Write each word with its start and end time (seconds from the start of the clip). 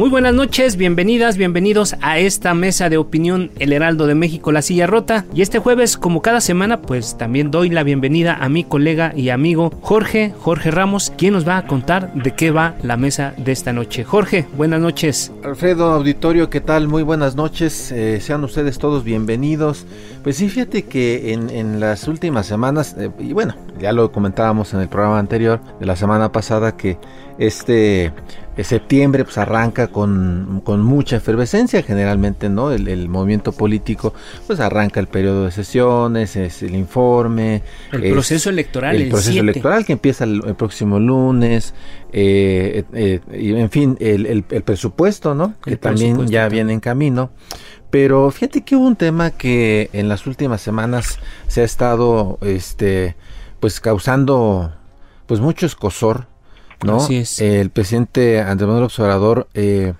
Muy 0.00 0.08
buenas 0.08 0.32
noches, 0.32 0.76
bienvenidas, 0.76 1.36
bienvenidos 1.36 1.94
a 2.00 2.18
esta 2.18 2.54
mesa 2.54 2.88
de 2.88 2.96
opinión 2.96 3.50
El 3.58 3.70
Heraldo 3.70 4.06
de 4.06 4.14
México, 4.14 4.50
La 4.50 4.62
Silla 4.62 4.86
Rota. 4.86 5.26
Y 5.34 5.42
este 5.42 5.58
jueves, 5.58 5.98
como 5.98 6.22
cada 6.22 6.40
semana, 6.40 6.80
pues 6.80 7.18
también 7.18 7.50
doy 7.50 7.68
la 7.68 7.82
bienvenida 7.82 8.34
a 8.40 8.48
mi 8.48 8.64
colega 8.64 9.12
y 9.14 9.28
amigo 9.28 9.70
Jorge, 9.82 10.32
Jorge 10.40 10.70
Ramos, 10.70 11.12
quien 11.18 11.34
nos 11.34 11.46
va 11.46 11.58
a 11.58 11.66
contar 11.66 12.14
de 12.14 12.30
qué 12.30 12.50
va 12.50 12.76
la 12.82 12.96
mesa 12.96 13.34
de 13.36 13.52
esta 13.52 13.74
noche. 13.74 14.02
Jorge, 14.02 14.46
buenas 14.56 14.80
noches. 14.80 15.32
Alfredo 15.44 15.92
Auditorio, 15.92 16.48
¿qué 16.48 16.62
tal? 16.62 16.88
Muy 16.88 17.02
buenas 17.02 17.36
noches, 17.36 17.92
eh, 17.92 18.22
sean 18.22 18.42
ustedes 18.42 18.78
todos 18.78 19.04
bienvenidos. 19.04 19.84
Pues 20.22 20.36
sí, 20.36 20.48
fíjate 20.48 20.86
que 20.86 21.34
en, 21.34 21.78
las 21.78 22.08
últimas 22.08 22.46
semanas, 22.46 22.96
eh, 22.98 23.10
y 23.18 23.34
bueno, 23.34 23.54
ya 23.78 23.92
lo 23.92 24.10
comentábamos 24.12 24.72
en 24.72 24.80
el 24.80 24.88
programa 24.88 25.18
anterior 25.18 25.60
de 25.78 25.84
la 25.84 25.96
semana 25.96 26.32
pasada, 26.32 26.74
que 26.74 26.96
este 27.40 28.12
eh, 28.56 28.64
septiembre 28.64 29.24
pues 29.24 29.38
arranca 29.38 29.88
con, 29.88 30.60
con, 30.64 30.82
mucha 30.82 31.16
efervescencia 31.16 31.82
generalmente, 31.82 32.50
¿no? 32.50 32.70
El, 32.70 32.86
el, 32.88 33.08
movimiento 33.08 33.52
político 33.52 34.12
pues 34.46 34.60
arranca 34.60 35.00
el 35.00 35.06
periodo 35.06 35.46
de 35.46 35.50
sesiones, 35.50 36.36
es 36.36 36.62
el 36.62 36.74
informe. 36.74 37.62
El 37.92 38.04
es 38.04 38.12
proceso 38.12 38.50
electoral. 38.50 38.94
El, 38.94 39.02
el 39.02 39.08
proceso 39.08 39.32
7. 39.32 39.50
electoral 39.50 39.86
que 39.86 39.92
empieza 39.92 40.24
el, 40.24 40.42
el 40.46 40.54
próximo 40.54 41.00
lunes, 41.00 41.74
eh, 42.12 42.84
eh, 42.92 43.20
y 43.32 43.54
en 43.54 43.70
fin, 43.70 43.96
el, 44.00 44.42
presupuesto, 44.42 45.34
¿no? 45.34 45.54
Que 45.62 45.76
también 45.76 46.26
ya 46.26 46.48
viene 46.48 46.72
en 46.72 46.80
camino. 46.80 47.30
Pero 47.90 48.30
fíjate 48.30 48.62
que 48.62 48.76
hubo 48.76 48.86
un 48.86 48.96
tema 48.96 49.30
que 49.30 49.90
en 49.92 50.08
las 50.08 50.26
últimas 50.26 50.60
semanas 50.60 51.18
se 51.48 51.62
ha 51.62 51.64
estado, 51.64 52.38
este, 52.42 53.16
pues 53.58 53.80
causando, 53.80 54.72
pues 55.26 55.40
mucho 55.40 55.66
escosor, 55.66 56.26
¿no? 56.84 56.96
Así 56.96 57.18
es. 57.18 57.40
El 57.40 57.70
presidente 57.70 58.40
Andrés 58.40 58.66
Manuel 58.66 58.84
Observador 58.84 59.48
eh, 59.54 59.94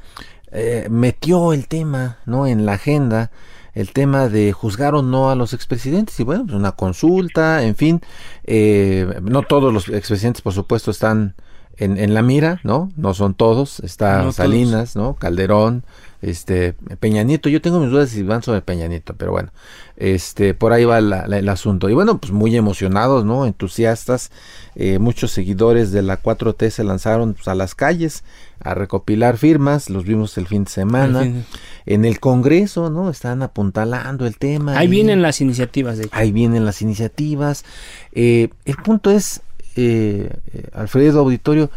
eh, 0.53 0.87
metió 0.91 1.53
el 1.53 1.69
tema, 1.69 2.19
¿no? 2.27 2.47
En 2.47 2.67
la 2.67 2.73
agenda, 2.73 3.31
el 3.75 3.93
tema 3.93 4.29
de 4.29 4.53
juzgar 4.53 4.95
o 4.95 5.03
no 5.03 5.31
a 5.31 5.35
los 5.35 5.53
expresidentes 5.53 6.19
y 6.21 6.25
bueno, 6.25 6.45
pues 6.45 6.57
una 6.57 6.73
consulta, 6.73 7.63
en 7.63 7.77
fin, 7.77 8.01
eh, 8.45 9.21
no 9.23 9.43
todos 9.43 9.73
los 9.73 9.89
expresidentes, 9.89 10.43
por 10.43 10.53
supuesto, 10.53 10.91
están 10.91 11.35
en, 11.77 11.97
en, 11.99 12.15
la 12.15 12.23
mira, 12.23 12.61
¿no? 12.65 12.91
No 12.97 13.15
son 13.15 13.35
todos, 13.35 13.81
está 13.81 14.23
no 14.23 14.33
Salinas, 14.33 14.95
todos. 14.95 15.07
¿no? 15.07 15.15
Calderón, 15.15 15.85
este 16.23 16.75
Peña 17.01 17.23
Nieto, 17.23 17.49
yo 17.49 17.61
tengo 17.61 17.81
mis 17.81 17.91
dudas 17.91 18.11
si 18.11 18.23
van 18.23 18.43
sobre 18.43 18.63
Peña 18.63 18.87
Nieto, 18.89 19.15
pero 19.17 19.31
bueno, 19.31 19.53
este 19.97 20.55
por 20.55 20.73
ahí 20.73 20.85
va 20.85 21.01
la, 21.01 21.27
la, 21.27 21.39
el 21.39 21.49
asunto. 21.49 21.89
Y 21.89 21.95
bueno, 21.95 22.19
pues 22.19 22.33
muy 22.33 22.57
emocionados, 22.57 23.25
¿no? 23.25 23.47
Entusiastas, 23.47 24.31
eh, 24.75 24.99
muchos 24.99 25.31
seguidores 25.31 25.93
de 25.93 26.03
la 26.03 26.23
4T 26.23 26.71
se 26.71 26.85
lanzaron 26.85 27.35
pues, 27.35 27.49
a 27.49 27.55
las 27.55 27.75
calles 27.75 28.23
a 28.63 28.75
recopilar 28.75 29.39
firmas, 29.39 29.89
los 29.89 30.05
vimos 30.05 30.37
el 30.37 30.47
fin 30.47 30.65
de 30.65 30.71
semana. 30.71 31.23
fin. 31.23 31.45
En 31.87 32.05
el 32.05 32.21
Congreso, 32.21 32.91
¿no? 32.91 33.11
Están 33.11 33.43
apuntalando 33.43 34.27
el 34.27 34.37
tema. 34.37 34.79
Ahí 34.79 34.87
y, 34.87 34.91
vienen 34.91 35.23
las 35.23 35.41
iniciativas, 35.41 35.97
de 35.97 36.05
hecho. 36.05 36.15
Ahí 36.15 36.31
vienen 36.31 36.65
las 36.67 36.83
iniciativas. 36.83 37.65
Eh, 38.13 38.51
el 38.67 38.77
punto 38.77 39.11
es, 39.11 39.41
eh, 39.77 40.31
Alfredo 40.75 41.21
Auditorio, 41.21 41.71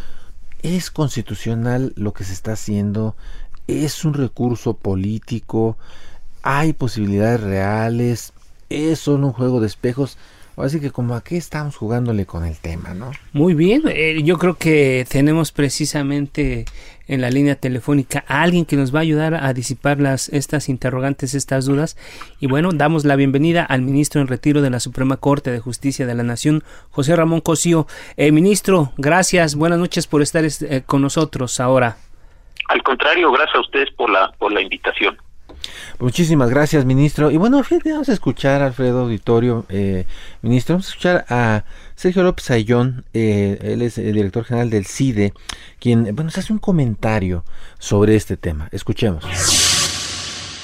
es 0.61 0.91
constitucional 0.91 1.93
lo 1.95 2.13
que 2.13 2.23
se 2.23 2.33
está 2.33 2.53
haciendo, 2.53 3.15
es 3.67 4.05
un 4.05 4.13
recurso 4.13 4.73
político, 4.73 5.77
hay 6.41 6.73
posibilidades 6.73 7.41
reales, 7.41 8.33
es 8.69 8.99
solo 8.99 9.27
un 9.27 9.33
juego 9.33 9.61
de 9.61 9.67
espejos. 9.67 10.17
Así 10.55 10.79
que 10.79 10.91
como 10.91 11.15
aquí 11.15 11.35
estamos 11.35 11.75
jugándole 11.75 12.27
con 12.27 12.45
el 12.45 12.55
tema, 12.57 12.93
¿no? 12.93 13.11
Muy 13.31 13.55
bien, 13.55 13.81
eh, 13.87 14.21
yo 14.23 14.37
creo 14.37 14.55
que 14.55 15.03
tenemos 15.09 15.51
precisamente 15.51 16.65
en 17.07 17.21
la 17.21 17.31
línea 17.31 17.55
telefónica 17.55 18.23
a 18.27 18.43
alguien 18.43 18.65
que 18.65 18.75
nos 18.75 18.93
va 18.93 18.99
a 18.99 19.01
ayudar 19.01 19.33
a 19.33 19.51
disipar 19.53 19.99
las, 19.99 20.29
estas 20.29 20.69
interrogantes, 20.69 21.33
estas 21.33 21.65
dudas. 21.65 21.97
Y 22.39 22.45
bueno, 22.45 22.69
damos 22.71 23.03
la 23.03 23.15
bienvenida 23.15 23.63
al 23.63 23.81
ministro 23.81 24.21
en 24.21 24.27
retiro 24.27 24.61
de 24.61 24.69
la 24.69 24.79
Suprema 24.79 25.17
Corte 25.17 25.49
de 25.49 25.59
Justicia 25.59 26.05
de 26.05 26.13
la 26.13 26.23
Nación, 26.23 26.63
José 26.91 27.15
Ramón 27.15 27.41
Cosío. 27.41 27.87
Eh, 28.15 28.31
ministro, 28.31 28.93
gracias, 28.97 29.55
buenas 29.55 29.79
noches 29.79 30.05
por 30.05 30.21
estar 30.21 30.45
eh, 30.45 30.83
con 30.85 31.01
nosotros 31.01 31.59
ahora. 31.59 31.97
Al 32.69 32.81
contrario, 32.83 33.31
gracias 33.31 33.55
a 33.55 33.61
ustedes 33.61 33.91
por 33.91 34.09
la, 34.09 34.31
por 34.37 34.51
la 34.51 34.61
invitación. 34.61 35.17
Muchísimas 35.99 36.49
gracias, 36.49 36.85
ministro. 36.85 37.31
Y 37.31 37.37
bueno, 37.37 37.63
fíjate, 37.63 37.91
vamos 37.91 38.09
a 38.09 38.13
escuchar, 38.13 38.61
Alfredo 38.61 39.01
Auditorio, 39.01 39.65
eh, 39.69 40.05
ministro, 40.41 40.75
vamos 40.75 40.87
a 40.87 40.89
escuchar 40.89 41.25
a 41.29 41.63
Sergio 41.95 42.23
López 42.23 42.49
Ayllón, 42.51 43.05
eh, 43.13 43.59
él 43.61 43.81
es 43.81 43.97
el 43.97 44.13
director 44.13 44.43
general 44.43 44.69
del 44.69 44.85
CIDE, 44.85 45.33
quien, 45.79 46.03
bueno, 46.03 46.25
nos 46.25 46.37
hace 46.37 46.51
un 46.51 46.59
comentario 46.59 47.45
sobre 47.79 48.15
este 48.15 48.37
tema. 48.37 48.67
Escuchemos. 48.71 49.23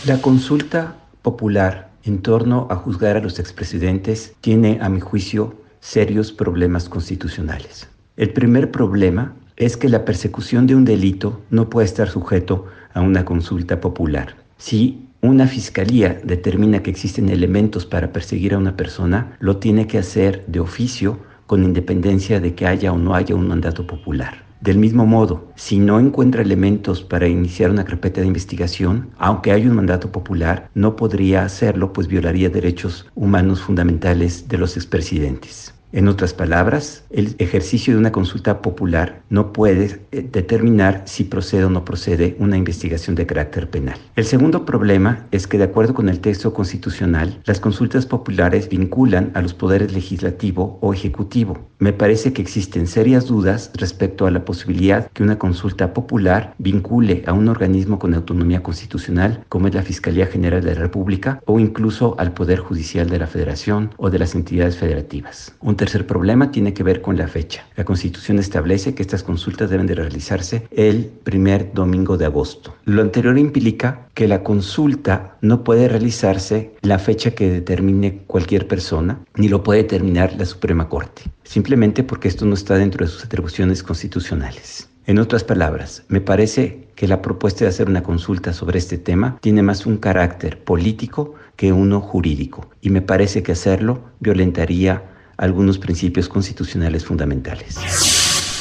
La 0.06 0.22
consulta 0.22 0.96
popular 1.22 1.90
en 2.04 2.22
torno 2.22 2.68
a 2.70 2.76
juzgar 2.76 3.18
a 3.18 3.22
los 3.22 3.40
expresidentes 3.40 4.34
tiene, 4.42 4.80
a 4.82 4.90
mi 4.90 5.00
juicio, 5.00 5.56
serios 5.80 6.32
problemas 6.32 6.90
constitucionales. 6.90 7.90
El 8.18 8.34
primer 8.34 8.72
problema 8.72 9.34
es 9.60 9.76
que 9.76 9.90
la 9.90 10.06
persecución 10.06 10.66
de 10.66 10.74
un 10.74 10.86
delito 10.86 11.42
no 11.52 11.70
puede 11.70 11.86
estar 11.86 12.10
sujeto 12.10 12.66
a 12.94 13.02
una 13.02 13.26
consulta 13.26 13.82
popular. 13.82 14.36
Si 14.58 15.06
una 15.22 15.48
fiscalía 15.48 16.20
determina 16.24 16.82
que 16.82 16.90
existen 16.90 17.28
elementos 17.28 17.86
para 17.86 18.14
perseguir 18.14 18.54
a 18.54 18.58
una 18.58 18.78
persona, 18.78 19.36
lo 19.40 19.58
tiene 19.58 19.86
que 19.86 19.98
hacer 19.98 20.46
de 20.48 20.62
oficio 20.62 21.20
con 21.46 21.64
independencia 21.64 22.40
de 22.40 22.56
que 22.56 22.66
haya 22.66 22.94
o 22.94 22.98
no 22.98 23.16
haya 23.16 23.36
un 23.36 23.50
mandato 23.50 23.86
popular. 23.86 24.46
Del 24.62 24.78
mismo 24.78 25.06
modo, 25.06 25.52
si 25.56 25.78
no 25.78 26.00
encuentra 26.00 26.42
elementos 26.42 27.02
para 27.02 27.28
iniciar 27.28 27.70
una 27.70 27.84
carpeta 27.84 28.22
de 28.22 28.28
investigación, 28.28 29.10
aunque 29.18 29.52
haya 29.52 29.70
un 29.70 29.76
mandato 29.76 30.10
popular, 30.12 30.70
no 30.74 30.96
podría 30.96 31.44
hacerlo, 31.44 31.92
pues 31.92 32.08
violaría 32.08 32.50
derechos 32.50 33.08
humanos 33.14 33.62
fundamentales 33.62 34.48
de 34.48 34.58
los 34.58 34.78
expresidentes. 34.78 35.74
En 35.92 36.08
otras 36.08 36.36
palabras, 36.36 37.04
el 37.10 37.36
ejercicio 37.40 37.94
de 37.94 38.00
una 38.00 38.12
consulta 38.12 38.62
popular 38.62 39.24
no 39.30 39.52
puede 39.52 40.02
determinar 40.12 41.02
si 41.06 41.24
procede 41.24 41.66
o 41.66 41.70
no 41.72 41.84
procede 41.84 42.36
una 42.38 42.58
investigación 42.58 43.16
de 43.16 43.26
carácter 43.26 43.72
penal. 43.72 43.98
El 44.16 44.26
segundo 44.26 44.66
problema 44.66 45.26
es 45.32 45.48
que 45.48 45.58
de 45.58 45.64
acuerdo 45.64 45.96
con 45.96 46.08
el 46.08 46.20
texto 46.20 46.54
constitucional, 46.54 47.42
las 47.46 47.60
consultas 47.60 48.06
populares 48.06 48.70
vinculan 48.70 49.32
a 49.34 49.42
los 49.42 49.56
poderes 49.56 49.92
legislativo 49.92 50.78
o 50.82 50.94
ejecutivo. 50.94 51.58
Me 51.80 51.94
parece 51.94 52.34
que 52.34 52.42
existen 52.42 52.86
serias 52.86 53.26
dudas 53.26 53.72
respecto 53.74 54.28
a 54.28 54.32
la 54.32 54.46
posibilidad 54.46 55.10
que 55.12 55.24
una 55.24 55.40
consulta 55.40 55.94
popular 55.94 56.54
vincule 56.60 57.24
a 57.26 57.34
un 57.34 57.48
organismo 57.48 57.98
con 57.98 58.14
autonomía 58.14 58.62
constitucional 58.62 59.44
como 59.50 59.68
es 59.68 59.74
la 59.74 59.82
Fiscalía 59.82 60.28
General 60.28 60.62
de 60.64 60.76
la 60.76 60.82
República 60.82 61.42
o 61.46 61.58
incluso 61.58 62.16
al 62.20 62.34
Poder 62.34 62.60
Judicial 62.60 63.10
de 63.10 63.20
la 63.20 63.28
Federación 63.28 63.92
o 63.98 64.10
de 64.10 64.20
las 64.20 64.36
entidades 64.36 64.78
federativas. 64.78 65.56
Tercer 65.80 66.06
problema 66.06 66.52
tiene 66.52 66.74
que 66.74 66.84
ver 66.84 67.02
con 67.02 67.18
la 67.18 67.30
fecha. 67.30 67.66
La 67.78 67.86
Constitución 67.86 68.38
establece 68.38 68.94
que 68.94 69.02
estas 69.02 69.24
consultas 69.24 69.70
deben 69.70 69.88
de 69.88 69.96
realizarse 69.96 70.68
el 70.72 71.06
primer 71.06 71.72
domingo 71.74 72.18
de 72.18 72.26
agosto. 72.26 72.76
Lo 72.84 73.02
anterior 73.02 73.38
implica 73.38 74.10
que 74.14 74.28
la 74.28 74.44
consulta 74.44 75.38
no 75.40 75.64
puede 75.64 75.88
realizarse 75.88 76.74
la 76.82 77.00
fecha 77.00 77.32
que 77.32 77.50
determine 77.50 78.24
cualquier 78.28 78.68
persona, 78.68 79.20
ni 79.36 79.48
lo 79.48 79.64
puede 79.64 79.84
determinar 79.84 80.36
la 80.38 80.46
Suprema 80.46 80.90
Corte, 80.90 81.22
simplemente 81.46 82.04
porque 82.04 82.28
esto 82.28 82.46
no 82.46 82.56
está 82.56 82.76
dentro 82.76 83.06
de 83.06 83.12
sus 83.12 83.24
atribuciones 83.24 83.82
constitucionales. 83.82 84.90
En 85.06 85.18
otras 85.18 85.46
palabras, 85.46 86.04
me 86.10 86.20
parece 86.20 86.90
que 86.96 87.08
la 87.08 87.22
propuesta 87.22 87.64
de 87.64 87.70
hacer 87.70 87.88
una 87.88 88.04
consulta 88.04 88.52
sobre 88.52 88.80
este 88.80 88.98
tema 88.98 89.38
tiene 89.40 89.64
más 89.64 89.86
un 89.86 89.96
carácter 89.96 90.62
político 90.62 91.36
que 91.56 91.72
uno 91.72 92.02
jurídico, 92.02 92.70
y 92.82 92.90
me 92.90 93.02
parece 93.02 93.44
que 93.44 93.54
hacerlo 93.54 94.02
violentaría 94.20 95.04
algunos 95.40 95.80
principios 95.80 96.28
constitucionales 96.28 97.06
fundamentales. 97.06 97.78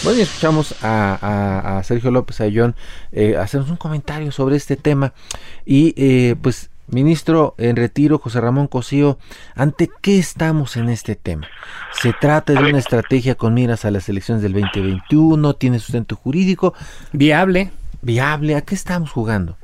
Bueno, 0.04 0.20
y 0.20 0.22
escuchamos 0.22 0.76
a, 0.80 1.82
Sergio 1.84 2.12
López 2.12 2.40
Ayllón 2.40 2.76
eh, 3.10 3.36
hacernos 3.36 3.68
un 3.68 3.76
comentario 3.76 4.30
sobre 4.30 4.56
este 4.56 4.76
tema. 4.76 5.12
Y 5.66 5.92
eh, 5.96 6.36
pues, 6.40 6.70
ministro 6.86 7.56
en 7.58 7.74
retiro, 7.74 8.18
José 8.18 8.40
Ramón 8.40 8.68
Cosío, 8.68 9.18
¿ante 9.56 9.90
qué 10.00 10.20
estamos 10.20 10.76
en 10.76 10.88
este 10.88 11.16
tema? 11.16 11.48
¿Se 12.00 12.12
trata 12.12 12.52
de 12.52 12.60
una 12.60 12.78
estrategia 12.78 13.34
con 13.34 13.54
miras 13.54 13.84
a 13.84 13.90
las 13.90 14.08
elecciones 14.08 14.42
del 14.42 14.52
2021? 14.52 15.54
¿Tiene 15.54 15.80
sustento 15.80 16.14
jurídico? 16.14 16.74
¿Viable? 17.12 17.72
¿Viable? 18.02 18.54
¿A 18.54 18.60
qué 18.60 18.76
estamos 18.76 19.10
jugando? 19.10 19.56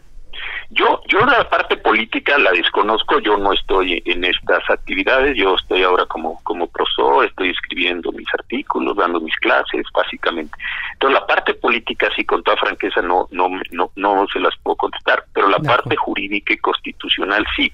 Yo, 0.76 1.00
yo 1.06 1.20
la 1.20 1.48
parte 1.48 1.76
política 1.76 2.36
la 2.36 2.50
desconozco, 2.50 3.20
yo 3.20 3.36
no 3.36 3.52
estoy 3.52 4.02
en 4.06 4.24
estas 4.24 4.68
actividades, 4.68 5.36
yo 5.36 5.54
estoy 5.54 5.84
ahora 5.84 6.04
como, 6.06 6.42
como 6.42 6.66
profesor, 6.66 7.24
estoy 7.24 7.50
escribiendo 7.50 8.10
mis 8.10 8.26
artículos, 8.34 8.96
dando 8.96 9.20
mis 9.20 9.36
clases, 9.36 9.86
básicamente. 9.94 10.52
Entonces 10.94 11.20
la 11.20 11.26
parte 11.28 11.54
política, 11.54 12.08
sí, 12.16 12.24
con 12.24 12.42
toda 12.42 12.56
franqueza, 12.56 13.02
no, 13.02 13.28
no, 13.30 13.48
no, 13.70 13.92
no 13.94 14.26
se 14.32 14.40
las 14.40 14.52
puedo 14.64 14.74
contestar, 14.74 15.24
pero 15.32 15.48
la 15.48 15.60
parte 15.60 15.94
jurídica 15.94 16.52
y 16.52 16.58
constitucional 16.58 17.46
sí. 17.54 17.70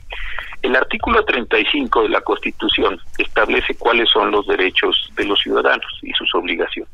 El 0.61 0.77
artículo 0.77 1.25
35 1.25 2.03
de 2.03 2.09
la 2.11 2.21
Constitución 2.21 3.01
establece 3.17 3.77
cuáles 3.77 4.11
son 4.11 4.31
los 4.31 4.47
derechos 4.47 5.11
de 5.17 5.25
los 5.25 5.41
ciudadanos 5.41 5.99
y 6.03 6.13
sus 6.13 6.35
obligaciones. 6.35 6.93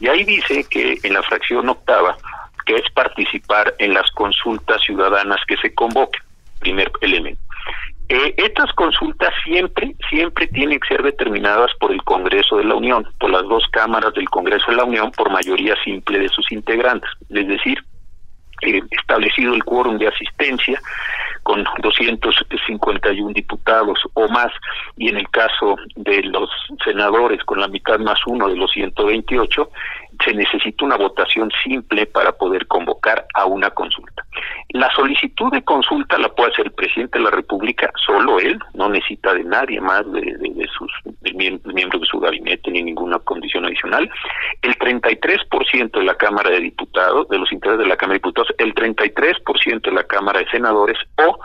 Y 0.00 0.08
ahí 0.08 0.24
dice 0.24 0.64
que 0.68 0.98
en 1.04 1.14
la 1.14 1.22
fracción 1.22 1.68
octava, 1.68 2.16
que 2.64 2.76
es 2.76 2.90
participar 2.92 3.74
en 3.78 3.94
las 3.94 4.10
consultas 4.12 4.82
ciudadanas 4.82 5.40
que 5.46 5.56
se 5.56 5.74
convoquen, 5.74 6.22
primer 6.60 6.90
elemento. 7.00 7.40
Eh, 8.08 8.34
estas 8.36 8.70
consultas 8.74 9.32
siempre, 9.44 9.94
siempre 10.10 10.46
tienen 10.48 10.78
que 10.78 10.88
ser 10.88 11.02
determinadas 11.02 11.70
por 11.80 11.90
el 11.90 12.02
Congreso 12.02 12.56
de 12.56 12.64
la 12.64 12.74
Unión, 12.74 13.06
por 13.18 13.30
las 13.30 13.42
dos 13.44 13.66
cámaras 13.72 14.12
del 14.12 14.28
Congreso 14.28 14.70
de 14.70 14.76
la 14.76 14.84
Unión, 14.84 15.10
por 15.12 15.30
mayoría 15.30 15.74
simple 15.82 16.18
de 16.18 16.28
sus 16.28 16.50
integrantes, 16.52 17.08
es 17.30 17.48
decir, 17.48 17.78
eh, 18.62 18.82
establecido 18.90 19.54
el 19.54 19.64
quórum 19.64 19.96
de 19.96 20.08
asistencia 20.08 20.80
con 21.44 21.64
251 21.80 23.32
diputados 23.32 23.98
o 24.14 24.26
más, 24.28 24.50
y 24.96 25.08
en 25.08 25.18
el 25.18 25.28
caso 25.30 25.76
de 25.94 26.22
los 26.24 26.50
senadores 26.84 27.44
con 27.44 27.60
la 27.60 27.68
mitad 27.68 27.98
más 28.00 28.18
uno 28.26 28.48
de 28.48 28.56
los 28.56 28.70
128, 28.72 29.70
se 30.24 30.34
necesita 30.34 30.84
una 30.84 30.96
votación 30.96 31.50
simple 31.62 32.06
para 32.06 32.32
poder 32.32 32.66
convocar 32.66 33.26
a 33.34 33.44
una 33.46 33.70
consulta. 33.70 34.24
La 34.70 34.90
solicitud 34.94 35.52
de 35.52 35.62
consulta 35.62 36.18
la 36.18 36.28
puede 36.28 36.52
hacer 36.52 36.66
el 36.66 36.72
presidente 36.72 37.18
de 37.18 37.24
la 37.24 37.30
República, 37.30 37.90
solo 38.04 38.38
él, 38.40 38.58
no 38.74 38.88
necesita 38.88 39.34
de 39.34 39.44
nadie 39.44 39.80
más, 39.80 40.02
de, 40.12 40.68
sus 40.76 40.90
miembros 41.32 42.00
de 42.00 42.06
su 42.06 42.18
gabinete 42.18 42.70
ni 42.70 42.82
ninguna 42.82 43.18
condición 43.20 43.64
adicional. 43.64 44.10
El 44.62 44.74
33% 44.76 45.90
de 45.92 46.04
la 46.04 46.14
Cámara 46.16 46.50
de 46.50 46.60
Diputados, 46.60 47.28
de 47.28 47.38
los 47.38 47.52
integrantes 47.52 47.84
de 47.84 47.90
la 47.90 47.96
Cámara 47.96 48.14
de 48.14 48.18
Diputados, 48.18 48.54
el 48.58 48.74
33% 48.74 49.82
de 49.82 49.92
la 49.92 50.04
Cámara 50.04 50.40
de 50.40 50.50
Senadores 50.50 50.98
o 51.24 51.38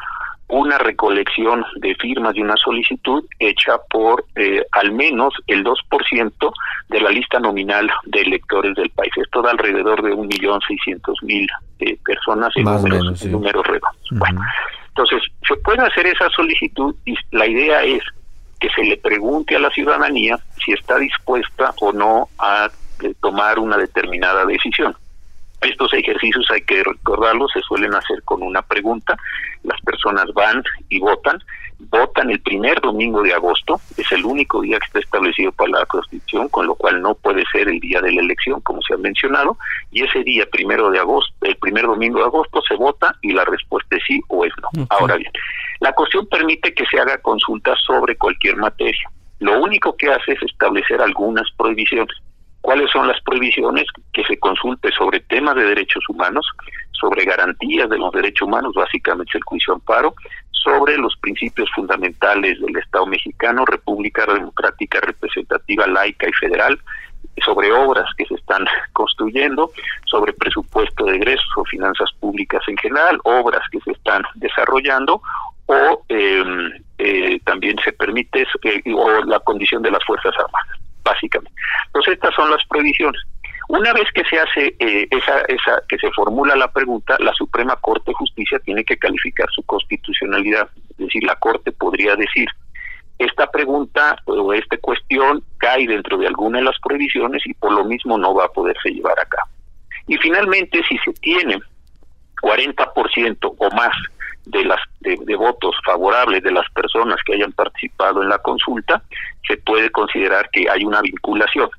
una 0.49 0.77
recolección 0.79 1.63
de 1.77 1.95
firmas 1.95 2.33
de 2.33 2.41
una 2.41 2.57
solicitud 2.57 3.23
hecha 3.37 3.77
por 3.89 4.25
eh, 4.35 4.65
al 4.71 4.91
menos 4.91 5.33
el 5.47 5.63
2% 5.63 6.53
de 6.89 7.01
la 7.01 7.11
lista 7.11 7.39
nominal 7.39 7.89
de 8.05 8.21
electores 8.21 8.75
del 8.75 8.89
país. 8.89 9.11
Esto 9.15 9.41
da 9.41 9.51
alrededor 9.51 10.01
de 10.01 10.11
1.600.000 10.11 11.47
eh, 11.79 11.97
personas 12.03 12.51
en 12.55 12.63
Más 12.63 12.81
números, 12.83 13.21
menos, 13.21 13.81
Bueno, 14.11 14.41
entonces, 14.87 15.21
se 15.47 15.55
puede 15.57 15.81
hacer 15.81 16.07
esa 16.07 16.29
solicitud 16.29 16.93
y 17.05 17.15
la 17.31 17.47
idea 17.47 17.83
es 17.83 18.01
que 18.59 18.69
se 18.69 18.83
le 18.83 18.97
pregunte 18.97 19.55
a 19.55 19.59
la 19.59 19.69
ciudadanía 19.69 20.37
si 20.63 20.73
está 20.73 20.97
dispuesta 20.97 21.73
o 21.79 21.93
no 21.93 22.27
a 22.37 22.69
eh, 23.03 23.13
tomar 23.21 23.59
una 23.59 23.77
determinada 23.77 24.45
decisión. 24.45 24.95
Estos 25.61 25.93
ejercicios 25.93 26.49
hay 26.51 26.61
que 26.61 26.83
recordarlos, 26.83 27.51
se 27.53 27.61
suelen 27.61 27.93
hacer 27.93 28.23
con 28.23 28.41
una 28.41 28.61
pregunta, 28.61 29.17
las 29.63 29.79
personas 29.81 30.25
van 30.33 30.63
y 30.87 30.99
votan, 30.99 31.37
votan 31.79 32.29
el 32.29 32.39
primer 32.41 32.79
domingo 32.81 33.21
de 33.21 33.33
agosto, 33.33 33.79
es 33.97 34.11
el 34.11 34.25
único 34.25 34.61
día 34.61 34.79
que 34.79 34.85
está 34.85 34.99
establecido 34.99 35.51
para 35.51 35.71
la 35.71 35.85
Constitución, 35.85 36.47
con 36.49 36.67
lo 36.67 36.75
cual 36.75 37.01
no 37.01 37.15
puede 37.15 37.43
ser 37.51 37.67
el 37.67 37.79
día 37.79 38.01
de 38.01 38.11
la 38.11 38.21
elección, 38.21 38.61
como 38.61 38.81
se 38.81 38.93
ha 38.93 38.97
mencionado, 38.97 39.57
y 39.91 40.03
ese 40.03 40.23
día 40.23 40.45
primero 40.49 40.89
de 40.91 40.99
agosto, 40.99 41.33
el 41.41 41.55
primer 41.57 41.85
domingo 41.85 42.19
de 42.19 42.25
agosto 42.25 42.61
se 42.67 42.75
vota 42.75 43.13
y 43.21 43.33
la 43.33 43.45
respuesta 43.45 43.97
es 43.97 44.03
sí 44.07 44.21
o 44.29 44.45
es 44.45 44.53
no. 44.61 44.85
Ahora 44.89 45.17
bien, 45.17 45.31
la 45.79 45.93
Constitución 45.93 46.27
permite 46.29 46.73
que 46.73 46.85
se 46.85 46.99
haga 46.99 47.17
consulta 47.17 47.75
sobre 47.85 48.15
cualquier 48.15 48.55
materia. 48.57 49.09
Lo 49.39 49.61
único 49.61 49.95
que 49.95 50.11
hace 50.11 50.33
es 50.33 50.43
establecer 50.43 51.01
algunas 51.01 51.49
prohibiciones 51.57 52.15
cuáles 52.61 52.91
son 52.91 53.07
las 53.07 53.19
prohibiciones 53.21 53.85
que 54.13 54.23
se 54.23 54.37
consulte 54.37 54.91
sobre 54.91 55.19
temas 55.21 55.55
de 55.55 55.63
derechos 55.63 56.03
humanos, 56.09 56.45
sobre 56.91 57.25
garantías 57.25 57.89
de 57.89 57.97
los 57.97 58.11
derechos 58.11 58.47
humanos, 58.47 58.73
básicamente 58.75 59.37
el 59.37 59.43
juicio 59.43 59.73
amparo, 59.73 60.13
sobre 60.51 60.97
los 60.97 61.15
principios 61.17 61.69
fundamentales 61.73 62.59
del 62.59 62.75
Estado 62.77 63.05
mexicano, 63.05 63.65
República 63.65 64.25
Democrática 64.25 64.99
Representativa, 64.99 65.87
laica 65.87 66.27
y 66.27 66.33
federal, 66.33 66.77
sobre 67.45 67.71
obras 67.71 68.09
que 68.17 68.25
se 68.25 68.35
están 68.35 68.65
construyendo, 68.93 69.71
sobre 70.05 70.33
presupuesto 70.33 71.05
de 71.05 71.15
egresos 71.15 71.49
o 71.55 71.63
finanzas 71.65 72.11
públicas 72.19 72.61
en 72.67 72.77
general, 72.77 73.19
obras 73.23 73.63
que 73.71 73.79
se 73.81 73.91
están 73.91 74.23
desarrollando 74.35 75.21
o 75.67 76.03
em, 76.09 76.71
eh, 76.97 77.39
también 77.45 77.77
se 77.83 77.93
permite 77.93 78.45
eh, 78.63 78.93
o 78.93 79.23
la 79.25 79.39
condición 79.39 79.81
de 79.83 79.91
las 79.91 80.03
Fuerzas 80.03 80.33
Armadas 80.35 80.79
básicamente. 81.09 81.53
Entonces 81.87 82.13
estas 82.13 82.33
son 82.35 82.51
las 82.51 82.65
previsiones. 82.67 83.21
Una 83.69 83.93
vez 83.93 84.05
que 84.13 84.23
se 84.23 84.39
hace 84.39 84.75
eh, 84.79 85.07
esa, 85.11 85.41
esa, 85.41 85.83
que 85.87 85.97
se 85.99 86.09
formula 86.11 86.55
la 86.55 86.71
pregunta, 86.71 87.17
la 87.19 87.33
Suprema 87.33 87.75
Corte 87.75 88.11
de 88.11 88.15
Justicia 88.15 88.57
tiene 88.59 88.83
que 88.83 88.97
calificar 88.97 89.47
su 89.51 89.61
constitucionalidad. 89.63 90.67
Es 90.89 90.97
decir, 90.97 91.23
la 91.23 91.35
Corte 91.35 91.71
podría 91.71 92.15
decir, 92.15 92.47
esta 93.19 93.45
pregunta 93.47 94.17
o 94.25 94.53
esta 94.53 94.77
cuestión 94.77 95.43
cae 95.57 95.85
dentro 95.85 96.17
de 96.17 96.27
alguna 96.27 96.59
de 96.59 96.65
las 96.65 96.79
previsiones 96.81 97.45
y 97.45 97.53
por 97.53 97.73
lo 97.73 97.85
mismo 97.85 98.17
no 98.17 98.33
va 98.33 98.45
a 98.45 98.49
poderse 98.49 98.89
llevar 98.89 99.19
a 99.19 99.25
cabo. 99.25 99.49
Y 100.07 100.17
finalmente, 100.17 100.81
si 100.89 100.97
se 100.97 101.13
tiene 101.21 101.59
40% 102.41 103.55
o 103.57 103.75
más 103.75 103.93
de 104.49 104.65
las 104.65 104.79
de, 105.01 105.35
votos 105.35 105.75
favorables 105.85 106.43
de 106.43 106.51
las 106.51 106.69
personas 106.71 107.17
que 107.25 107.35
hayan 107.35 107.51
participado 107.51 108.21
en 108.23 108.29
la 108.29 108.39
consulta, 108.39 109.01
se 109.47 109.57
puede 109.57 109.89
considerar 109.91 110.49
que 110.51 110.69
hay 110.69 110.83
una 110.83 111.01
vinculación 111.01 111.69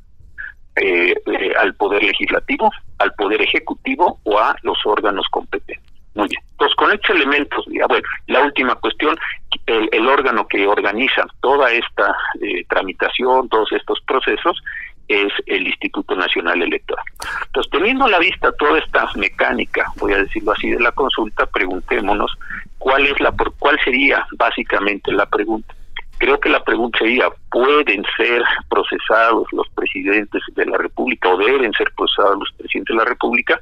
eh, 0.76 1.14
eh, 1.26 1.52
al 1.58 1.74
poder 1.74 2.02
legislativo, 2.02 2.70
al 2.98 3.12
poder 3.14 3.42
ejecutivo 3.42 4.20
o 4.24 4.38
a 4.38 4.56
los 4.62 4.78
órganos 4.84 5.26
competentes. 5.30 5.90
Muy 6.14 6.28
bien. 6.28 6.42
Entonces, 6.52 6.76
con 6.76 6.92
estos 6.92 7.16
elementos, 7.16 7.64
ya, 7.68 7.86
bueno, 7.86 8.06
la 8.26 8.42
última 8.42 8.74
cuestión, 8.76 9.16
el, 9.66 10.08
órgano 10.08 10.46
que 10.48 10.66
organiza 10.66 11.24
toda 11.40 11.70
esta 11.70 12.14
eh, 12.40 12.64
tramitación, 12.68 13.48
todos 13.48 13.70
estos 13.72 14.00
procesos, 14.06 14.60
es 15.10 15.32
el 15.46 15.66
Instituto 15.66 16.14
Nacional 16.14 16.62
Electoral. 16.62 17.04
Entonces, 17.46 17.70
teniendo 17.72 18.04
a 18.04 18.10
la 18.10 18.20
vista 18.20 18.52
toda 18.52 18.78
esta 18.78 19.10
mecánica, 19.16 19.92
voy 19.96 20.12
a 20.12 20.18
decirlo 20.18 20.52
así, 20.52 20.70
de 20.70 20.78
la 20.78 20.92
consulta, 20.92 21.46
preguntémonos 21.46 22.30
cuál 22.78 23.06
es 23.06 23.18
la 23.18 23.34
cuál 23.58 23.78
sería 23.82 24.24
básicamente 24.38 25.10
la 25.10 25.26
pregunta. 25.26 25.74
Creo 26.18 26.38
que 26.38 26.48
la 26.48 26.62
pregunta 26.62 26.98
sería, 26.98 27.28
¿pueden 27.50 28.04
ser 28.16 28.42
procesados 28.68 29.48
los 29.52 29.68
presidentes 29.70 30.42
de 30.54 30.66
la 30.66 30.78
República 30.78 31.28
o 31.28 31.38
deben 31.38 31.72
ser 31.72 31.90
procesados 31.96 32.38
los 32.38 32.52
presidentes 32.56 32.94
de 32.94 33.02
la 33.02 33.08
República? 33.08 33.58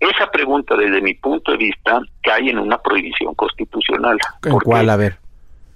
Esa 0.00 0.30
pregunta, 0.30 0.74
desde 0.74 1.02
mi 1.02 1.14
punto 1.14 1.52
de 1.52 1.58
vista, 1.58 2.00
cae 2.22 2.48
en 2.48 2.58
una 2.58 2.78
prohibición 2.78 3.34
constitucional. 3.34 4.16
¿En 4.44 4.58
cuál? 4.60 4.88
A 4.88 4.96
ver. 4.96 5.18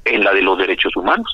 En 0.05 0.25
la 0.25 0.33
de 0.33 0.43
los 0.43 0.57
derechos 0.57 0.97
humanos 0.97 1.31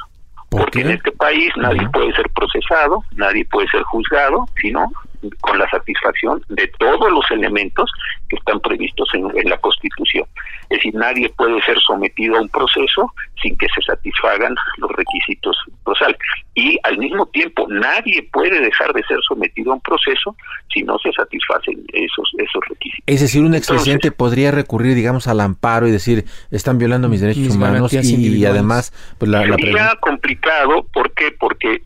porque 0.53 0.83
en 0.83 0.91
este 0.91 1.11
país 1.13 1.51
nadie 1.57 1.89
puede 1.89 2.13
ser 2.13 2.29
procesado, 2.35 3.03
nadie 3.17 3.45
puede 3.47 3.67
ser 3.69 3.83
juzgado, 3.85 4.47
sino 4.61 4.93
con 5.41 5.59
la 5.59 5.69
satisfacción 5.71 6.43
de 6.49 6.69
todos 6.79 7.11
los 7.11 7.31
elementos 7.31 7.91
que 8.29 8.37
están 8.37 8.61
previstos 8.61 9.09
en, 9.15 9.29
la 9.49 9.59
Constitución. 9.59 10.25
Es 10.71 10.79
decir, 10.79 10.95
nadie 10.95 11.29
puede 11.31 11.61
ser 11.63 11.79
sometido 11.81 12.37
a 12.37 12.41
un 12.41 12.49
proceso 12.49 13.13
sin 13.41 13.57
que 13.59 13.67
se 13.75 13.83
satisfagan 13.83 14.55
los 14.79 14.91
requisitos 14.93 15.57
procesales. 15.85 16.17
Y 16.55 16.79
al 16.85 16.99
mismo 16.99 17.27
tiempo, 17.27 17.67
nadie 17.69 18.29
puede 18.33 18.61
dejar 18.61 18.93
de 18.93 19.03
ser 19.05 19.19
sometido 19.27 19.73
a 19.73 19.75
un 19.75 19.81
proceso 19.81 20.37
si 20.73 20.83
no 20.83 20.99
se 20.99 21.13
satisfacen 21.13 21.85
esos, 21.93 22.31
esos 22.39 22.63
requisitos. 22.69 23.05
Es 23.07 23.21
decir, 23.21 23.43
un 23.43 23.55
expresidente 23.55 24.13
podría 24.13 24.51
recurrir, 24.51 24.95
digamos, 24.95 25.27
al 25.29 25.41
amparo 25.41 25.87
y 25.87 25.91
decir, 25.91 26.25
están 26.51 26.79
violando 26.79 27.09
mis 27.09 27.21
derechos 27.21 27.57
humanos 27.57 27.93
y, 27.93 28.45
además, 28.45 28.93
pues 29.19 29.31
la, 29.31 29.43
Sería 29.43 29.97
complicado, 30.01 30.87
¿por 30.93 31.13
qué? 31.13 31.33
Porque 31.39 31.83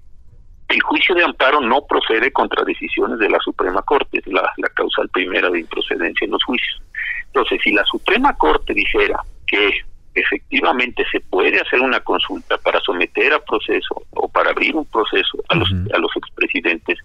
el 0.68 0.82
juicio 0.82 1.14
de 1.14 1.24
amparo 1.24 1.60
no 1.60 1.86
procede 1.86 2.32
contra 2.32 2.64
decisiones 2.64 3.18
de 3.18 3.30
la 3.30 3.38
Suprema 3.40 3.82
Corte, 3.82 4.18
es 4.18 4.26
la, 4.26 4.50
la 4.56 4.68
causal 4.70 5.08
primera 5.10 5.48
de 5.50 5.60
improcedencia 5.60 6.24
en 6.24 6.32
los 6.32 6.42
juicios. 6.44 6.82
Entonces, 7.26 7.60
si 7.62 7.72
la 7.72 7.84
Suprema 7.84 8.34
Corte 8.34 8.74
dijera 8.74 9.20
que 9.46 9.70
efectivamente 10.14 11.04
se 11.12 11.20
puede 11.20 11.60
hacer 11.60 11.80
una 11.80 12.00
consulta 12.00 12.56
para 12.58 12.80
someter 12.80 13.34
a 13.34 13.44
proceso 13.44 14.02
o 14.10 14.28
para 14.28 14.50
abrir 14.50 14.74
un 14.74 14.86
proceso 14.86 15.38
a 15.48 15.54
los, 15.54 15.70
a 15.92 15.98
los 15.98 16.10
expresidentes, 16.16 16.98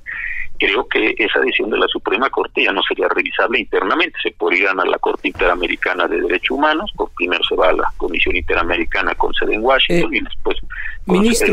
creo 0.67 0.87
que 0.87 1.15
esa 1.17 1.39
decisión 1.39 1.71
de 1.71 1.77
la 1.79 1.87
Suprema 1.87 2.29
Corte 2.29 2.63
ya 2.63 2.71
no 2.71 2.83
sería 2.83 3.07
revisable 3.07 3.59
internamente. 3.59 4.17
Se 4.21 4.31
podría 4.31 4.63
ir 4.63 4.67
a 4.69 4.85
la 4.85 4.97
Corte 4.99 5.27
Interamericana 5.27 6.07
de 6.07 6.21
Derechos 6.21 6.51
Humanos, 6.51 6.91
por 6.95 7.09
primero 7.11 7.43
se 7.43 7.55
va 7.55 7.69
a 7.69 7.73
la 7.73 7.91
Comisión 7.97 8.35
Interamericana 8.35 9.15
con 9.15 9.33
sede 9.33 9.55
en 9.55 9.63
Washington 9.63 10.13
eh, 10.13 10.17
y 10.17 10.21
después 10.21 10.57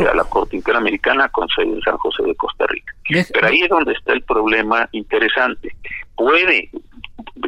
a 0.07 0.15
la 0.15 0.25
Corte 0.25 0.57
Interamericana 0.57 1.29
con 1.31 1.49
sede 1.49 1.73
en 1.73 1.81
San 1.81 1.97
José 1.97 2.23
de 2.23 2.35
Costa 2.35 2.67
Rica. 2.67 2.95
Pero 3.33 3.47
ahí 3.47 3.62
es 3.62 3.69
donde 3.69 3.93
está 3.93 4.12
el 4.12 4.23
problema 4.23 4.88
interesante. 4.93 5.75
Puede 6.15 6.71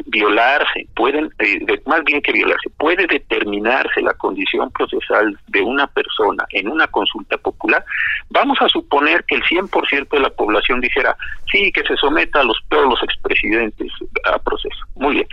violarse, 0.05 0.87
pueden, 0.95 1.29
eh, 1.39 1.81
más 1.85 2.03
bien 2.03 2.21
que 2.21 2.31
violarse, 2.31 2.69
puede 2.77 3.07
determinarse 3.07 4.01
la 4.01 4.13
condición 4.13 4.71
procesal 4.71 5.37
de 5.47 5.61
una 5.61 5.87
persona 5.87 6.45
en 6.51 6.67
una 6.69 6.87
consulta 6.87 7.37
popular, 7.37 7.83
vamos 8.29 8.57
a 8.61 8.69
suponer 8.69 9.23
que 9.25 9.35
el 9.35 9.43
100% 9.43 10.09
de 10.09 10.19
la 10.19 10.29
población 10.29 10.81
dijera, 10.81 11.15
sí, 11.51 11.71
que 11.71 11.83
se 11.83 11.95
someta 11.97 12.41
a 12.41 12.43
los, 12.43 12.57
todos 12.69 12.89
los 12.89 13.03
expresidentes 13.03 13.91
a 14.25 14.37
proceso. 14.39 14.85
Muy 14.95 15.15
bien. 15.15 15.27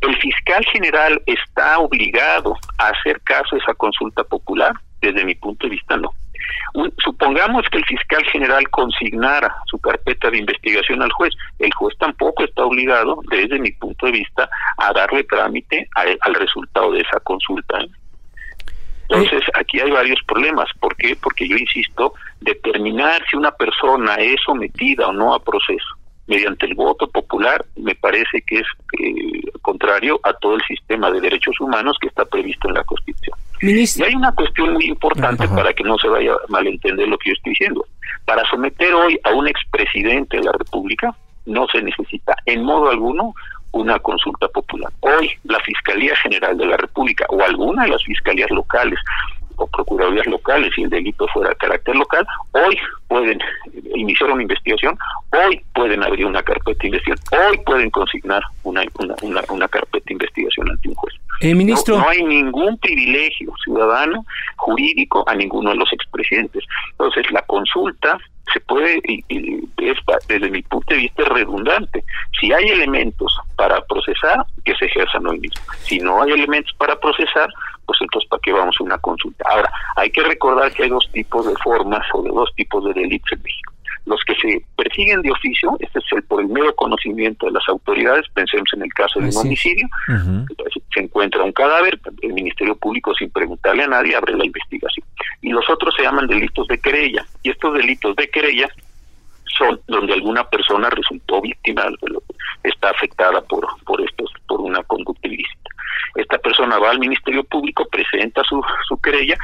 El 0.00 0.16
fiscal 0.16 0.64
general 0.66 1.22
está 1.26 1.78
obligado 1.78 2.56
a 2.78 2.88
hacer 2.88 3.20
caso 3.22 3.54
a 3.54 3.58
esa 3.58 3.74
consulta 3.74 4.24
popular, 4.24 4.72
desde 5.00 5.24
mi 5.24 5.34
punto 5.34 5.66
de 5.66 5.70
vista 5.70 5.96
no 5.96 6.10
supongamos 6.98 7.66
que 7.70 7.78
el 7.78 7.84
fiscal 7.84 8.24
general 8.24 8.68
consignara 8.70 9.54
su 9.66 9.78
carpeta 9.78 10.30
de 10.30 10.38
investigación 10.38 11.02
al 11.02 11.12
juez. 11.12 11.34
El 11.58 11.72
juez 11.74 11.96
tampoco 11.98 12.44
está 12.44 12.64
obligado, 12.64 13.18
desde 13.30 13.58
mi 13.58 13.72
punto 13.72 14.06
de 14.06 14.12
vista, 14.12 14.48
a 14.78 14.92
darle 14.92 15.24
trámite 15.24 15.88
al 15.94 16.34
resultado 16.34 16.92
de 16.92 17.00
esa 17.00 17.20
consulta. 17.20 17.78
Entonces, 19.08 19.42
aquí 19.54 19.78
hay 19.80 19.90
varios 19.90 20.20
problemas. 20.26 20.68
¿Por 20.80 20.96
qué? 20.96 21.14
Porque 21.16 21.46
yo 21.46 21.56
insisto, 21.56 22.14
determinar 22.40 23.22
si 23.30 23.36
una 23.36 23.50
persona 23.50 24.14
es 24.14 24.36
sometida 24.44 25.08
o 25.08 25.12
no 25.12 25.34
a 25.34 25.42
proceso 25.42 26.01
mediante 26.26 26.66
el 26.66 26.74
voto 26.74 27.08
popular 27.08 27.64
me 27.76 27.94
parece 27.94 28.42
que 28.42 28.58
es 28.58 28.66
eh, 29.00 29.42
contrario 29.60 30.20
a 30.22 30.32
todo 30.34 30.54
el 30.54 30.62
sistema 30.62 31.10
de 31.10 31.20
derechos 31.20 31.60
humanos 31.60 31.96
que 32.00 32.08
está 32.08 32.24
previsto 32.24 32.68
en 32.68 32.74
la 32.74 32.84
Constitución. 32.84 33.36
Y 33.60 34.02
hay 34.02 34.14
una 34.14 34.32
cuestión 34.32 34.72
muy 34.72 34.86
importante 34.86 35.46
para 35.48 35.72
que 35.72 35.84
no 35.84 35.96
se 35.98 36.08
vaya 36.08 36.32
a 36.32 36.36
malentender 36.48 37.06
lo 37.06 37.16
que 37.18 37.30
yo 37.30 37.34
estoy 37.34 37.50
diciendo. 37.50 37.86
Para 38.24 38.44
someter 38.50 38.92
hoy 38.92 39.18
a 39.22 39.30
un 39.30 39.46
expresidente 39.46 40.36
de 40.36 40.44
la 40.44 40.52
República 40.52 41.14
no 41.46 41.66
se 41.68 41.82
necesita 41.82 42.34
en 42.46 42.64
modo 42.64 42.90
alguno 42.90 43.34
una 43.72 43.98
consulta 43.98 44.48
popular. 44.48 44.92
Hoy 45.00 45.30
la 45.44 45.58
Fiscalía 45.60 46.14
General 46.16 46.56
de 46.56 46.66
la 46.66 46.76
República 46.76 47.24
o 47.28 47.42
alguna 47.42 47.84
de 47.84 47.90
las 47.90 48.04
fiscalías 48.04 48.50
locales 48.50 48.98
o 49.56 49.66
procuradurías 49.66 50.26
locales, 50.26 50.72
si 50.74 50.82
el 50.82 50.90
delito 50.90 51.26
fuera 51.28 51.50
de 51.50 51.56
carácter 51.56 51.96
local, 51.96 52.26
hoy 52.52 52.78
pueden 53.08 53.38
iniciar 53.94 54.30
una 54.30 54.42
investigación, 54.42 54.98
hoy 55.32 55.60
pueden 55.74 56.02
abrir 56.02 56.26
una 56.26 56.42
carpeta 56.42 56.78
de 56.80 56.88
investigación, 56.88 57.40
hoy 57.48 57.58
pueden 57.64 57.90
consignar 57.90 58.42
una, 58.64 58.82
una, 59.22 59.42
una, 59.50 59.68
carpeta 59.68 60.04
de 60.06 60.12
investigación 60.14 60.70
ante 60.70 60.88
un 60.88 60.94
juez. 60.94 61.14
Eh, 61.40 61.54
ministro. 61.54 61.98
No, 61.98 62.08
hay 62.08 62.22
ningún 62.22 62.78
privilegio 62.78 63.52
ciudadano 63.64 64.24
jurídico 64.56 65.24
a 65.28 65.34
ninguno 65.34 65.70
de 65.70 65.76
los 65.76 65.92
expresidentes. 65.92 66.64
Entonces, 66.92 67.30
la 67.32 67.42
consulta 67.42 68.18
se 68.52 68.60
puede, 68.60 69.00
y, 69.06 69.24
es 69.78 69.98
desde 70.28 70.50
mi 70.50 70.62
punto 70.62 70.94
de 70.94 71.00
vista 71.00 71.24
redundante. 71.24 72.04
Si 72.40 72.52
hay 72.52 72.68
elementos 72.68 73.36
para 73.56 73.80
procesar, 73.82 74.44
que 74.64 74.74
se 74.74 74.86
ejerzan 74.86 75.26
hoy 75.26 75.38
mismo. 75.40 75.62
Si 75.82 75.98
no 75.98 76.22
hay 76.22 76.32
elementos 76.32 76.72
para 76.78 76.96
procesar, 76.96 77.48
pues 77.86 77.98
entonces 78.00 78.28
¿para 78.28 78.40
qué 78.42 78.52
vamos 78.52 78.76
a 78.78 78.84
una 78.84 78.98
consulta? 78.98 79.44
Ahora, 79.50 79.70
hay 79.96 80.10
que 80.10 80.22
recordar 80.22 80.72
que 80.72 80.84
hay 80.84 80.90
dos 80.90 81.08
tipos 81.12 81.46
de 81.46 81.54
formas 81.62 82.06
o 82.12 82.22
de 82.22 82.30
dos 82.30 82.52
tipos 82.54 82.84
de 82.84 82.92
delitos 82.94 83.32
en 83.32 83.42
México. 83.42 83.71
Los 84.04 84.20
que 84.24 84.34
se 84.34 84.64
persiguen 84.76 85.22
de 85.22 85.30
oficio, 85.30 85.76
este 85.78 86.00
es 86.00 86.04
el 86.12 86.22
por 86.24 86.40
el 86.40 86.48
mero 86.48 86.74
conocimiento 86.74 87.46
de 87.46 87.52
las 87.52 87.68
autoridades, 87.68 88.26
pensemos 88.34 88.68
en 88.74 88.82
el 88.82 88.92
caso 88.92 89.20
de 89.20 89.28
un 89.28 89.36
homicidio, 89.36 89.88
se 90.92 91.00
encuentra 91.00 91.44
un 91.44 91.52
cadáver, 91.52 92.00
el 92.22 92.32
Ministerio 92.32 92.74
Público 92.76 93.14
sin 93.14 93.30
preguntarle 93.30 93.84
a 93.84 93.88
nadie 93.88 94.16
abre 94.16 94.36
la 94.36 94.44
investigación. 94.44 95.06
Y 95.40 95.50
los 95.50 95.68
otros 95.70 95.94
se 95.96 96.02
llaman 96.02 96.26
delitos 96.26 96.66
de 96.66 96.78
querella, 96.78 97.24
y 97.42 97.50
estos 97.50 97.74
delitos 97.74 98.16
de 98.16 98.28
querella 98.28 98.68
son 99.58 99.80
donde 99.86 100.14
alguna 100.14 100.44
persona 100.48 100.90
resultó 100.90 101.40
víctima, 101.40 101.84
está 102.64 102.90
afectada 102.90 103.40
por, 103.42 103.66
por 103.84 104.00
estos, 104.00 104.32
por 104.46 104.60
una 104.60 104.82
conducta 104.84 105.28
ilícita. 105.28 105.61
Esta 106.14 106.38
persona 106.38 106.78
va 106.78 106.90
al 106.90 106.98
Ministerio 106.98 107.44
Público, 107.44 107.86
presenta 107.90 108.42
su, 108.44 108.62
su 108.86 109.00
querella, 109.00 109.36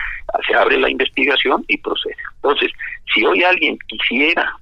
se 0.47 0.55
abre 0.55 0.79
la 0.79 0.91
investigación 0.91 1.65
y 1.69 1.79
procede. 1.79 2.17
Entonces, 2.37 2.71
si 3.15 3.25
hoy 3.25 3.43
alguien 3.43 3.79
quisiera 3.87 4.55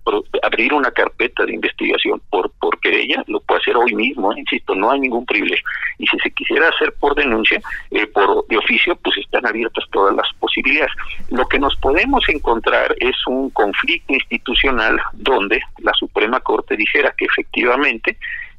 abrir 0.43 0.73
una 0.73 0.91
carpeta 0.91 1.45
de 1.45 1.55
investigación 1.55 2.21
por, 2.31 2.51
por 2.61 2.79
querella, 2.81 3.25
lo 3.27 3.41
puede 3.41 3.61
hacer 3.61 3.77
hoy 3.77 3.95
mismo, 3.95 4.33
¿eh? 4.33 4.41
insisto, 4.41 4.75
no 4.75 4.91
hay 4.91 5.01
ningún 5.01 5.27
privilegio. 5.27 5.65
Y 5.99 6.07
si 6.07 6.19
se 6.19 6.31
quisiera 6.31 6.69
hacer 6.69 6.93
por 7.01 7.15
denuncia, 7.15 7.61
eh, 7.91 8.07
por 8.07 8.47
de 8.47 8.57
oficio, 8.57 8.97
pues 8.97 9.17
están 9.19 9.47
abiertas 9.47 9.85
todas 9.91 10.15
las 10.15 10.29
posibilidades. 10.39 10.93
Lo 11.31 11.47
que 11.47 11.59
nos 11.59 11.77
podemos 11.77 12.29
encontrar 12.29 12.95
es 13.01 13.17
un 13.27 13.51
conflicto 13.51 14.13
institucional 14.13 15.01
donde 15.13 15.61
la 15.79 15.93
Suprema 15.95 16.41
Corte 16.41 16.77
dijera 16.77 17.15
que 17.17 17.25
efectivamente 17.25 18.17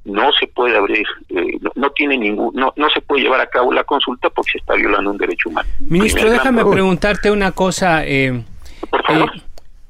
no 0.07 0.31
se 0.33 0.47
puede 0.47 0.77
abrir, 0.77 1.05
eh, 1.29 1.59
no, 1.75 1.91
tiene 1.91 2.17
ningún, 2.17 2.55
no, 2.55 2.73
no 2.75 2.89
se 2.89 3.01
puede 3.01 3.23
llevar 3.23 3.41
a 3.41 3.47
cabo 3.47 3.71
la 3.73 3.83
consulta 3.83 4.29
porque 4.29 4.53
se 4.53 4.57
está 4.59 4.73
violando 4.73 5.11
un 5.11 5.17
derecho 5.17 5.49
humano. 5.49 5.69
Ministro, 5.81 6.29
déjame 6.31 6.65
preguntarte 6.65 7.29
una 7.29 7.51
cosa. 7.51 8.05
Eh, 8.05 8.41
Por 8.89 9.03
favor. 9.05 9.31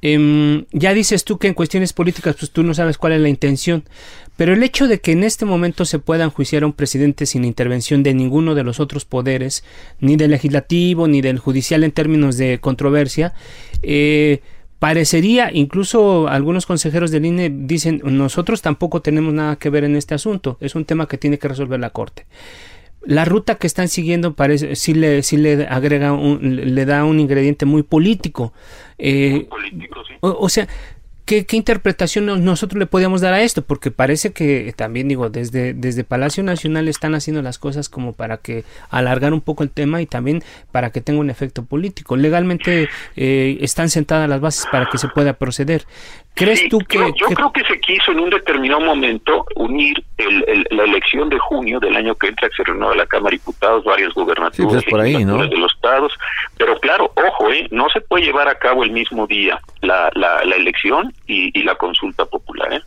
Eh, 0.01 0.13
em, 0.13 0.65
ya 0.71 0.93
dices 0.93 1.23
tú 1.23 1.37
que 1.37 1.47
en 1.47 1.53
cuestiones 1.53 1.93
políticas 1.93 2.35
pues 2.37 2.51
tú 2.51 2.63
no 2.63 2.73
sabes 2.73 2.97
cuál 2.97 3.13
es 3.13 3.21
la 3.21 3.29
intención, 3.29 3.83
pero 4.37 4.53
el 4.53 4.63
hecho 4.63 4.87
de 4.87 4.99
que 4.99 5.11
en 5.11 5.23
este 5.23 5.45
momento 5.45 5.85
se 5.85 5.99
pueda 5.99 6.23
enjuiciar 6.23 6.63
a 6.63 6.65
un 6.65 6.73
presidente 6.73 7.25
sin 7.25 7.45
intervención 7.45 8.01
de 8.01 8.13
ninguno 8.13 8.55
de 8.55 8.63
los 8.63 8.79
otros 8.79 9.05
poderes, 9.05 9.63
ni 9.99 10.15
del 10.15 10.31
legislativo 10.31 11.07
ni 11.07 11.21
del 11.21 11.37
judicial 11.37 11.83
en 11.83 11.91
términos 11.91 12.37
de 12.37 12.59
controversia, 12.59 13.33
eh, 13.83 14.41
parecería, 14.79 15.49
incluso 15.51 16.27
algunos 16.27 16.65
consejeros 16.65 17.11
del 17.11 17.25
INE 17.25 17.49
dicen, 17.51 18.01
nosotros 18.03 18.61
tampoco 18.61 19.01
tenemos 19.01 19.33
nada 19.33 19.55
que 19.55 19.69
ver 19.69 19.83
en 19.83 19.95
este 19.95 20.13
asunto, 20.15 20.57
es 20.59 20.75
un 20.75 20.85
tema 20.85 21.07
que 21.07 21.17
tiene 21.17 21.39
que 21.39 21.47
resolver 21.47 21.79
la 21.79 21.89
Corte. 21.89 22.25
La 23.01 23.23
ruta 23.23 23.55
que 23.55 23.67
están 23.67 23.87
siguiendo 23.87 24.33
parece 24.33 24.75
sí 24.75 24.93
le 24.93 25.23
sí 25.23 25.37
le 25.37 25.65
agrega 25.67 26.11
un, 26.11 26.75
le 26.75 26.85
da 26.85 27.05
un 27.05 27.21
ingrediente 27.21 27.65
muy 27.65 27.83
político. 27.83 28.53
Eh, 28.97 29.47
político 29.49 30.01
sí. 30.05 30.15
o, 30.19 30.49
sea, 30.49 30.67
¿Qué, 31.27 31.45
interpretación 31.51 32.25
nosotros 32.45 32.79
le 32.79 32.85
podíamos 32.85 33.19
dar 33.19 33.33
a 33.33 33.41
esto? 33.41 33.61
Porque 33.61 33.91
parece 33.91 34.31
que 34.31 34.73
también 34.77 35.09
digo, 35.09 35.29
desde, 35.29 35.73
desde 35.73 36.05
Palacio 36.05 36.41
Nacional 36.41 36.87
están 36.87 37.15
haciendo 37.15 37.41
las 37.41 37.59
cosas 37.59 37.89
como 37.89 38.13
para 38.13 38.37
que 38.37 38.63
alargar 38.89 39.33
un 39.33 39.41
poco 39.41 39.63
el 39.63 39.69
tema 39.69 40.01
y 40.01 40.05
también 40.05 40.41
para 40.71 40.89
que 40.91 41.01
tenga 41.01 41.19
un 41.19 41.29
efecto 41.29 41.65
político. 41.65 42.15
Legalmente 42.15 42.87
eh, 43.17 43.57
están 43.59 43.89
sentadas 43.89 44.29
las 44.29 44.39
bases 44.39 44.67
para 44.71 44.87
que 44.89 44.97
se 44.97 45.09
pueda 45.09 45.33
proceder. 45.33 45.85
¿Crees 46.37 46.69
tú 46.69 46.79
que, 46.79 46.99
yo, 47.15 47.27
creo 47.27 47.51
que 47.51 47.63
se 47.63 47.79
quiso 47.79 48.11
en 48.11 48.19
un 48.19 48.29
determinado 48.29 48.81
momento 48.81 49.45
unir 49.55 50.03
la 50.69 50.83
elección 50.83 51.29
de 51.29 51.39
junio 51.39 51.79
del 51.79 51.95
año 51.95 52.15
que 52.15 52.27
entra, 52.27 52.47
que 52.49 52.55
se 52.55 52.63
renueva 52.63 52.95
la 52.95 53.05
Cámara 53.07 53.31
de 53.31 53.37
Diputados, 53.37 53.83
varias 53.83 54.13
gubernaturas 54.13 54.83
pues 54.87 55.13
de 55.15 55.57
los 55.57 55.73
estados, 55.73 56.13
pero 56.57 56.79
claro, 56.79 57.11
ojo, 57.15 57.51
¿eh? 57.51 57.67
no 57.71 57.89
se 57.89 58.01
puede 58.01 58.25
llevar 58.25 58.47
a 58.47 58.55
cabo 58.55 58.83
el 58.83 58.91
mismo 58.91 59.25
día 59.25 59.59
la, 59.81 60.11
la, 60.13 60.43
la 60.45 60.55
elección 60.55 61.13
y, 61.25 61.51
la 61.63 61.75
consulta 61.75 62.25
popular. 62.25 62.71
¿eh? 62.71 62.81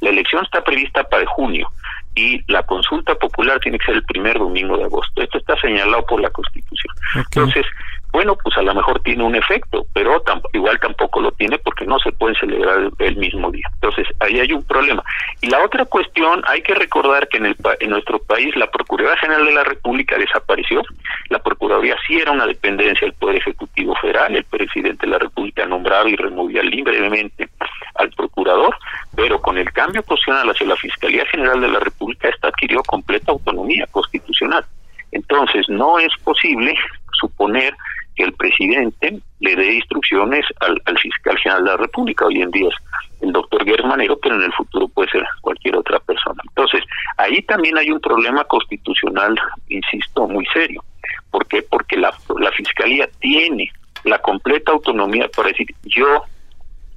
La 0.00 0.10
elección 0.10 0.44
está 0.44 0.62
prevista 0.62 1.04
para 1.04 1.26
junio 1.26 1.68
y 2.14 2.40
la 2.50 2.62
consulta 2.64 3.14
popular 3.14 3.60
tiene 3.60 3.78
que 3.78 3.86
ser 3.86 3.96
el 3.96 4.04
primer 4.04 4.38
domingo 4.38 4.76
de 4.76 4.84
agosto. 4.84 5.22
Esto 5.22 5.38
está 5.38 5.56
señalado 5.60 6.04
por 6.06 6.20
la 6.20 6.30
Constitución. 6.30 6.94
Entonces, 7.14 7.64
bueno, 8.12 8.36
pues 8.42 8.56
a 8.56 8.62
lo 8.62 8.74
mejor 8.74 9.00
tiene 9.00 9.22
un 9.22 9.34
efecto, 9.34 9.86
pero 9.92 10.22
igual 10.52 10.80
tampoco 10.80 11.20
lo 11.20 11.30
tiene 11.32 11.58
porque 11.58 11.84
no 11.84 11.98
se 11.98 12.12
pueden 12.12 12.36
celebrar 12.36 12.90
el, 12.98 13.16
mismo 13.16 13.50
día. 13.50 13.68
Entonces, 13.74 14.06
ahí 14.20 14.40
hay 14.40 14.52
un 14.52 14.64
problema. 14.64 15.02
Y 15.40 15.48
la 15.48 15.64
otra 15.64 15.84
cuestión, 15.84 16.42
hay 16.46 16.62
que 16.62 16.74
recordar 16.74 17.28
que 17.28 17.38
en, 17.38 17.46
el, 17.46 17.56
en 17.80 17.90
nuestro 17.90 18.18
país 18.18 18.54
la 18.56 18.70
Procuraduría 18.70 19.18
General 19.18 19.44
de 19.44 19.52
la 19.52 19.64
República 19.64 20.18
desapareció. 20.18 20.82
La 21.28 21.38
Procuraduría 21.38 21.96
sí 22.06 22.16
era 22.16 22.32
una 22.32 22.46
dependencia 22.46 23.06
del 23.06 23.14
Poder 23.14 23.36
Ejecutivo 23.36 23.94
Federal, 24.00 24.34
el 24.34 24.44
presidente 24.44 25.06
de 25.06 25.12
la 25.12 25.18
República 25.18 25.66
nombraba 25.66 26.08
y 26.08 26.16
removía 26.16 26.62
libremente 26.62 27.48
al 27.96 28.10
procurador, 28.10 28.76
pero 29.14 29.40
con 29.40 29.56
el 29.56 29.72
cambio 29.72 30.02
constitucional 30.02 30.50
hacia 30.50 30.66
la 30.66 30.76
Fiscalía 30.76 31.26
General 31.26 31.60
de 31.60 31.68
la 31.68 31.80
República, 31.80 32.28
esta 32.28 32.48
adquirió 32.48 32.82
completa 32.82 33.32
autonomía 33.32 33.86
constitucional. 33.90 34.64
Entonces, 35.12 35.68
no 35.68 35.98
es 35.98 36.12
posible 36.24 36.74
suponer 37.12 37.74
que 38.16 38.24
el 38.24 38.32
presidente 38.32 39.20
le 39.40 39.56
dé 39.56 39.74
instrucciones 39.74 40.44
al, 40.60 40.80
fiscal 40.98 41.38
general 41.38 41.64
de 41.64 41.70
la 41.70 41.76
República. 41.76 42.26
Hoy 42.26 42.42
en 42.42 42.50
día 42.50 42.68
es 42.68 42.74
el 43.22 43.32
doctor 43.32 43.64
Manero, 43.86 44.18
pero 44.18 44.36
en 44.36 44.42
el 44.42 44.52
futuro 44.52 44.88
puede 44.88 45.10
ser 45.10 45.24
cualquier 45.42 45.76
otra 45.76 46.00
persona. 46.00 46.42
Entonces, 46.48 46.82
ahí 47.18 47.42
también 47.42 47.76
hay 47.76 47.90
un 47.90 48.00
problema 48.00 48.44
constitucional, 48.44 49.38
insisto, 49.68 50.26
muy 50.26 50.46
serio. 50.46 50.82
¿Por 51.30 51.46
qué? 51.46 51.62
Porque 51.62 51.96
la, 51.96 52.12
la 52.38 52.50
fiscalía 52.52 53.08
tiene 53.20 53.70
la 54.04 54.18
completa 54.18 54.72
autonomía 54.72 55.28
para 55.34 55.48
decir, 55.48 55.68
yo, 55.84 56.24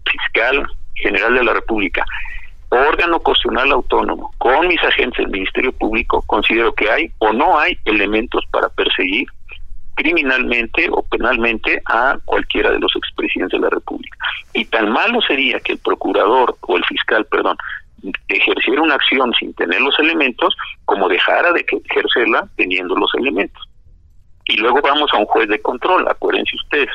fiscal 0.06 0.66
general 0.96 1.36
de 1.36 1.44
la 1.44 1.54
República, 1.54 2.06
órgano 2.70 3.20
constitucional 3.20 3.72
autónomo, 3.72 4.34
con 4.38 4.68
mis 4.68 4.82
agentes 4.84 5.18
del 5.18 5.32
Ministerio 5.32 5.72
Público, 5.74 6.24
considero 6.28 6.74
que 6.74 6.90
hay 6.90 7.12
o 7.18 7.34
no 7.34 7.58
hay 7.58 7.78
elementos 7.86 8.46
para 8.52 8.70
perseguir 8.70 9.28
criminalmente 10.00 10.88
o 10.90 11.04
penalmente 11.04 11.82
a 11.86 12.18
cualquiera 12.24 12.72
de 12.72 12.80
los 12.80 12.96
expresidentes 12.96 13.60
de 13.60 13.66
la 13.66 13.70
República. 13.70 14.18
Y 14.54 14.64
tan 14.64 14.90
malo 14.92 15.22
sería 15.22 15.60
que 15.60 15.74
el 15.74 15.80
procurador 15.80 16.56
o 16.62 16.78
el 16.78 16.86
fiscal, 16.86 17.26
perdón, 17.26 17.58
ejerciera 18.30 18.82
una 18.82 18.96
acción 18.96 19.34
sin 19.38 19.54
tener 19.56 19.82
los 19.82 20.00
elementos 20.00 20.56
como 20.86 21.10
dejara 21.10 21.52
de 21.52 21.66
ejercerla 21.90 22.48
teniendo 22.56 22.96
los 22.96 23.12
elementos 23.16 23.70
y 24.50 24.58
luego 24.58 24.80
vamos 24.82 25.10
a 25.14 25.18
un 25.18 25.26
juez 25.26 25.48
de 25.48 25.62
control, 25.62 26.08
acuérdense 26.08 26.56
ustedes. 26.56 26.90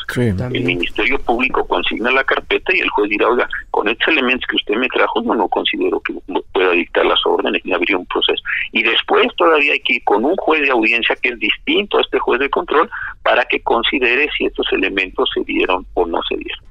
el 0.53 0.65
Ministerio 0.65 1.21
Público 1.21 1.65
consigna 1.67 2.11
la 2.11 2.25
carpeta 2.25 2.75
y 2.75 2.81
el 2.81 2.89
juez 2.91 3.09
dirá, 3.09 3.29
oiga, 3.29 3.49
con 3.71 3.89
estos 3.89 4.09
elementos 4.09 4.45
que 4.49 4.57
usted 4.57 4.75
me 4.75 4.89
trajo, 4.89 5.23
yo 5.23 5.35
no 5.35 5.49
considero 5.49 6.01
que 6.01 6.15
pueda 6.53 6.73
dictar 6.73 7.07
las 7.07 7.25
órdenes 7.25 7.65
ni 7.65 7.73
abrir 7.73 7.97
un 7.97 8.07
proceso. 8.07 8.43
Y 8.75 8.83
después 8.83 9.29
todavía 9.37 9.73
hay 9.73 9.81
que 9.81 9.95
ir 9.95 10.05
con 10.05 10.25
un 10.25 10.37
juez 10.37 10.63
de 10.63 10.71
audiencia 10.71 11.17
que 11.17 11.31
es 11.31 11.39
distinto 11.39 11.97
a 11.97 12.03
este 12.03 12.19
juez 12.19 12.41
de 12.41 12.51
control 12.51 12.91
para 13.23 13.45
que 13.45 13.61
considere 13.61 14.29
si 14.37 14.45
estos 14.45 14.67
elementos 14.73 15.31
se 15.35 15.43
dieron 15.45 15.87
o 15.95 16.05
no 16.07 16.21
se 16.29 16.37
dieron. 16.37 16.65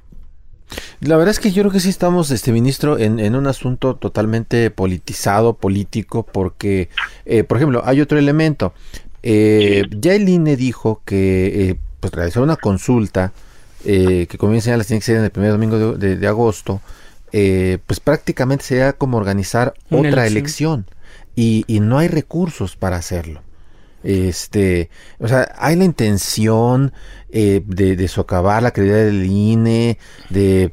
La 1.00 1.16
verdad 1.16 1.32
es 1.32 1.40
que 1.40 1.50
yo 1.50 1.62
creo 1.62 1.72
que 1.72 1.80
sí 1.80 1.88
estamos, 1.88 2.30
este 2.30 2.52
ministro, 2.52 2.98
en, 2.98 3.18
en 3.18 3.34
un 3.34 3.46
asunto 3.46 3.96
totalmente 3.96 4.70
politizado, 4.70 5.54
político, 5.54 6.24
porque, 6.24 6.88
eh, 7.26 7.42
por 7.42 7.56
ejemplo, 7.56 7.82
hay 7.84 8.00
otro 8.00 8.18
elemento. 8.18 8.72
Eh, 9.22 9.84
ya 9.90 10.14
el 10.14 10.28
INE 10.28 10.56
dijo 10.56 11.02
que 11.04 11.70
eh, 11.70 11.76
pues 12.00 12.12
realizar 12.12 12.42
una 12.42 12.56
consulta 12.56 13.32
eh, 13.86 14.26
que 14.28 14.38
como 14.38 14.52
bien 14.52 14.62
señalas 14.62 14.86
tiene 14.86 15.00
que 15.00 15.06
ser 15.06 15.16
en 15.16 15.24
el 15.24 15.30
primer 15.30 15.50
domingo 15.52 15.92
de, 15.92 16.26
agosto, 16.26 16.80
eh, 17.32 17.78
pues 17.86 18.00
prácticamente 18.00 18.64
sería 18.64 18.94
como 18.94 19.18
organizar 19.18 19.74
otra 19.90 20.26
elección, 20.26 20.86
y, 21.34 21.64
y, 21.66 21.80
no 21.80 21.98
hay 21.98 22.08
recursos 22.08 22.76
para 22.76 22.96
hacerlo. 22.96 23.42
Este, 24.02 24.90
o 25.18 25.28
sea, 25.28 25.48
hay 25.58 25.76
la 25.76 25.84
intención 25.84 26.92
de, 27.30 27.60
de 27.96 28.08
socavar 28.08 28.62
la 28.62 28.70
credibilidad 28.70 29.06
del 29.06 29.24
INE, 29.24 29.98
de 30.30 30.70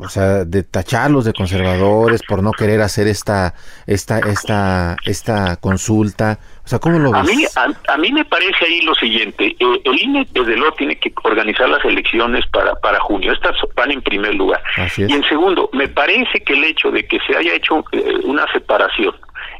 o 0.00 0.08
sea, 0.08 0.44
de 0.44 0.62
tacharlos 0.62 1.24
de 1.24 1.32
conservadores 1.32 2.22
por 2.22 2.42
no 2.42 2.52
querer 2.52 2.80
hacer 2.80 3.06
esta, 3.06 3.54
esta, 3.86 4.18
esta, 4.18 4.96
esta 5.04 5.56
consulta. 5.56 6.38
O 6.64 6.68
sea, 6.68 6.78
¿cómo 6.78 6.98
lo 6.98 7.12
ves? 7.12 7.20
A 7.20 7.24
mí, 7.24 7.44
a, 7.88 7.96
mí 7.98 8.12
me 8.12 8.24
parece 8.24 8.64
ahí 8.64 8.80
lo 8.82 8.94
siguiente. 8.94 9.56
Eh, 9.58 9.80
el 9.84 10.02
INE, 10.02 10.26
desde 10.32 10.56
luego, 10.56 10.74
tiene 10.76 10.98
que 10.98 11.12
organizar 11.22 11.68
las 11.68 11.84
elecciones 11.84 12.46
para, 12.48 12.74
para 12.76 12.98
junio. 13.00 13.32
Estas 13.32 13.56
van 13.76 13.90
en 13.90 14.02
primer 14.02 14.34
lugar. 14.34 14.62
Y 14.96 15.12
en 15.12 15.22
segundo, 15.24 15.68
me 15.72 15.88
parece 15.88 16.40
que 16.40 16.54
el 16.54 16.64
hecho 16.64 16.90
de 16.90 17.06
que 17.06 17.18
se 17.26 17.36
haya 17.36 17.54
hecho 17.54 17.84
eh, 17.92 18.20
una 18.24 18.50
separación 18.52 19.14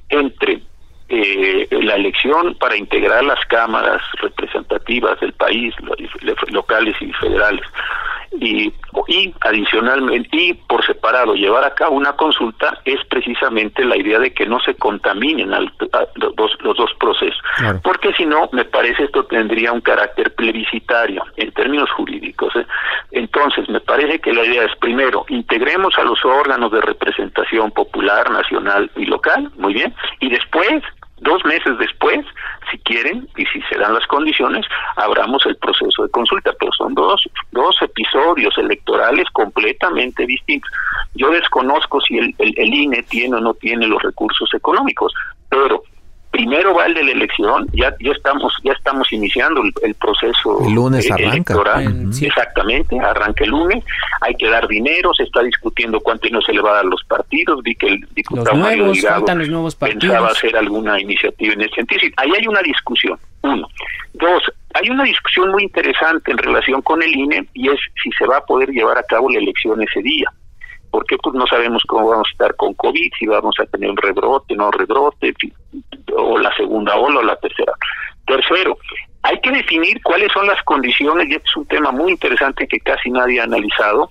entre 0.08 0.62
eh, 1.08 1.68
la 1.70 1.96
elección 1.96 2.54
para 2.54 2.76
integrar 2.76 3.24
las 3.24 3.44
cámaras 3.46 4.00
representativas 4.20 5.20
del 5.20 5.32
país, 5.34 5.74
locales 6.50 6.96
y 7.00 7.12
federales, 7.12 7.66
y, 8.40 8.72
y 9.08 9.34
adicionalmente 9.40 10.28
y 10.32 10.54
por 10.54 10.84
separado 10.84 11.34
llevar 11.34 11.64
a 11.64 11.74
cabo 11.74 11.96
una 11.96 12.14
consulta 12.14 12.78
es 12.84 13.00
precisamente 13.08 13.84
la 13.84 13.96
idea 13.96 14.18
de 14.18 14.32
que 14.32 14.46
no 14.46 14.60
se 14.60 14.74
contaminen 14.74 15.50
los, 15.50 16.34
dos, 16.36 16.52
los 16.60 16.76
dos 16.76 16.90
procesos 16.98 17.40
porque 17.82 18.12
si 18.14 18.26
no 18.26 18.48
me 18.52 18.64
parece 18.64 19.04
esto 19.04 19.24
tendría 19.24 19.72
un 19.72 19.80
carácter 19.80 20.34
plebiscitario 20.34 21.24
en 21.36 21.52
términos 21.52 21.90
jurídicos 21.92 22.54
¿eh? 22.56 22.66
entonces 23.12 23.68
me 23.68 23.80
parece 23.80 24.18
que 24.18 24.32
la 24.32 24.44
idea 24.44 24.64
es 24.64 24.76
primero 24.76 25.24
integremos 25.28 25.96
a 25.98 26.04
los 26.04 26.24
órganos 26.24 26.72
de 26.72 26.80
representación 26.80 27.70
popular 27.70 28.30
nacional 28.30 28.90
y 28.96 29.06
local 29.06 29.50
muy 29.56 29.74
bien 29.74 29.94
y 30.20 30.30
después 30.30 30.82
Dos 31.18 31.44
meses 31.44 31.78
después, 31.78 32.24
si 32.70 32.78
quieren 32.78 33.28
y 33.36 33.46
si 33.46 33.60
se 33.62 33.78
dan 33.78 33.94
las 33.94 34.06
condiciones, 34.06 34.66
abramos 34.96 35.46
el 35.46 35.56
proceso 35.56 36.02
de 36.02 36.10
consulta, 36.10 36.52
pero 36.58 36.72
son 36.72 36.94
dos, 36.94 37.22
dos 37.52 37.76
episodios 37.80 38.56
electorales 38.58 39.26
completamente 39.32 40.26
distintos. 40.26 40.70
Yo 41.14 41.30
desconozco 41.30 42.00
si 42.00 42.18
el, 42.18 42.34
el, 42.38 42.54
el 42.56 42.74
INE 42.74 43.02
tiene 43.04 43.36
o 43.36 43.40
no 43.40 43.54
tiene 43.54 43.86
los 43.86 44.02
recursos 44.02 44.52
económicos, 44.54 45.14
pero 45.48 45.84
primero 46.34 46.74
va 46.74 46.86
el 46.86 46.94
de 46.94 47.04
la 47.04 47.12
elección, 47.12 47.68
ya 47.72 47.94
ya 48.00 48.10
estamos 48.10 48.52
ya 48.64 48.72
estamos 48.72 49.12
iniciando 49.12 49.62
el, 49.82 49.94
proceso 49.94 50.66
el 50.66 50.74
lunes 50.74 51.08
arranca. 51.08 51.54
Exactamente, 52.20 52.98
arranca 52.98 53.44
el 53.44 53.50
lunes, 53.50 53.84
hay 54.20 54.34
que 54.34 54.48
dar 54.48 54.66
dinero, 54.66 55.14
se 55.14 55.22
está 55.22 55.44
discutiendo 55.44 56.00
cuánto 56.00 56.26
dinero 56.26 56.42
se 56.42 56.52
le 56.52 56.60
va 56.60 56.72
a 56.72 56.74
dar 56.74 56.84
a 56.86 56.88
los 56.88 57.04
partidos, 57.04 57.62
vi 57.62 57.76
que 57.76 57.86
el 57.86 58.00
diputado 58.16 58.56
los 58.56 59.48
nuevos, 59.48 59.76
pensaba 59.76 60.28
hacer 60.28 60.56
alguna 60.56 61.00
iniciativa 61.00 61.52
en 61.52 61.60
ese 61.60 61.74
sentido. 61.76 62.00
Ahí 62.16 62.30
hay 62.36 62.48
una 62.48 62.62
discusión, 62.62 63.16
uno. 63.42 63.68
Dos, 64.14 64.42
hay 64.74 64.90
una 64.90 65.04
discusión 65.04 65.52
muy 65.52 65.62
interesante 65.62 66.32
en 66.32 66.38
relación 66.38 66.82
con 66.82 67.00
el 67.00 67.14
INE 67.14 67.46
y 67.54 67.68
es 67.68 67.78
si 68.02 68.10
se 68.18 68.26
va 68.26 68.38
a 68.38 68.44
poder 68.44 68.70
llevar 68.70 68.98
a 68.98 69.04
cabo 69.04 69.30
la 69.30 69.38
elección 69.38 69.80
ese 69.80 70.02
día 70.02 70.32
porque 70.94 71.16
pues 71.20 71.34
no 71.34 71.44
sabemos 71.48 71.82
cómo 71.88 72.08
vamos 72.08 72.28
a 72.28 72.30
estar 72.30 72.54
con 72.54 72.72
COVID, 72.74 73.10
si 73.18 73.26
vamos 73.26 73.56
a 73.58 73.66
tener 73.66 73.90
un 73.90 73.96
rebrote, 73.96 74.54
no 74.54 74.70
rebrote, 74.70 75.34
o 76.16 76.38
la 76.38 76.54
segunda 76.54 76.94
ola 76.94 77.18
o 77.18 77.22
la 77.24 77.34
tercera. 77.34 77.72
Tercero, 78.24 78.78
hay 79.22 79.40
que 79.40 79.50
definir 79.50 80.00
cuáles 80.04 80.30
son 80.30 80.46
las 80.46 80.62
condiciones, 80.62 81.28
y 81.28 81.34
este 81.34 81.48
es 81.48 81.56
un 81.56 81.66
tema 81.66 81.90
muy 81.90 82.12
interesante 82.12 82.68
que 82.68 82.78
casi 82.78 83.10
nadie 83.10 83.40
ha 83.40 83.42
analizado, 83.42 84.08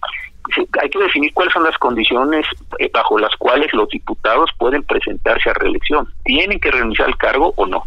hay 0.82 0.90
que 0.90 1.00
definir 1.00 1.34
cuáles 1.34 1.54
son 1.54 1.64
las 1.64 1.78
condiciones 1.78 2.46
eh, 2.80 2.92
bajo 2.94 3.18
las 3.18 3.34
cuales 3.38 3.72
los 3.72 3.88
diputados 3.88 4.50
pueden 4.58 4.84
presentarse 4.84 5.52
a 5.52 5.54
reelección. 5.54 6.06
¿Tienen 6.26 6.60
que 6.60 6.70
renunciar 6.70 7.08
al 7.08 7.16
cargo 7.16 7.54
o 7.56 7.66
no? 7.66 7.86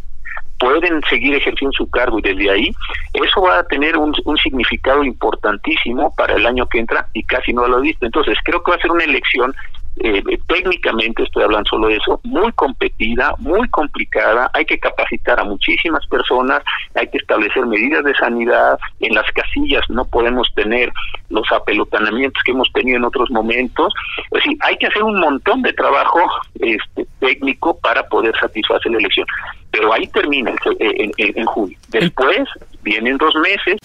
Pueden 0.58 1.00
seguir 1.08 1.34
ejerciendo 1.34 1.72
su 1.76 1.88
cargo 1.90 2.18
y 2.18 2.22
desde 2.22 2.50
ahí 2.50 2.70
eso 3.12 3.42
va 3.42 3.58
a 3.58 3.64
tener 3.64 3.96
un, 3.96 4.14
significado 4.42 5.04
importantísimo 5.04 6.14
para 6.16 6.34
el 6.34 6.46
año 6.46 6.66
que 6.66 6.78
entra 6.78 7.08
y 7.12 7.22
casi 7.22 7.52
no 7.52 7.66
lo 7.66 7.78
he 7.78 7.82
visto. 7.82 8.06
Entonces 8.06 8.36
creo 8.44 8.62
que 8.62 8.70
va 8.70 8.76
a 8.76 8.80
ser 8.80 8.90
una 8.90 9.04
elección 9.04 9.54
eh, 9.98 10.22
técnicamente 10.46 11.22
estoy 11.22 11.44
hablando 11.44 11.68
solo 11.68 11.88
de 11.88 11.96
eso, 11.96 12.20
muy 12.24 12.52
competida, 12.52 13.34
muy 13.38 13.68
complicada, 13.68 14.50
hay 14.52 14.64
que 14.64 14.78
capacitar 14.78 15.40
a 15.40 15.44
muchísimas 15.44 16.06
personas, 16.06 16.62
hay 16.94 17.08
que 17.08 17.18
establecer 17.18 17.64
medidas 17.66 18.04
de 18.04 18.14
sanidad, 18.14 18.78
en 19.00 19.14
las 19.14 19.30
casillas 19.32 19.82
no 19.88 20.04
podemos 20.04 20.48
tener 20.54 20.92
los 21.30 21.50
apelotanamientos 21.50 22.42
que 22.44 22.52
hemos 22.52 22.70
tenido 22.72 22.98
en 22.98 23.04
otros 23.04 23.30
momentos, 23.30 23.92
es 24.30 24.42
decir, 24.42 24.58
hay 24.60 24.76
que 24.76 24.86
hacer 24.86 25.02
un 25.02 25.18
montón 25.18 25.62
de 25.62 25.72
trabajo 25.72 26.20
este, 26.60 27.06
técnico 27.20 27.78
para 27.80 28.06
poder 28.08 28.34
satisfacer 28.38 28.92
la 28.92 28.98
elección, 28.98 29.26
pero 29.70 29.92
ahí 29.92 30.06
termina 30.08 30.54
en, 30.78 31.12
en, 31.16 31.38
en 31.38 31.46
junio. 31.46 31.76
Después 31.88 32.48
vienen 32.82 33.16
dos 33.18 33.34
meses. 33.36 33.78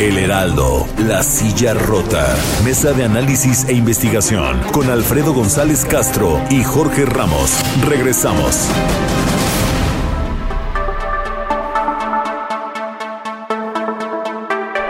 El 0.00 0.18
Heraldo, 0.18 0.88
La 1.06 1.22
Silla 1.22 1.72
Rota. 1.72 2.34
Mesa 2.64 2.92
de 2.92 3.04
análisis 3.04 3.64
e 3.68 3.74
investigación 3.74 4.60
con 4.72 4.90
Alfredo 4.90 5.32
González 5.32 5.84
Castro 5.84 6.40
y 6.50 6.64
Jorge 6.64 7.04
Ramos. 7.04 7.60
Regresamos. 7.86 8.68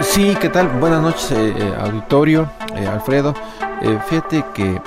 Sí, 0.00 0.34
¿qué 0.40 0.48
tal? 0.48 0.68
Buenas 0.80 1.02
noches, 1.02 1.32
eh, 1.32 1.54
eh, 1.54 1.74
auditorio, 1.78 2.50
eh, 2.74 2.86
Alfredo. 2.86 3.34
fíjate 4.08 4.42
que 4.54 4.80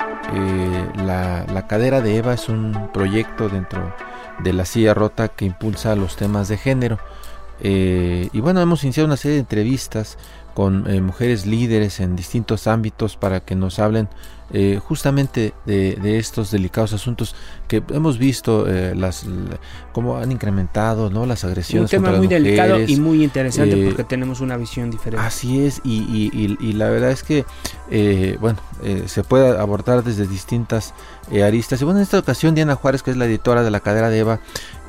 la, 0.96 1.46
la 1.46 1.68
cadera 1.68 2.02
de 2.02 2.18
Eva 2.18 2.34
es 2.34 2.50
un 2.50 2.90
proyecto 2.92 3.50
dentro 3.50 3.94
de 4.40 4.52
la 4.52 4.66
silla 4.66 4.96
rota 4.96 5.28
que 5.28 5.46
impulsa 5.46 5.96
los 5.96 6.16
temas 6.16 6.48
de 6.48 6.58
género 6.58 6.98
Eh, 7.62 8.30
y 8.34 8.39
bueno, 8.39 8.62
hemos 8.62 8.84
iniciado 8.84 9.08
una 9.08 9.17
serie 9.17 9.36
de 9.36 9.41
entrevistas 9.41 10.17
con 10.54 10.89
eh, 10.89 11.02
mujeres 11.02 11.46
líderes 11.46 12.00
en 12.00 12.15
distintos 12.15 12.67
ámbitos 12.67 13.15
para 13.15 13.41
que 13.41 13.56
nos 13.56 13.80
hablen 13.80 14.10
eh, 14.52 14.80
justamente 14.84 15.54
de, 15.66 16.18
estos 16.18 16.52
delicados 16.52 16.94
asuntos 16.94 17.36
que 17.68 17.84
hemos 17.90 18.18
visto 18.18 18.66
eh, 18.68 18.96
las 18.96 19.26
cómo 19.92 20.18
han 20.18 20.32
incrementado 20.32 21.10
no 21.10 21.26
las 21.26 21.44
agresiones 21.44 21.92
un 21.92 22.04
tema 22.04 22.18
muy 22.18 22.28
delicado 22.28 22.80
y 22.80 22.96
muy 22.98 23.24
interesante 23.24 23.76
porque 23.86 24.04
tenemos 24.04 24.40
una 24.40 24.56
visión 24.56 24.90
diferente 24.90 25.26
así 25.26 25.66
es 25.66 25.82
y, 25.84 26.32
y, 26.34 26.74
la 26.74 26.90
verdad 26.90 27.12
es 27.12 27.24
que 27.24 27.46
bueno 28.40 28.60
se 29.06 29.24
puede 29.24 29.58
abordar 29.58 30.04
desde 30.04 30.28
distintas 30.28 30.94
aristas 31.44 31.82
y 31.82 31.86
bueno 31.86 32.00
en 32.00 32.04
esta 32.04 32.20
ocasión 32.20 32.56
Diana 32.56 32.76
Juárez 32.76 33.04
que 33.04 33.12
es 33.12 33.18
la 33.18 33.26
editora 33.26 33.64
de 33.64 33.72
la 33.72 33.82
cadera 33.82 34.10
de 34.10 34.20
Eva 34.20 34.40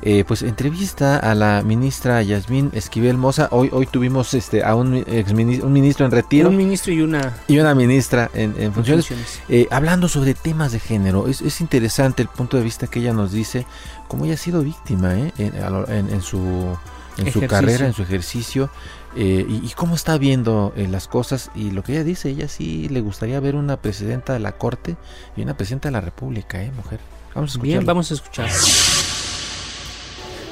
eh, 0.01 0.23
pues 0.25 0.43
entrevista 0.43 1.17
a 1.17 1.35
la 1.35 1.61
ministra 1.61 2.21
Yasmín 2.23 2.71
Esquivel 2.73 3.17
Moza. 3.17 3.49
Hoy, 3.51 3.69
hoy 3.73 3.85
tuvimos 3.85 4.33
este 4.33 4.63
a 4.63 4.73
un, 4.75 4.95
ex 4.95 5.33
ministro, 5.33 5.67
un 5.67 5.73
ministro 5.73 6.05
en 6.05 6.11
retiro. 6.11 6.49
Un 6.49 6.55
ministro 6.55 6.93
y 6.93 7.01
una, 7.01 7.35
y 7.49 7.59
una 7.59 7.75
ministra 7.75 8.31
en, 8.33 8.71
funciones. 8.71 9.11
Eh, 9.49 9.67
hablando 9.71 10.07
sobre 10.07 10.35
temas 10.35 10.71
de 10.71 10.79
género. 10.79 11.27
Es, 11.27 11.41
es, 11.41 11.59
interesante 11.59 12.21
el 12.21 12.27
punto 12.27 12.57
de 12.57 12.63
vista 12.63 12.85
que 12.85 12.99
ella 12.99 13.13
nos 13.13 13.31
dice, 13.31 13.65
como 14.07 14.25
ella 14.25 14.35
ha 14.35 14.37
sido 14.37 14.61
víctima 14.61 15.15
¿eh? 15.15 15.33
en, 15.37 16.21
su, 16.21 16.77
en 17.17 17.33
su 17.33 17.47
carrera, 17.47 17.87
en 17.87 17.93
su 17.93 18.03
ejercicio. 18.03 18.69
y, 19.15 19.21
y, 19.23 19.73
cómo 19.75 19.95
está 19.95 20.19
viendo 20.19 20.71
las 20.75 21.07
cosas 21.07 21.49
y 21.55 21.71
lo 21.71 21.81
que 21.81 21.93
ella 21.93 22.03
dice, 22.03 22.29
ella 22.29 22.47
sí 22.47 22.89
le 22.89 23.01
gustaría 23.01 23.39
ver 23.39 23.55
una 23.55 23.77
presidenta 23.77 24.33
de 24.33 24.39
la 24.39 24.51
Corte 24.51 24.97
y 25.35 25.41
una 25.41 25.57
presidenta 25.57 25.87
de 25.87 25.93
la 25.93 26.01
República, 26.01 26.61
¿eh, 26.61 26.71
mujer? 26.75 26.99
Vamos 27.33 27.49
a 27.49 27.53
escuchar. 27.53 27.63
Bien, 27.63 27.85
vamos 27.85 28.11
a 28.11 28.13
escuchar. 28.13 28.49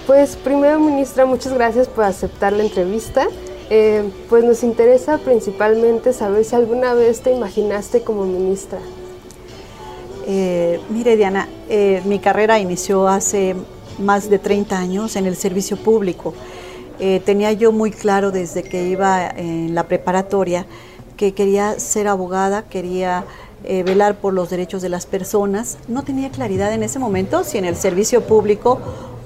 Pues 0.08 0.38
primero, 0.38 0.80
ministra, 0.80 1.26
muchas 1.26 1.54
gracias 1.54 1.88
por 1.88 2.06
aceptar 2.06 2.54
la 2.54 2.64
entrevista. 2.64 3.28
Eh, 3.70 4.10
pues 4.30 4.46
nos 4.46 4.64
interesa 4.64 5.18
principalmente 5.18 6.14
saber 6.14 6.46
si 6.46 6.56
alguna 6.56 6.94
vez 6.94 7.20
te 7.20 7.34
imaginaste 7.34 8.02
como 8.02 8.26
ministra. 8.26 8.80
Eh, 10.26 10.80
mire, 10.90 11.18
Diana, 11.18 11.50
eh, 11.68 12.02
mi 12.06 12.20
carrera 12.20 12.60
inició 12.60 13.10
hace 13.10 13.56
más 14.00 14.30
de 14.30 14.40
30 14.40 14.78
años 14.78 15.16
en 15.16 15.26
el 15.26 15.36
servicio 15.36 15.78
público. 15.78 16.34
tenía 17.26 17.52
yo 17.52 17.72
muy 17.72 17.92
claro 17.92 18.32
desde 18.32 18.64
que 18.64 18.88
iba 18.88 19.30
en 19.30 19.76
la 19.76 19.84
preparatoria 19.84 20.66
que 21.16 21.36
quería 21.36 21.78
ser 21.80 22.08
abogada, 22.08 22.64
quería 22.64 23.24
velar 23.64 24.16
por 24.16 24.34
los 24.34 24.50
derechos 24.50 24.82
de 24.82 24.90
las 24.90 25.06
personas. 25.06 25.78
No 25.88 26.02
tenía 26.02 26.32
claridad 26.32 26.74
en 26.74 26.82
ese 26.82 26.98
momento 26.98 27.44
si 27.44 27.60
en 27.60 27.66
el 27.66 27.76
servicio 27.76 28.22
público 28.24 28.80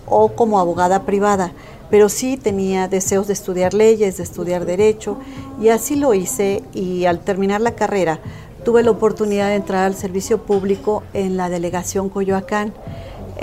o 0.05 0.33
como 0.33 0.59
abogada 0.59 1.03
privada, 1.03 1.53
pero 1.91 2.09
sí 2.09 2.37
tenía 2.37 2.87
deseos 2.87 3.27
de 3.27 3.33
estudiar 3.33 3.75
leyes, 3.75 4.17
de 4.17 4.23
estudiar 4.23 4.65
derecho, 4.65 5.17
y 5.61 5.69
así 5.69 5.95
lo 5.95 6.15
hice 6.15 6.63
y 6.73 7.05
al 7.05 7.19
terminar 7.19 7.61
la 7.61 7.75
carrera 7.75 8.19
tuve 8.63 8.83
la 8.83 8.91
oportunidad 8.91 9.49
de 9.49 9.55
entrar 9.55 9.85
al 9.85 9.95
servicio 9.95 10.43
público 10.43 11.01
en 11.13 11.35
la 11.37 11.49
delegación 11.49 12.09
Coyoacán. 12.09 12.73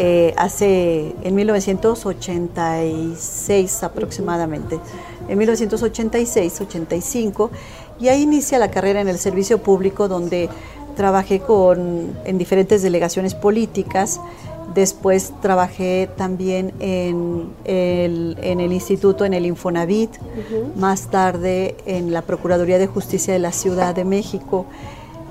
Eh, 0.00 0.32
hace 0.37 1.16
en 1.22 1.34
1986 1.34 3.82
aproximadamente, 3.82 4.78
en 5.28 5.40
1986-85, 5.40 7.50
y 7.98 8.06
ahí 8.06 8.22
inicia 8.22 8.61
la 8.61 8.70
carrera 8.70 9.00
en 9.00 9.08
el 9.08 9.18
servicio 9.18 9.58
público 9.58 10.06
donde 10.06 10.48
trabajé 10.96 11.40
con, 11.40 12.16
en 12.24 12.38
diferentes 12.38 12.80
delegaciones 12.82 13.34
políticas, 13.34 14.20
Después 14.74 15.33
trabajé 15.40 16.11
también 16.16 16.74
en 16.78 17.50
el, 17.64 18.72
instituto, 18.72 19.24
en 19.24 19.33
el 19.35 19.46
Infonavit, 19.46 20.11
más 20.76 21.11
tarde 21.11 21.76
en 21.87 22.12
la 22.12 22.22
Procuraduría 22.22 22.78
de 22.78 22.87
Justicia 22.87 23.33
de 23.33 23.38
la 23.38 23.52
Ciudad 23.52 23.94
de 23.94 24.04
México. 24.04 24.66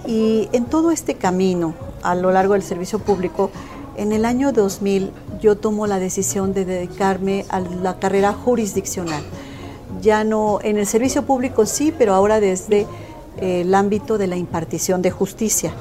Y 0.08 0.50
en 0.54 0.66
todo 0.66 0.92
este 0.92 1.16
camino, 1.16 1.76
a 2.02 2.16
lo 2.16 2.32
largo 2.32 2.54
del 2.54 2.64
servicio 2.64 3.00
público, 3.00 3.52
en 3.96 4.12
el 4.12 4.26
año 4.26 4.54
2000 4.54 5.12
yo 5.42 5.58
tomo 5.58 5.88
la 5.88 6.00
decisión 6.00 6.54
de 6.54 6.66
dedicarme 6.66 7.46
a 7.50 7.60
la 7.60 8.00
carrera 8.00 8.34
jurisdiccional. 8.34 9.24
Ya 10.02 10.24
no, 10.24 10.60
en 10.64 10.78
el 10.78 10.86
servicio 10.86 11.24
público 11.26 11.66
sí, 11.66 11.94
pero 11.96 12.14
ahora 12.14 12.40
desde 12.40 12.88
eh, 13.40 13.62
el 13.62 13.74
ámbito 13.76 14.18
de 14.18 14.28
la 14.28 14.36
impartición 14.36 15.02
de 15.02 15.12
justicia. 15.12 15.74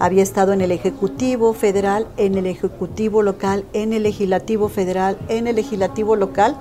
Había 0.00 0.22
estado 0.22 0.52
en 0.52 0.60
el 0.60 0.72
Ejecutivo 0.72 1.54
Federal, 1.54 2.08
en 2.16 2.36
el 2.36 2.46
Ejecutivo 2.46 3.22
Local, 3.22 3.64
en 3.72 3.92
el 3.92 4.02
Legislativo 4.02 4.68
Federal, 4.68 5.16
en 5.28 5.46
el 5.46 5.56
Legislativo 5.56 6.16
Local 6.16 6.56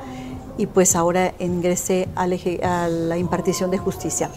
y 0.58 0.68
pues 0.68 0.96
ahora 0.96 1.34
ingresé 1.40 2.08
a, 2.16 2.28
la 2.28 3.18
impartición 3.18 3.72
de 3.72 3.80
justicia. 3.80 4.30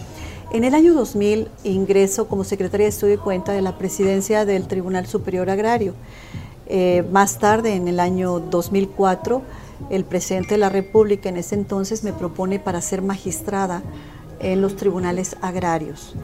En 0.50 0.64
el 0.64 0.74
año 0.74 0.94
2000 0.94 1.48
ingreso 1.64 2.26
como 2.26 2.42
secretaria 2.42 2.86
de 2.86 2.90
Estudio 2.90 3.14
y 3.14 3.18
Cuenta 3.18 3.52
de 3.52 3.60
la 3.60 3.76
presidencia 3.76 4.46
del 4.46 4.66
Tribunal 4.66 5.06
Superior 5.06 5.50
Agrario. 5.50 5.94
Eh, 6.68 7.04
más 7.12 7.38
tarde, 7.38 7.74
en 7.74 7.88
el 7.88 8.00
año 8.00 8.40
2004, 8.40 9.42
el 9.90 10.04
presidente 10.04 10.54
de 10.54 10.58
la 10.58 10.70
República 10.70 11.28
en 11.28 11.36
ese 11.36 11.54
entonces 11.54 12.02
me 12.02 12.14
propone 12.14 12.58
para 12.58 12.80
ser 12.80 13.02
magistrada 13.02 13.82
en 14.40 14.62
los 14.62 14.76
tribunales 14.76 15.36
agrarios 15.42 16.14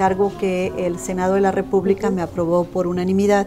cargo 0.00 0.32
que 0.40 0.72
el 0.78 0.98
Senado 0.98 1.34
de 1.34 1.42
la 1.42 1.52
República 1.52 2.08
me 2.08 2.22
aprobó 2.22 2.64
por 2.64 2.86
unanimidad. 2.86 3.46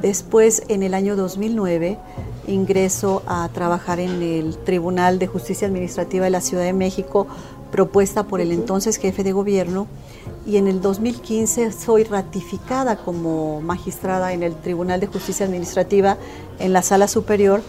Después, 0.00 0.62
en 0.68 0.82
el 0.82 0.94
año 0.94 1.16
2009, 1.16 1.98
ingreso 2.46 3.22
a 3.26 3.46
trabajar 3.52 4.00
en 4.00 4.22
el 4.22 4.56
Tribunal 4.56 5.18
de 5.18 5.26
Justicia 5.26 5.68
Administrativa 5.68 6.24
de 6.24 6.30
la 6.30 6.40
Ciudad 6.40 6.64
de 6.64 6.72
México, 6.72 7.26
propuesta 7.72 8.22
por 8.22 8.40
el 8.40 8.52
entonces 8.52 8.96
jefe 8.96 9.22
de 9.22 9.32
gobierno, 9.32 9.86
y 10.46 10.56
en 10.56 10.66
el 10.66 10.80
2015 10.80 11.70
soy 11.72 12.04
ratificada 12.04 12.96
como 12.96 13.60
magistrada 13.60 14.32
en 14.32 14.42
el 14.42 14.54
Tribunal 14.54 14.98
de 14.98 15.08
Justicia 15.08 15.44
Administrativa 15.44 16.16
en 16.58 16.72
la 16.72 16.80
Sala 16.80 17.06
Superior 17.06 17.60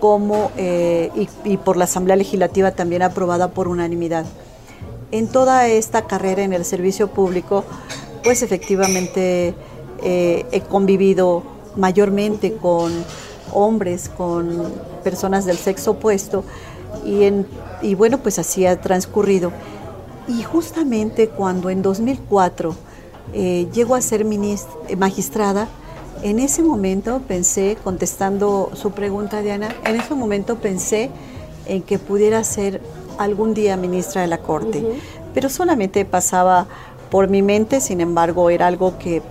como, 0.00 0.50
eh, 0.58 1.10
y 1.44 1.56
por 1.56 1.78
la 1.78 1.84
Asamblea 1.84 2.16
Legislativa 2.16 2.72
también 2.72 3.00
aprobada 3.00 3.52
por 3.52 3.68
unanimidad 3.68 4.26
en 5.14 5.28
toda 5.28 5.68
esta 5.68 6.08
carrera 6.08 6.42
en 6.42 6.52
el 6.52 6.64
servicio 6.64 7.06
público, 7.06 7.64
pues 8.24 8.42
efectivamente 8.42 9.54
eh, 10.02 10.44
he 10.50 10.60
convivido 10.60 11.44
mayormente 11.76 12.56
con 12.56 12.92
hombres, 13.52 14.08
con 14.08 14.72
personas 15.04 15.44
del 15.44 15.56
sexo 15.56 15.92
opuesto 15.92 16.42
y, 17.04 17.94
bueno, 17.94 18.18
pues 18.18 18.40
así 18.40 18.66
ha 18.66 18.80
transcurrido. 18.80 19.52
Y 20.26 20.42
justamente 20.42 21.28
cuando 21.28 21.70
en 21.70 21.80
2004 21.80 22.74
eh, 23.34 23.68
llego 23.72 23.94
a 23.94 24.00
ser 24.00 24.26
magistrada, 24.96 25.68
en 26.24 26.40
ese 26.40 26.64
momento 26.64 27.22
pensé, 27.28 27.76
contestando 27.84 28.70
su 28.74 28.90
pregunta, 28.90 29.42
Diana, 29.42 29.76
en 29.84 29.94
ese 29.94 30.16
momento 30.16 30.56
pensé 30.56 31.10
en 31.66 31.82
que 31.82 32.00
pudiera 32.00 32.42
ser 32.42 32.80
algún 33.18 33.54
día 33.54 33.76
ministra 33.76 34.22
de 34.22 34.28
la 34.28 34.38
Corte, 34.38 34.84
pero 35.32 35.48
solamente 35.48 36.04
pasaba 36.04 36.66
por 37.10 37.28
mi 37.28 37.42
mente, 37.42 37.80
sin 37.80 38.00
embargo 38.00 38.50
era 38.50 38.66
algo 38.66 38.98
que 38.98 39.22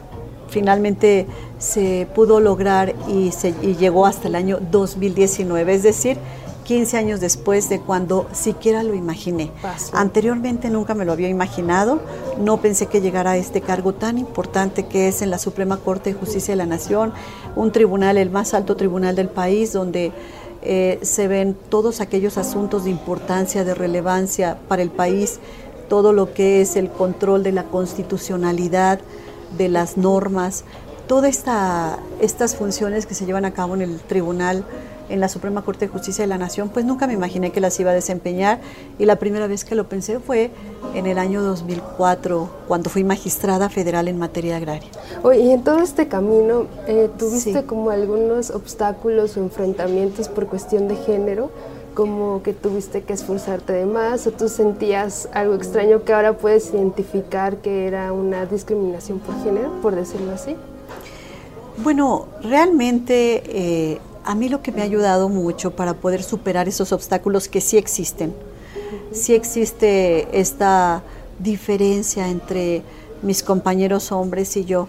finalmente 0.48 1.26
se 1.58 2.08
pudo 2.14 2.40
lograr 2.40 2.94
y, 3.08 3.32
se, 3.32 3.54
llegó 3.54 4.06
hasta 4.06 4.28
el 4.28 4.36
año 4.36 4.60
2019, 4.72 5.74
es 5.74 5.84
decir, 5.84 6.18
15 6.64 6.98
años 6.98 7.20
después 7.20 7.68
de 7.70 7.80
cuando 7.80 8.28
siquiera 8.32 8.84
lo 8.84 8.94
imaginé. 8.94 9.52
Anteriormente 9.92 10.70
nunca 10.70 10.94
me 10.94 11.04
lo 11.04 11.12
había 11.12 11.28
imaginado, 11.28 12.02
no 12.40 12.58
pensé 12.62 12.86
que 12.86 13.02
llegara 13.02 13.32
a 13.32 13.38
este 13.38 13.62
cargo 13.62 13.94
tan 13.94 14.18
importante 14.18 14.86
que 14.86 15.08
es 15.08 15.22
en 15.22 15.30
la 15.30 15.40
Suprema 15.40 15.78
Corte 15.78 16.14
de 16.14 16.20
Justicia 16.20 16.54
de 16.54 16.58
la 16.58 16.66
Nación, 16.66 17.14
un 17.56 17.72
tribunal, 17.72 18.18
el 18.18 18.30
más 18.30 18.54
alto 18.54 18.76
tribunal 18.76 19.16
del 19.16 19.28
país, 19.28 19.74
donde 19.74 20.14
eh, 20.66 21.00
se 21.02 21.28
ven 21.28 21.56
todos 21.70 22.02
aquellos 22.02 22.38
asuntos 22.38 22.86
de 22.86 22.90
importancia, 22.90 23.64
de 23.64 23.74
relevancia 23.74 24.58
para 24.68 24.82
el 24.82 24.90
país, 24.90 25.40
todo 25.90 26.14
lo 26.14 26.34
que 26.34 26.62
es 26.62 26.76
el 26.76 26.90
control 26.90 27.44
de 27.44 27.52
la 27.52 27.66
constitucionalidad, 27.66 29.00
de 29.58 29.70
las 29.70 29.98
normas, 29.98 30.64
todas 31.08 31.30
esta, 31.38 32.00
estas 32.22 32.56
funciones 32.56 33.06
que 33.06 33.14
se 33.14 33.26
llevan 33.26 33.46
a 33.46 33.52
cabo 33.52 33.76
en 33.76 33.82
el 33.82 34.00
tribunal 34.00 34.66
en 35.10 35.20
la 35.20 35.30
Suprema 35.30 35.62
Corte 35.64 35.86
de 35.86 35.92
Justicia 35.92 36.24
de 36.24 36.28
la 36.28 36.38
Nación, 36.38 36.70
pues 36.70 36.86
nunca 36.86 37.08
me 37.08 37.14
imaginé 37.14 37.52
que 37.52 37.60
las 37.60 37.80
iba 37.80 37.92
a 37.92 37.94
desempeñar 37.94 38.60
y 39.00 39.06
la 39.06 39.18
primera 39.18 39.48
vez 39.48 39.66
que 39.66 39.76
lo 39.76 39.88
pensé 39.88 40.20
fue 40.20 40.52
en 40.94 41.06
el 41.06 41.18
año 41.18 41.42
2004, 41.42 42.50
cuando 42.68 42.90
fui 42.90 43.04
magistrada 43.04 43.70
federal 43.70 44.08
en 44.08 44.18
materia 44.18 44.58
agraria. 44.58 44.90
Oye, 45.24 45.40
y 45.40 45.52
en 45.52 45.64
todo 45.64 45.80
este 45.80 46.08
camino, 46.08 46.68
eh, 46.88 47.10
¿tuviste 47.18 47.64
como 47.64 47.90
algunos 47.90 48.52
obstáculos 48.52 49.38
o 49.38 49.40
enfrentamientos 49.40 50.28
por 50.30 50.48
cuestión 50.48 50.88
de 50.88 50.96
género? 50.96 51.52
como 51.94 52.42
que 52.42 52.54
tuviste 52.54 53.04
que 53.04 53.14
esforzarte 53.14 53.74
de 53.74 53.86
más 53.86 54.26
o 54.28 54.32
tú 54.32 54.50
sentías 54.50 55.30
algo 55.34 55.54
extraño 55.54 56.04
que 56.04 56.14
ahora 56.14 56.38
puedes 56.38 56.74
identificar 56.74 57.58
que 57.58 57.88
era 57.88 58.12
una 58.14 58.46
discriminación 58.46 59.20
por 59.20 59.42
género, 59.44 59.72
por 59.82 59.96
decirlo 59.96 60.32
así? 60.32 60.56
Bueno, 61.78 62.28
realmente 62.42 63.44
eh, 63.46 64.00
a 64.26 64.36
mí 64.36 64.50
lo 64.50 64.62
que 64.62 64.72
me 64.72 64.82
ha 64.82 64.86
ayudado 64.86 65.30
mucho 65.30 65.76
para 65.76 65.96
poder 65.96 66.24
superar 66.24 66.68
esos 66.68 66.92
obstáculos 66.92 67.48
que 67.48 67.62
sí 67.62 67.78
existen, 67.78 68.34
sí 69.12 69.34
existe 69.34 70.28
esta 70.40 71.04
diferencia 71.40 72.30
entre 72.30 72.84
mis 73.22 73.44
compañeros 73.44 74.12
hombres 74.12 74.56
y 74.58 74.66
yo. 74.66 74.88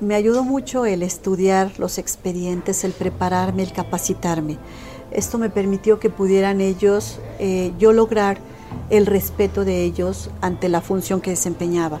Me 0.00 0.14
ayudó 0.14 0.44
mucho 0.44 0.86
el 0.86 1.02
estudiar 1.02 1.72
los 1.78 1.98
expedientes, 1.98 2.84
el 2.84 2.92
prepararme, 2.92 3.62
el 3.62 3.72
capacitarme. 3.72 4.56
Esto 5.10 5.38
me 5.38 5.50
permitió 5.50 5.98
que 5.98 6.08
pudieran 6.08 6.60
ellos, 6.60 7.18
eh, 7.38 7.72
yo 7.78 7.92
lograr 7.92 8.38
el 8.88 9.06
respeto 9.06 9.64
de 9.64 9.84
ellos 9.84 10.30
ante 10.40 10.68
la 10.68 10.80
función 10.80 11.20
que 11.20 11.30
desempeñaba. 11.30 12.00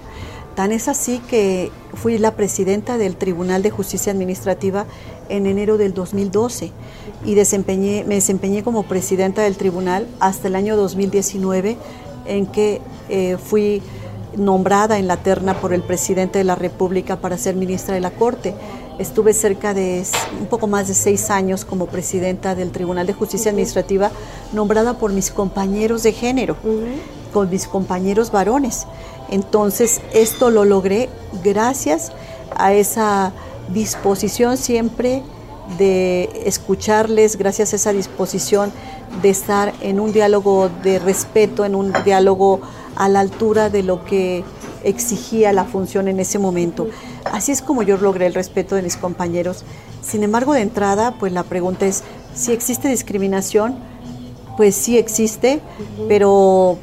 Tan 0.60 0.72
es 0.72 0.88
así 0.88 1.20
que 1.20 1.72
fui 1.94 2.18
la 2.18 2.32
presidenta 2.36 2.98
del 2.98 3.16
Tribunal 3.16 3.62
de 3.62 3.70
Justicia 3.70 4.12
Administrativa 4.12 4.84
en 5.30 5.46
enero 5.46 5.78
del 5.78 5.94
2012 5.94 6.70
y 7.24 7.34
desempeñé, 7.34 8.04
me 8.04 8.16
desempeñé 8.16 8.62
como 8.62 8.82
presidenta 8.82 9.40
del 9.40 9.56
tribunal 9.56 10.06
hasta 10.20 10.48
el 10.48 10.56
año 10.56 10.76
2019 10.76 11.78
en 12.26 12.44
que 12.44 12.82
eh, 13.08 13.38
fui 13.42 13.80
nombrada 14.36 14.98
en 14.98 15.08
la 15.08 15.16
terna 15.16 15.58
por 15.58 15.72
el 15.72 15.80
presidente 15.80 16.36
de 16.36 16.44
la 16.44 16.56
República 16.56 17.16
para 17.16 17.38
ser 17.38 17.56
ministra 17.56 17.94
de 17.94 18.00
la 18.00 18.10
Corte. 18.10 18.54
Estuve 18.98 19.32
cerca 19.32 19.72
de 19.72 20.04
un 20.38 20.46
poco 20.46 20.66
más 20.66 20.88
de 20.88 20.94
seis 20.94 21.30
años 21.30 21.64
como 21.64 21.86
presidenta 21.86 22.54
del 22.54 22.70
Tribunal 22.70 23.06
de 23.06 23.14
Justicia 23.14 23.50
Administrativa, 23.50 24.10
nombrada 24.52 24.98
por 24.98 25.10
mis 25.10 25.30
compañeros 25.30 26.02
de 26.02 26.12
género, 26.12 26.58
con 27.32 27.48
mis 27.48 27.66
compañeros 27.66 28.30
varones. 28.30 28.86
Entonces, 29.30 30.00
esto 30.12 30.50
lo 30.50 30.64
logré 30.64 31.08
gracias 31.44 32.12
a 32.56 32.72
esa 32.72 33.32
disposición 33.72 34.56
siempre 34.56 35.22
de 35.78 36.28
escucharles, 36.44 37.36
gracias 37.36 37.72
a 37.72 37.76
esa 37.76 37.92
disposición 37.92 38.72
de 39.22 39.30
estar 39.30 39.72
en 39.80 40.00
un 40.00 40.12
diálogo 40.12 40.68
de 40.82 40.98
respeto, 40.98 41.64
en 41.64 41.74
un 41.74 41.92
diálogo 42.04 42.60
a 42.96 43.08
la 43.08 43.20
altura 43.20 43.70
de 43.70 43.82
lo 43.82 44.04
que 44.04 44.44
exigía 44.82 45.52
la 45.52 45.64
función 45.64 46.08
en 46.08 46.20
ese 46.20 46.38
momento. 46.38 46.88
Así 47.24 47.52
es 47.52 47.62
como 47.62 47.82
yo 47.82 47.96
logré 47.98 48.26
el 48.26 48.34
respeto 48.34 48.74
de 48.74 48.82
mis 48.82 48.96
compañeros. 48.96 49.64
Sin 50.02 50.22
embargo, 50.22 50.54
de 50.54 50.62
entrada, 50.62 51.14
pues 51.18 51.32
la 51.32 51.44
pregunta 51.44 51.86
es, 51.86 52.02
si 52.34 52.52
existe 52.52 52.88
discriminación, 52.88 53.76
pues 54.56 54.74
sí 54.74 54.98
existe, 54.98 55.60
pero 56.08 56.78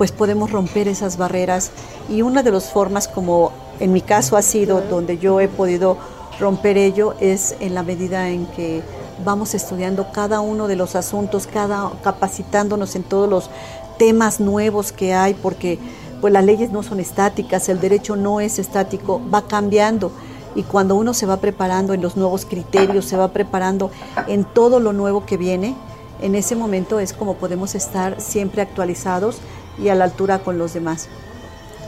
pues 0.00 0.12
podemos 0.12 0.50
romper 0.50 0.88
esas 0.88 1.18
barreras 1.18 1.72
y 2.08 2.22
una 2.22 2.42
de 2.42 2.50
las 2.50 2.70
formas 2.72 3.06
como 3.06 3.52
en 3.80 3.92
mi 3.92 4.00
caso 4.00 4.38
ha 4.38 4.40
sido 4.40 4.80
donde 4.80 5.18
yo 5.18 5.40
he 5.40 5.48
podido 5.48 5.98
romper 6.38 6.78
ello 6.78 7.14
es 7.20 7.54
en 7.60 7.74
la 7.74 7.82
medida 7.82 8.30
en 8.30 8.46
que 8.46 8.80
vamos 9.26 9.52
estudiando 9.52 10.10
cada 10.10 10.40
uno 10.40 10.68
de 10.68 10.76
los 10.76 10.96
asuntos, 10.96 11.46
cada 11.46 11.92
capacitándonos 12.02 12.96
en 12.96 13.02
todos 13.02 13.28
los 13.28 13.50
temas 13.98 14.40
nuevos 14.40 14.90
que 14.90 15.12
hay 15.12 15.34
porque 15.34 15.78
pues 16.22 16.32
las 16.32 16.46
leyes 16.46 16.70
no 16.70 16.82
son 16.82 16.98
estáticas, 16.98 17.68
el 17.68 17.78
derecho 17.78 18.16
no 18.16 18.40
es 18.40 18.58
estático, 18.58 19.20
va 19.30 19.46
cambiando. 19.48 20.12
Y 20.54 20.62
cuando 20.62 20.94
uno 20.94 21.12
se 21.12 21.26
va 21.26 21.36
preparando 21.36 21.92
en 21.92 22.00
los 22.00 22.16
nuevos 22.16 22.46
criterios, 22.46 23.04
se 23.04 23.18
va 23.18 23.28
preparando 23.28 23.90
en 24.28 24.44
todo 24.44 24.80
lo 24.80 24.94
nuevo 24.94 25.26
que 25.26 25.36
viene, 25.36 25.76
en 26.22 26.34
ese 26.34 26.54
momento 26.54 27.00
es 27.00 27.12
como 27.12 27.34
podemos 27.34 27.74
estar 27.74 28.20
siempre 28.20 28.62
actualizados 28.62 29.40
y 29.82 29.88
a 29.88 29.94
la 29.94 30.04
altura 30.04 30.40
con 30.40 30.58
los 30.58 30.74
demás. 30.74 31.08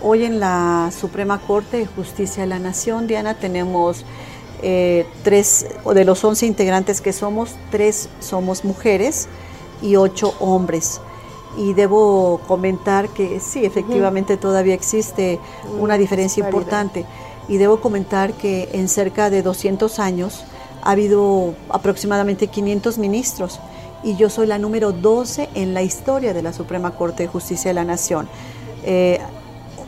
Hoy 0.03 0.25
en 0.25 0.41
la 0.41 0.91
Suprema 0.99 1.41
Corte 1.41 1.77
de 1.77 1.87
Justicia 1.87 2.43
de 2.43 2.49
la 2.49 2.59
Nación, 2.59 3.07
Diana, 3.07 3.35
tenemos 3.35 4.05
eh, 4.63 5.07
tres, 5.23 5.67
de 5.95 6.05
los 6.05 6.25
11 6.25 6.47
integrantes 6.47 7.01
que 7.01 7.13
somos, 7.13 7.57
tres 7.71 8.09
somos 8.21 8.65
mujeres 8.65 9.29
y 9.81 9.97
ocho 9.97 10.35
hombres. 10.41 11.01
Y 11.57 11.75
debo 11.75 12.41
comentar 12.49 13.09
que 13.11 13.39
sí, 13.39 13.65
efectivamente 13.65 14.37
todavía 14.37 14.75
existe 14.75 15.39
una 15.79 15.99
diferencia 15.99 16.45
importante. 16.45 17.05
Y 17.47 17.59
debo 17.59 17.81
comentar 17.81 18.33
que 18.33 18.71
en 18.73 18.89
cerca 18.89 19.29
de 19.29 19.43
200 19.43 19.99
años 19.99 20.45
ha 20.83 20.93
habido 20.93 21.55
aproximadamente 21.69 22.47
500 22.47 22.99
ministros 22.99 23.61
y 24.03 24.17
yo 24.17 24.29
soy 24.29 24.47
la 24.47 24.59
número 24.59 24.93
12 24.93 25.51
en 25.55 25.75
la 25.75 25.83
historia 25.83 26.35
de 26.35 26.43
la 26.43 26.53
Suprema 26.53 26.93
Corte 26.93 27.25
de 27.25 27.29
Justicia 27.29 27.71
de 27.71 27.75
la 27.75 27.85
Nación. 27.85 28.29
Eh, 28.85 29.21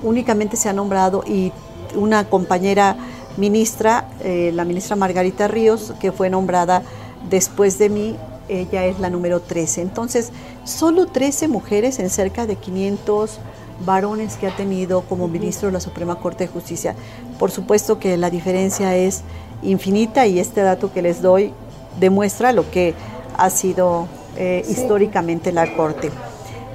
únicamente 0.02 0.56
se 0.56 0.68
ha 0.68 0.72
nombrado 0.72 1.24
y 1.26 1.52
una 1.96 2.28
compañera 2.28 2.96
ministra, 3.36 4.08
eh, 4.20 4.52
la 4.54 4.64
ministra 4.64 4.96
Margarita 4.96 5.48
Ríos, 5.48 5.94
que 6.00 6.12
fue 6.12 6.30
nombrada 6.30 6.82
después 7.28 7.78
de 7.78 7.88
mí, 7.88 8.16
ella 8.48 8.84
es 8.84 9.00
la 9.00 9.10
número 9.10 9.40
13. 9.40 9.82
Entonces, 9.82 10.30
solo 10.64 11.06
13 11.06 11.48
mujeres 11.48 11.98
en 11.98 12.10
cerca 12.10 12.46
de 12.46 12.56
500 12.56 13.38
varones 13.84 14.36
que 14.36 14.46
ha 14.46 14.54
tenido 14.54 15.02
como 15.02 15.26
ministro 15.28 15.68
de 15.68 15.72
la 15.72 15.80
Suprema 15.80 16.16
Corte 16.16 16.44
de 16.44 16.48
Justicia. 16.52 16.94
Por 17.38 17.50
supuesto 17.50 17.98
que 17.98 18.16
la 18.16 18.30
diferencia 18.30 18.94
es 18.96 19.22
infinita 19.62 20.26
y 20.26 20.38
este 20.38 20.60
dato 20.60 20.92
que 20.92 21.02
les 21.02 21.22
doy 21.22 21.52
demuestra 21.98 22.52
lo 22.52 22.70
que 22.70 22.94
ha 23.36 23.50
sido 23.50 24.08
eh, 24.36 24.64
históricamente 24.68 25.52
la 25.52 25.74
Corte. 25.76 26.10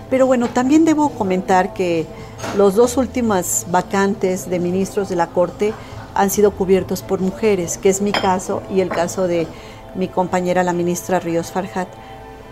Pero 0.09 0.25
bueno, 0.25 0.47
también 0.49 0.85
debo 0.85 1.09
comentar 1.09 1.73
que 1.73 2.05
los 2.57 2.75
dos 2.75 2.97
últimas 2.97 3.67
vacantes 3.69 4.49
de 4.49 4.59
ministros 4.59 5.09
de 5.09 5.15
la 5.15 5.27
Corte 5.27 5.73
han 6.15 6.29
sido 6.29 6.51
cubiertos 6.51 7.01
por 7.01 7.19
mujeres, 7.19 7.77
que 7.77 7.89
es 7.89 8.01
mi 8.01 8.11
caso 8.11 8.63
y 8.73 8.81
el 8.81 8.89
caso 8.89 9.27
de 9.27 9.47
mi 9.95 10.07
compañera 10.07 10.63
la 10.63 10.73
ministra 10.73 11.19
Ríos 11.19 11.51
Farhat. 11.51 11.87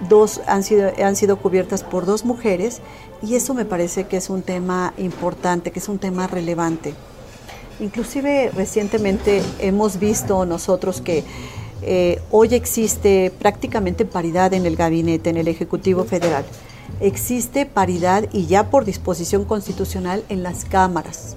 Dos 0.07 0.41
han 0.45 0.63
sido, 0.63 0.91
han 1.03 1.15
sido 1.15 1.37
cubiertas 1.37 1.83
por 1.83 2.05
dos 2.05 2.23
mujeres 2.23 2.81
y 3.23 3.35
eso 3.35 3.53
me 3.53 3.65
parece 3.65 4.05
que 4.05 4.17
es 4.17 4.29
un 4.29 4.43
tema 4.43 4.93
importante, 4.97 5.71
que 5.71 5.79
es 5.79 5.89
un 5.89 5.97
tema 5.97 6.27
relevante. 6.27 6.93
Inclusive 7.79 8.51
recientemente 8.55 9.41
hemos 9.59 9.99
visto 9.99 10.45
nosotros 10.45 11.01
que 11.01 11.23
eh, 11.81 12.21
hoy 12.31 12.53
existe 12.53 13.31
prácticamente 13.39 14.05
paridad 14.05 14.53
en 14.53 14.65
el 14.65 14.75
gabinete, 14.75 15.29
en 15.29 15.37
el 15.37 15.47
Ejecutivo 15.47 16.03
Federal. 16.03 16.45
Existe 16.99 17.65
paridad 17.65 18.25
y 18.33 18.47
ya 18.47 18.69
por 18.69 18.85
disposición 18.85 19.45
constitucional 19.45 20.23
en 20.29 20.43
las 20.43 20.65
cámaras, 20.65 21.35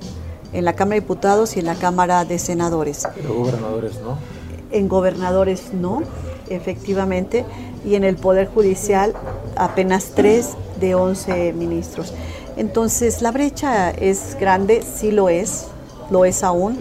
en 0.52 0.64
la 0.64 0.74
Cámara 0.74 0.94
de 0.94 1.00
Diputados 1.00 1.56
y 1.56 1.60
en 1.60 1.66
la 1.66 1.74
Cámara 1.74 2.24
de 2.24 2.38
Senadores. 2.38 3.06
Pero 3.14 3.34
gobernadores 3.34 4.00
no 4.00 4.40
en 4.72 4.88
gobernadores 4.88 5.72
no, 5.72 6.02
efectivamente, 6.48 7.44
y 7.84 7.94
en 7.94 8.04
el 8.04 8.16
Poder 8.16 8.48
Judicial 8.48 9.14
apenas 9.56 10.12
tres 10.14 10.50
de 10.80 10.94
11 10.94 11.52
ministros. 11.52 12.12
Entonces, 12.56 13.22
la 13.22 13.30
brecha 13.30 13.90
es 13.90 14.36
grande, 14.38 14.82
sí 14.82 15.10
lo 15.10 15.28
es, 15.28 15.66
lo 16.10 16.24
es 16.24 16.42
aún. 16.42 16.78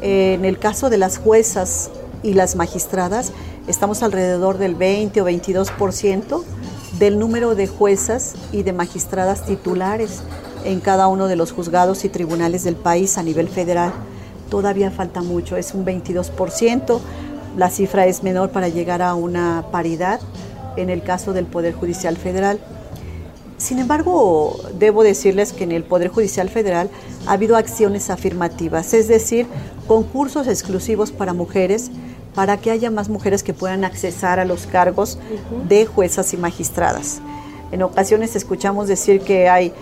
en 0.00 0.44
el 0.44 0.58
caso 0.58 0.90
de 0.90 0.98
las 0.98 1.18
juezas 1.18 1.90
y 2.22 2.34
las 2.34 2.56
magistradas, 2.56 3.32
estamos 3.66 4.02
alrededor 4.02 4.58
del 4.58 4.74
20 4.74 5.20
o 5.20 5.26
22% 5.26 6.42
del 6.98 7.18
número 7.18 7.54
de 7.54 7.66
juezas 7.66 8.34
y 8.52 8.62
de 8.62 8.72
magistradas 8.72 9.44
titulares 9.44 10.22
en 10.64 10.80
cada 10.80 11.08
uno 11.08 11.26
de 11.26 11.36
los 11.36 11.52
juzgados 11.52 12.04
y 12.04 12.08
tribunales 12.08 12.64
del 12.64 12.76
país 12.76 13.18
a 13.18 13.22
nivel 13.22 13.48
federal. 13.48 13.92
Todavía 14.50 14.90
falta 14.90 15.22
mucho, 15.22 15.56
es 15.56 15.74
un 15.74 15.84
22%. 15.84 17.00
La 17.56 17.70
cifra 17.70 18.06
es 18.06 18.22
menor 18.22 18.50
para 18.50 18.68
llegar 18.68 19.02
a 19.02 19.14
una 19.14 19.64
paridad 19.72 20.20
en 20.76 20.90
el 20.90 21.02
caso 21.02 21.32
del 21.32 21.46
Poder 21.46 21.74
Judicial 21.74 22.16
Federal. 22.16 22.60
Sin 23.62 23.78
embargo, 23.78 24.58
debo 24.76 25.04
decirles 25.04 25.52
que 25.52 25.62
en 25.62 25.70
el 25.70 25.84
Poder 25.84 26.08
Judicial 26.08 26.48
Federal 26.48 26.90
ha 27.28 27.34
habido 27.34 27.56
acciones 27.56 28.10
afirmativas, 28.10 28.92
es 28.92 29.06
decir, 29.06 29.46
concursos 29.86 30.48
exclusivos 30.48 31.12
para 31.12 31.32
mujeres, 31.32 31.92
para 32.34 32.56
que 32.56 32.72
haya 32.72 32.90
más 32.90 33.08
mujeres 33.08 33.44
que 33.44 33.54
puedan 33.54 33.84
accesar 33.84 34.40
a 34.40 34.44
los 34.44 34.66
cargos 34.66 35.16
de 35.68 35.86
juezas 35.86 36.34
y 36.34 36.38
magistradas. 36.38 37.20
En 37.70 37.84
ocasiones 37.84 38.34
escuchamos 38.34 38.88
decir 38.88 39.20
que 39.20 39.48
hay 39.48 39.72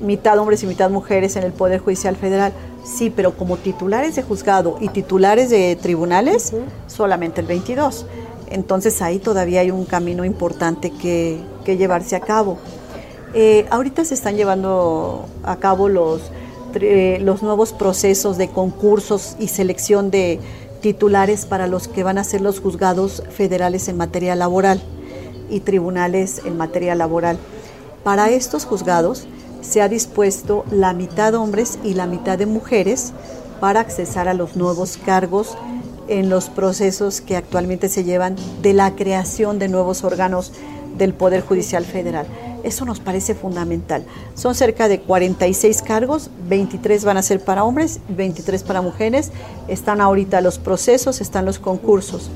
mitad 0.00 0.38
hombres 0.38 0.62
y 0.62 0.66
mitad 0.66 0.88
mujeres 0.88 1.36
en 1.36 1.42
el 1.42 1.52
Poder 1.52 1.80
Judicial 1.80 2.16
Federal. 2.16 2.54
Sí, 2.86 3.12
pero 3.14 3.36
como 3.36 3.58
titulares 3.58 4.16
de 4.16 4.22
juzgado 4.22 4.78
y 4.80 4.88
titulares 4.88 5.50
de 5.50 5.76
tribunales, 5.76 6.54
solamente 6.86 7.42
el 7.42 7.46
22. 7.46 8.06
Entonces 8.48 9.02
ahí 9.02 9.18
todavía 9.18 9.60
hay 9.60 9.70
un 9.70 9.84
camino 9.84 10.24
importante 10.24 10.90
que, 10.90 11.38
llevarse 11.66 12.16
a 12.16 12.20
cabo. 12.20 12.58
Eh, 13.34 13.66
ahorita 13.70 14.04
se 14.04 14.14
están 14.14 14.36
llevando 14.36 15.26
a 15.42 15.56
cabo 15.56 15.88
los, 15.88 16.22
los 17.20 17.42
nuevos 17.42 17.72
procesos 17.72 18.38
de 18.38 18.48
concursos 18.48 19.36
y 19.38 19.48
selección 19.48 20.10
de 20.10 20.40
titulares 20.80 21.46
para 21.46 21.66
los 21.66 21.88
que 21.88 22.02
van 22.02 22.18
a 22.18 22.24
ser 22.24 22.40
los 22.40 22.60
juzgados 22.60 23.22
federales 23.30 23.88
en 23.88 23.96
materia 23.96 24.36
laboral 24.36 24.80
y 25.50 25.60
tribunales 25.60 26.42
en 26.44 26.56
materia 26.56 26.94
laboral. 26.94 27.38
Para 28.04 28.30
estos 28.30 28.64
juzgados, 28.64 29.26
se 29.62 29.82
ha 29.82 29.88
dispuesto 29.88 30.64
la 30.70 30.92
mitad 30.92 31.34
hombres 31.34 31.78
y 31.82 31.94
la 31.94 32.06
mitad 32.06 32.38
de 32.38 32.46
mujeres 32.46 33.12
para 33.60 33.80
accesar 33.80 34.28
a 34.28 34.34
los 34.34 34.54
nuevos 34.54 34.96
cargos 34.96 35.56
en 36.08 36.28
los 36.28 36.48
procesos 36.48 37.20
que 37.20 37.36
actualmente 37.36 37.88
se 37.88 38.04
llevan 38.04 38.36
de 38.62 38.74
la 38.74 38.94
creación 38.94 39.58
de 39.58 39.68
nuevos 39.68 40.04
órganos 40.04 40.52
del 40.96 41.14
Poder 41.14 41.40
Judicial 41.40 41.84
Federal. 41.84 42.26
Eso 42.66 42.84
nos 42.84 42.98
parece 42.98 43.36
fundamental. 43.36 44.04
Son 44.34 44.56
cerca 44.56 44.88
de 44.88 44.98
46 45.00 45.82
cargos, 45.82 46.30
23 46.48 47.04
van 47.04 47.16
a 47.16 47.22
ser 47.22 47.38
para 47.38 47.62
hombres, 47.62 48.00
23 48.08 48.64
para 48.64 48.82
mujeres. 48.82 49.30
Están 49.68 50.00
ahorita 50.00 50.40
los 50.40 50.58
procesos, 50.58 51.20
están 51.20 51.44
los 51.44 51.60
concursos. 51.60 52.28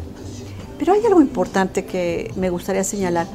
Pero 0.78 0.92
hay 0.92 1.04
algo 1.04 1.20
importante 1.20 1.84
que 1.84 2.30
me 2.36 2.48
gustaría 2.48 2.84
señalar. 2.84 3.26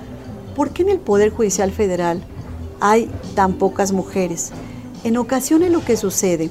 ¿Por 0.56 0.70
qué 0.70 0.84
en 0.84 0.90
el 0.90 1.00
Poder 1.00 1.32
Judicial 1.32 1.70
Federal 1.74 2.24
hay 2.80 3.12
tan 3.36 3.56
pocas 3.56 3.92
mujeres? 3.92 4.52
En 5.04 5.18
ocasiones 5.18 5.72
lo 5.72 5.84
que 5.84 5.98
sucede 5.98 6.50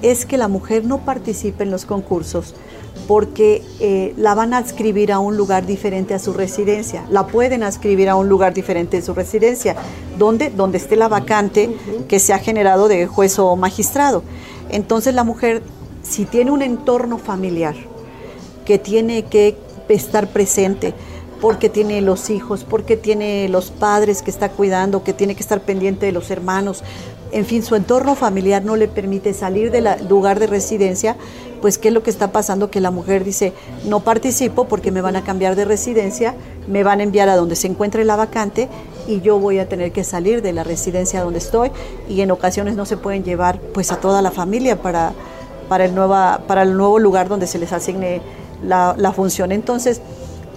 es 0.00 0.26
que 0.26 0.38
la 0.38 0.46
mujer 0.46 0.84
no 0.84 1.04
participa 1.04 1.64
en 1.64 1.72
los 1.72 1.86
concursos 1.86 2.54
porque 3.08 3.62
eh, 3.80 4.14
la 4.16 4.34
van 4.34 4.54
a 4.54 4.58
adscribir 4.58 5.12
a 5.12 5.18
un 5.18 5.36
lugar 5.36 5.66
diferente 5.66 6.14
a 6.14 6.18
su 6.18 6.32
residencia. 6.32 7.04
La 7.10 7.26
pueden 7.26 7.62
adscribir 7.62 8.08
a 8.08 8.16
un 8.16 8.28
lugar 8.28 8.54
diferente 8.54 8.98
de 8.98 9.02
su 9.02 9.14
residencia, 9.14 9.76
donde, 10.18 10.50
donde 10.50 10.78
esté 10.78 10.96
la 10.96 11.08
vacante 11.08 11.76
que 12.08 12.18
se 12.18 12.32
ha 12.32 12.38
generado 12.38 12.88
de 12.88 13.06
juez 13.06 13.38
o 13.38 13.56
magistrado. 13.56 14.22
Entonces 14.70 15.14
la 15.14 15.24
mujer, 15.24 15.62
si 16.02 16.24
tiene 16.24 16.50
un 16.50 16.62
entorno 16.62 17.18
familiar 17.18 17.74
que 18.64 18.78
tiene 18.78 19.24
que 19.24 19.56
estar 19.88 20.28
presente, 20.28 20.94
porque 21.40 21.68
tiene 21.68 22.00
los 22.02 22.30
hijos, 22.30 22.64
porque 22.64 22.96
tiene 22.96 23.48
los 23.48 23.72
padres 23.72 24.22
que 24.22 24.30
está 24.30 24.48
cuidando, 24.48 25.02
que 25.02 25.12
tiene 25.12 25.34
que 25.34 25.42
estar 25.42 25.60
pendiente 25.60 26.06
de 26.06 26.12
los 26.12 26.30
hermanos, 26.30 26.84
en 27.32 27.46
fin, 27.46 27.64
su 27.64 27.74
entorno 27.74 28.14
familiar 28.14 28.64
no 28.64 28.76
le 28.76 28.88
permite 28.88 29.34
salir 29.34 29.70
del 29.70 29.88
lugar 30.08 30.38
de 30.38 30.46
residencia, 30.46 31.16
pues 31.62 31.78
¿qué 31.78 31.88
es 31.88 31.94
lo 31.94 32.02
que 32.02 32.10
está 32.10 32.32
pasando? 32.32 32.70
Que 32.70 32.80
la 32.80 32.90
mujer 32.90 33.24
dice, 33.24 33.54
no 33.86 34.00
participo 34.00 34.66
porque 34.66 34.90
me 34.90 35.00
van 35.00 35.16
a 35.16 35.22
cambiar 35.22 35.56
de 35.56 35.64
residencia, 35.64 36.34
me 36.68 36.82
van 36.82 37.00
a 37.00 37.04
enviar 37.04 37.30
a 37.30 37.36
donde 37.36 37.56
se 37.56 37.68
encuentre 37.68 38.04
la 38.04 38.16
vacante 38.16 38.68
y 39.06 39.22
yo 39.22 39.38
voy 39.38 39.58
a 39.60 39.68
tener 39.68 39.92
que 39.92 40.04
salir 40.04 40.42
de 40.42 40.52
la 40.52 40.64
residencia 40.64 41.22
donde 41.22 41.38
estoy 41.38 41.70
y 42.08 42.20
en 42.20 42.30
ocasiones 42.30 42.76
no 42.76 42.84
se 42.84 42.96
pueden 42.96 43.24
llevar 43.24 43.60
pues 43.72 43.92
a 43.92 43.96
toda 43.96 44.20
la 44.20 44.30
familia 44.30 44.82
para, 44.82 45.12
para, 45.68 45.86
el, 45.86 45.94
nueva, 45.94 46.42
para 46.46 46.62
el 46.64 46.76
nuevo 46.76 46.98
lugar 46.98 47.28
donde 47.28 47.46
se 47.46 47.58
les 47.58 47.72
asigne 47.72 48.20
la, 48.62 48.94
la 48.98 49.12
función. 49.12 49.52
Entonces, 49.52 50.02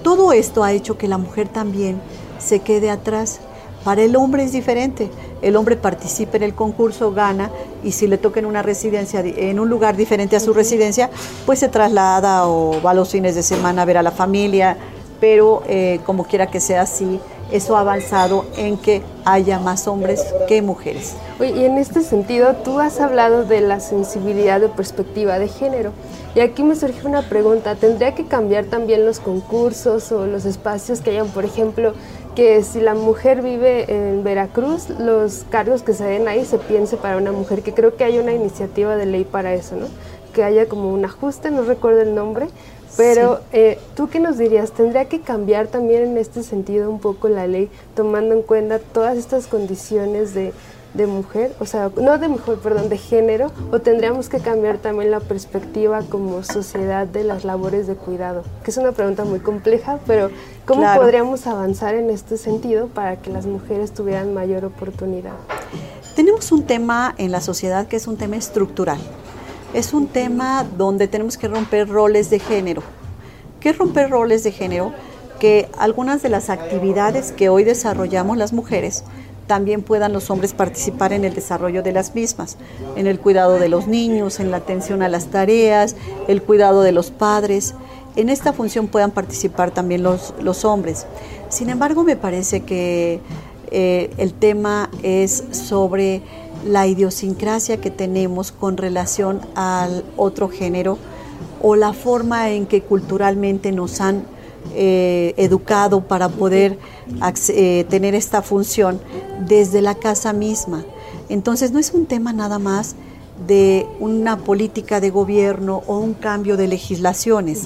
todo 0.03 0.33
esto 0.33 0.63
ha 0.63 0.73
hecho 0.73 0.97
que 0.97 1.07
la 1.07 1.17
mujer 1.17 1.47
también 1.47 2.01
se 2.39 2.59
quede 2.59 2.89
atrás. 2.89 3.39
Para 3.85 4.01
el 4.01 4.17
hombre 4.17 4.43
es 4.43 4.51
diferente 4.51 5.09
el 5.45 5.55
hombre 5.55 5.75
participa 5.75 6.37
en 6.37 6.43
el 6.43 6.55
concurso, 6.55 7.11
gana 7.11 7.51
y 7.83 7.91
si 7.91 8.07
le 8.07 8.17
toca 8.17 8.39
en 8.39 8.47
una 8.47 8.63
residencia, 8.63 9.19
en 9.23 9.59
un 9.59 9.69
lugar 9.69 9.95
diferente 9.95 10.35
a 10.35 10.39
su 10.39 10.53
residencia, 10.53 11.11
pues 11.45 11.59
se 11.59 11.69
traslada 11.69 12.47
o 12.47 12.81
va 12.81 12.95
los 12.95 13.09
fines 13.09 13.35
de 13.35 13.43
semana 13.43 13.83
a 13.83 13.85
ver 13.85 13.97
a 13.97 14.01
la 14.01 14.09
familia, 14.09 14.75
pero 15.19 15.61
eh, 15.67 15.99
como 16.03 16.23
quiera 16.23 16.47
que 16.47 16.59
sea 16.59 16.81
así, 16.81 17.19
eso 17.51 17.77
ha 17.77 17.81
avanzado 17.81 18.45
en 18.57 18.77
que 18.77 19.03
haya 19.23 19.59
más 19.59 19.87
hombres 19.87 20.25
que 20.47 20.63
mujeres. 20.63 21.13
y 21.39 21.63
en 21.63 21.77
este 21.77 22.01
sentido, 22.01 22.55
tú 22.63 22.79
has 22.79 22.99
hablado 22.99 23.43
de 23.43 23.61
la 23.61 23.79
sensibilidad 23.79 24.59
de 24.59 24.69
perspectiva 24.69 25.37
de 25.37 25.47
género. 25.47 25.91
Y 26.33 26.39
aquí 26.39 26.63
me 26.63 26.75
surge 26.75 27.05
una 27.07 27.21
pregunta, 27.21 27.75
¿tendría 27.75 28.15
que 28.15 28.25
cambiar 28.25 28.65
también 28.65 29.05
los 29.05 29.19
concursos 29.19 30.11
o 30.11 30.25
los 30.25 30.45
espacios 30.45 31.01
que 31.01 31.11
hayan, 31.11 31.27
por 31.27 31.45
ejemplo, 31.45 31.93
que 32.35 32.61
si 32.63 32.81
la 32.81 32.93
mujer 32.93 33.41
vive 33.41 33.85
en 33.87 34.23
Veracruz, 34.23 34.89
los 34.89 35.45
cargos 35.49 35.83
que 35.83 35.93
se 35.93 36.03
den 36.03 36.27
ahí 36.27 36.45
se 36.45 36.57
piense 36.57 36.97
para 36.97 37.17
una 37.17 37.31
mujer, 37.31 37.61
que 37.61 37.73
creo 37.73 37.95
que 37.95 38.03
hay 38.03 38.19
una 38.19 38.33
iniciativa 38.33 38.95
de 38.95 39.05
ley 39.05 39.23
para 39.23 39.53
eso, 39.53 39.75
¿no? 39.75 39.87
Que 40.33 40.43
haya 40.43 40.67
como 40.67 40.93
un 40.93 41.05
ajuste, 41.05 41.49
no 41.49 41.63
recuerdo 41.63 42.01
el 42.01 42.13
nombre, 42.13 42.47
pero 42.97 43.39
eh, 43.51 43.79
tú 43.95 44.09
qué 44.09 44.19
nos 44.19 44.37
dirías, 44.37 44.71
¿tendría 44.71 45.05
que 45.05 45.21
cambiar 45.21 45.67
también 45.67 46.03
en 46.03 46.17
este 46.17 46.43
sentido 46.43 46.89
un 46.89 46.99
poco 46.99 47.29
la 47.29 47.47
ley, 47.47 47.69
tomando 47.95 48.35
en 48.35 48.41
cuenta 48.41 48.79
todas 48.79 49.17
estas 49.17 49.47
condiciones 49.47 50.33
de 50.33 50.53
de 50.95 51.07
mujer, 51.07 51.53
o 51.59 51.65
sea, 51.65 51.91
no 52.01 52.17
de 52.17 52.27
mujer, 52.27 52.57
perdón, 52.57 52.89
de 52.89 52.97
género, 52.97 53.51
o 53.71 53.79
tendríamos 53.79 54.29
que 54.29 54.39
cambiar 54.39 54.77
también 54.77 55.11
la 55.11 55.19
perspectiva 55.19 56.01
como 56.09 56.43
sociedad 56.43 57.05
de 57.05 57.23
las 57.23 57.43
labores 57.43 57.87
de 57.87 57.95
cuidado? 57.95 58.43
Que 58.63 58.71
es 58.71 58.77
una 58.77 58.91
pregunta 58.91 59.25
muy 59.25 59.39
compleja, 59.39 59.99
pero 60.07 60.29
¿cómo 60.65 60.85
podríamos 60.95 61.47
avanzar 61.47 61.95
en 61.95 62.09
este 62.09 62.37
sentido 62.37 62.87
para 62.87 63.17
que 63.17 63.29
las 63.29 63.45
mujeres 63.45 63.93
tuvieran 63.93 64.33
mayor 64.33 64.65
oportunidad? 64.65 65.33
Tenemos 66.15 66.51
un 66.51 66.63
tema 66.63 67.13
en 67.17 67.31
la 67.31 67.41
sociedad 67.41 67.87
que 67.87 67.97
es 67.97 68.07
un 68.07 68.15
tema 68.15 68.37
estructural. 68.37 68.99
Es 69.73 69.93
un 69.93 70.07
tema 70.07 70.65
donde 70.77 71.09
tenemos 71.09 71.37
que 71.37 71.49
romper 71.49 71.89
roles 71.89 72.29
de 72.29 72.39
género. 72.39 72.81
¿Qué 73.59 73.73
romper 73.73 74.09
roles 74.09 74.43
de 74.45 74.53
género? 74.53 74.93
Que 75.39 75.67
algunas 75.77 76.21
de 76.21 76.29
las 76.29 76.49
actividades 76.49 77.33
que 77.33 77.49
hoy 77.49 77.65
desarrollamos 77.65 78.37
las 78.37 78.53
mujeres 78.53 79.03
también 79.47 79.81
puedan 79.81 80.13
los 80.13 80.29
hombres 80.29 80.53
participar 80.53 81.13
en 81.13 81.23
el 81.25 81.33
desarrollo 81.33 81.83
de 81.83 81.91
las 81.91 82.15
mismas, 82.15 82.57
en 82.95 83.07
el 83.07 83.19
cuidado 83.19 83.59
de 83.59 83.69
los 83.69 83.87
niños, 83.87 84.39
en 84.39 84.51
la 84.51 84.57
atención 84.57 85.03
a 85.03 85.09
las 85.09 85.27
tareas, 85.27 85.95
el 86.27 86.41
cuidado 86.41 86.81
de 86.81 86.91
los 86.91 87.11
padres. 87.11 87.75
En 88.15 88.29
esta 88.29 88.53
función 88.53 88.87
puedan 88.87 89.11
participar 89.11 89.71
también 89.71 90.03
los, 90.03 90.33
los 90.41 90.65
hombres. 90.65 91.05
Sin 91.49 91.69
embargo, 91.69 92.03
me 92.03 92.15
parece 92.15 92.61
que 92.61 93.19
eh, 93.71 94.11
el 94.17 94.33
tema 94.33 94.89
es 95.03 95.43
sobre 95.51 96.21
la 96.65 96.87
idiosincrasia 96.87 97.77
que 97.77 97.91
tenemos 97.91 98.51
con 98.51 98.77
relación 98.77 99.41
al 99.53 100.03
otro 100.17 100.49
género 100.49 100.97
o 101.61 101.75
la 101.75 101.93
forma 101.93 102.49
en 102.49 102.65
que 102.65 102.81
culturalmente 102.81 103.71
nos 103.71 104.01
han 104.01 104.23
eh, 104.73 105.33
educado 105.37 106.01
para 106.01 106.29
poder 106.29 106.79
eh, 107.49 107.85
tener 107.89 108.15
esta 108.15 108.41
función 108.41 108.99
desde 109.47 109.81
la 109.81 109.95
casa 109.95 110.33
misma. 110.33 110.83
Entonces 111.29 111.71
no 111.71 111.79
es 111.79 111.91
un 111.91 112.05
tema 112.05 112.33
nada 112.33 112.59
más 112.59 112.95
de 113.47 113.85
una 113.99 114.37
política 114.37 114.99
de 114.99 115.09
gobierno 115.09 115.83
o 115.87 115.99
un 115.99 116.13
cambio 116.13 116.57
de 116.57 116.67
legislaciones, 116.67 117.63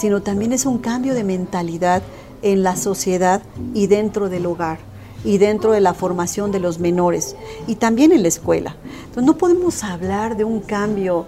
sino 0.00 0.20
también 0.20 0.52
es 0.52 0.66
un 0.66 0.78
cambio 0.78 1.14
de 1.14 1.24
mentalidad 1.24 2.02
en 2.42 2.62
la 2.62 2.76
sociedad 2.76 3.42
y 3.72 3.86
dentro 3.86 4.28
del 4.28 4.46
hogar 4.46 4.78
y 5.24 5.38
dentro 5.38 5.72
de 5.72 5.80
la 5.80 5.94
formación 5.94 6.50
de 6.50 6.58
los 6.58 6.80
menores 6.80 7.36
y 7.66 7.76
también 7.76 8.12
en 8.12 8.22
la 8.22 8.28
escuela. 8.28 8.76
Entonces 9.04 9.24
no 9.24 9.38
podemos 9.38 9.84
hablar 9.84 10.36
de 10.36 10.44
un 10.44 10.60
cambio 10.60 11.26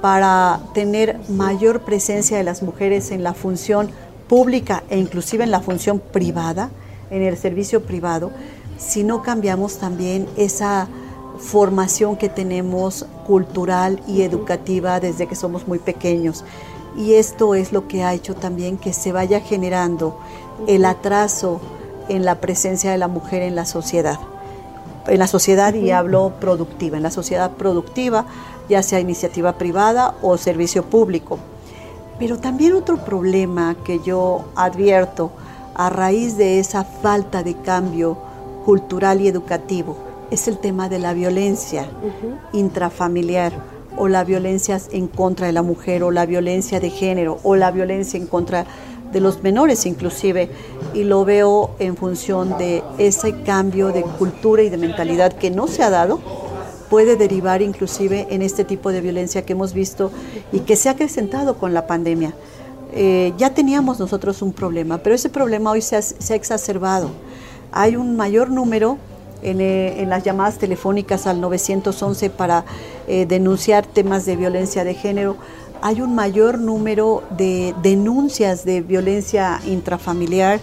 para 0.00 0.60
tener 0.74 1.18
mayor 1.28 1.80
presencia 1.80 2.36
de 2.36 2.44
las 2.44 2.62
mujeres 2.62 3.10
en 3.10 3.22
la 3.22 3.34
función 3.34 3.90
pública 4.28 4.84
e 4.90 4.98
inclusive 4.98 5.44
en 5.44 5.50
la 5.50 5.60
función 5.60 5.98
privada, 5.98 6.70
en 7.10 7.22
el 7.22 7.36
servicio 7.36 7.82
privado, 7.82 8.30
si 8.78 9.02
no 9.02 9.22
cambiamos 9.22 9.78
también 9.78 10.28
esa 10.36 10.88
formación 11.38 12.16
que 12.16 12.28
tenemos 12.28 13.06
cultural 13.26 14.00
y 14.06 14.22
educativa 14.22 15.00
desde 15.00 15.26
que 15.26 15.34
somos 15.34 15.66
muy 15.66 15.78
pequeños. 15.78 16.44
Y 16.96 17.14
esto 17.14 17.54
es 17.54 17.72
lo 17.72 17.86
que 17.86 18.02
ha 18.02 18.14
hecho 18.14 18.34
también 18.34 18.76
que 18.76 18.92
se 18.92 19.12
vaya 19.12 19.40
generando 19.40 20.18
el 20.66 20.84
atraso 20.84 21.60
en 22.08 22.24
la 22.24 22.40
presencia 22.40 22.90
de 22.90 22.98
la 22.98 23.08
mujer 23.08 23.42
en 23.42 23.54
la 23.54 23.66
sociedad. 23.66 24.18
En 25.06 25.18
la 25.18 25.26
sociedad, 25.26 25.74
y 25.74 25.90
hablo 25.90 26.34
productiva, 26.40 26.96
en 26.96 27.02
la 27.02 27.10
sociedad 27.10 27.52
productiva, 27.52 28.26
ya 28.68 28.82
sea 28.82 29.00
iniciativa 29.00 29.54
privada 29.54 30.14
o 30.22 30.36
servicio 30.36 30.84
público. 30.84 31.38
Pero 32.18 32.38
también 32.38 32.74
otro 32.74 32.98
problema 33.04 33.76
que 33.84 34.00
yo 34.00 34.46
advierto 34.56 35.30
a 35.74 35.90
raíz 35.90 36.36
de 36.36 36.58
esa 36.58 36.84
falta 36.84 37.42
de 37.42 37.54
cambio 37.54 38.18
cultural 38.64 39.20
y 39.20 39.28
educativo 39.28 39.96
es 40.30 40.48
el 40.48 40.58
tema 40.58 40.88
de 40.88 40.98
la 40.98 41.14
violencia 41.14 41.86
intrafamiliar 42.52 43.52
o 43.96 44.08
la 44.08 44.24
violencia 44.24 44.80
en 44.92 45.06
contra 45.06 45.46
de 45.46 45.52
la 45.52 45.62
mujer 45.62 46.02
o 46.02 46.10
la 46.10 46.26
violencia 46.26 46.80
de 46.80 46.90
género 46.90 47.38
o 47.42 47.56
la 47.56 47.70
violencia 47.70 48.18
en 48.18 48.26
contra 48.26 48.66
de 49.12 49.20
los 49.20 49.42
menores 49.42 49.86
inclusive. 49.86 50.50
Y 50.94 51.04
lo 51.04 51.24
veo 51.24 51.70
en 51.78 51.96
función 51.96 52.58
de 52.58 52.82
ese 52.98 53.42
cambio 53.42 53.88
de 53.88 54.02
cultura 54.02 54.62
y 54.62 54.68
de 54.68 54.76
mentalidad 54.76 55.32
que 55.32 55.50
no 55.50 55.66
se 55.66 55.82
ha 55.82 55.90
dado 55.90 56.20
puede 56.88 57.16
derivar 57.16 57.62
inclusive 57.62 58.26
en 58.30 58.42
este 58.42 58.64
tipo 58.64 58.90
de 58.90 59.00
violencia 59.00 59.42
que 59.42 59.52
hemos 59.52 59.72
visto 59.72 60.10
y 60.52 60.60
que 60.60 60.76
se 60.76 60.88
ha 60.88 60.92
acrecentado 60.92 61.58
con 61.58 61.74
la 61.74 61.86
pandemia. 61.86 62.34
Eh, 62.92 63.32
ya 63.36 63.52
teníamos 63.52 63.98
nosotros 63.98 64.40
un 64.42 64.52
problema, 64.52 64.98
pero 64.98 65.14
ese 65.14 65.28
problema 65.28 65.70
hoy 65.70 65.82
se 65.82 65.96
ha, 65.96 66.34
exacerbado. 66.34 67.10
Hay 67.70 67.96
un 67.96 68.16
mayor 68.16 68.50
número 68.50 68.96
eh, 69.42 69.96
en, 69.98 70.08
las 70.08 70.24
llamadas 70.24 70.58
telefónicas 70.58 71.26
al 71.26 71.40
911 71.40 72.30
para 72.30 72.64
eh, 73.06 73.26
denunciar 73.26 73.86
temas 73.86 74.24
de 74.24 74.36
violencia 74.36 74.84
de 74.84 74.94
género. 74.94 75.36
Hay 75.82 76.00
un 76.00 76.14
mayor 76.14 76.58
número 76.58 77.22
de 77.36 77.74
denuncias 77.82 78.64
de 78.64 78.80
violencia 78.80 79.60
intrafamiliar 79.66 80.60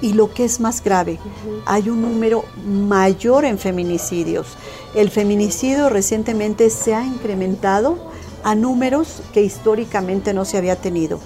y 0.00 0.12
lo 0.12 0.32
que 0.32 0.44
es 0.44 0.60
más 0.60 0.82
grave, 0.82 1.18
hay 1.66 1.88
un 1.88 2.02
número 2.02 2.44
mayor 2.66 3.44
en 3.44 3.58
feminicidios. 3.58 4.46
El 4.94 5.10
feminicidio 5.10 5.88
recientemente 5.88 6.70
se 6.70 6.94
ha 6.94 7.04
incrementado 7.04 7.98
a 8.44 8.54
números 8.54 9.22
que 9.32 9.42
históricamente 9.42 10.32
no 10.32 10.44
se 10.44 10.56
había 10.56 10.76
tenido. 10.76 11.18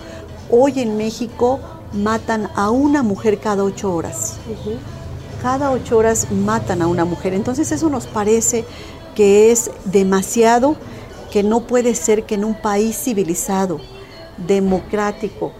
Hoy 0.50 0.80
en 0.80 0.96
México 0.96 1.60
matan 1.92 2.50
a 2.54 2.70
una 2.70 3.02
mujer 3.02 3.38
cada 3.38 3.64
ocho 3.64 3.94
horas. 3.94 4.38
cada 5.42 5.72
ocho 5.72 5.98
horas 5.98 6.30
matan 6.30 6.82
a 6.82 6.86
una 6.86 7.04
mujer. 7.04 7.34
Entonces 7.34 7.72
eso 7.72 7.90
nos 7.90 8.06
parece 8.06 8.64
que 9.14 9.50
es 9.50 9.70
demasiado, 9.84 10.76
que 11.30 11.42
no 11.42 11.66
puede 11.66 11.94
ser 11.94 12.24
que 12.24 12.36
en 12.36 12.44
un 12.44 12.54
país 12.54 12.96
civilizado, 12.96 13.80
democrático, 14.46 15.52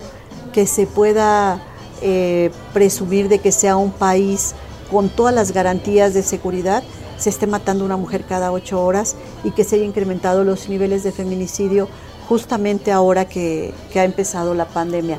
que 0.53 0.67
se 0.67 0.87
pueda 0.87 1.61
eh, 2.03 2.51
presumir 2.73 3.29
de 3.29 3.39
que 3.39 3.53
sea 3.53 3.77
un 3.77 3.93
país 3.93 4.55
con 4.91 5.09
todas 5.09 5.35
las 5.35 5.53
garantías 5.53 6.15
de 6.15 6.23
seguridad, 6.23 6.83
se 7.17 7.31
esté 7.31 7.47
matando 7.47 7.85
una 7.85 7.97
mujer 7.97 8.25
cada 8.25 8.53
ocho 8.53 8.85
horas 8.85 9.17
y 9.45 9.53
que 9.53 9.65
se 9.65 9.77
haya 9.77 9.85
incrementado 9.85 10.45
los 10.45 10.69
niveles 10.69 11.05
de 11.05 11.13
feminicidio 11.13 11.89
justamente 12.29 12.93
ahora 12.93 13.27
que, 13.27 13.73
ha 13.95 14.05
empezado 14.05 14.55
la 14.55 14.67
pandemia. 14.67 15.19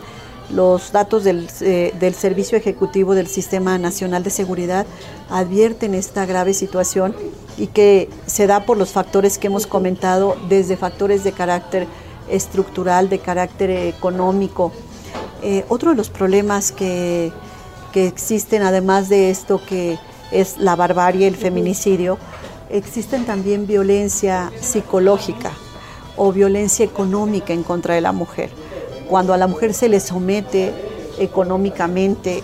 Los 0.50 0.92
datos 0.92 1.24
del, 1.24 1.48
eh, 1.62 1.94
del, 2.00 2.14
Servicio 2.14 2.58
Ejecutivo 2.58 3.16
del 3.16 3.28
Sistema 3.28 3.78
Nacional 3.78 4.24
de 4.24 4.30
Seguridad 4.30 4.86
advierten 5.30 5.96
esta 5.96 6.26
grave 6.26 6.54
situación 6.54 7.16
y 7.58 7.68
que 7.68 8.10
se 8.26 8.46
da 8.48 8.66
por 8.66 8.78
los 8.78 8.92
factores 8.92 9.38
que 9.38 9.48
hemos 9.48 9.66
comentado, 9.66 10.36
desde 10.50 10.76
factores 10.76 11.24
de 11.24 11.32
carácter 11.32 11.88
estructural, 12.30 13.10
de 13.10 13.20
carácter 13.20 13.70
económico, 13.70 14.72
eh, 15.46 15.66
otro 15.68 15.90
de 15.90 15.98
los 15.98 16.10
problemas 16.10 16.72
que, 16.72 17.34
existen, 17.94 18.64
además 18.64 19.10
de 19.10 19.30
esto 19.30 19.62
que 19.68 20.00
es 20.32 20.58
la 20.58 20.76
barbarie, 20.76 21.28
el 21.28 21.36
feminicidio, 21.36 22.18
existen 22.70 23.26
también 23.26 23.68
violencia 23.68 24.52
psicológica 24.62 25.52
o 26.16 26.32
violencia 26.32 26.86
económica 26.86 27.54
en 27.54 27.62
contra 27.62 27.94
de 27.94 28.02
la 28.02 28.14
mujer. 28.14 28.50
Cuando 29.10 29.34
a 29.34 29.38
la 29.38 29.48
mujer 29.48 29.74
se 29.74 29.90
le 29.90 30.00
somete 30.00 30.74
económicamente 31.20 32.42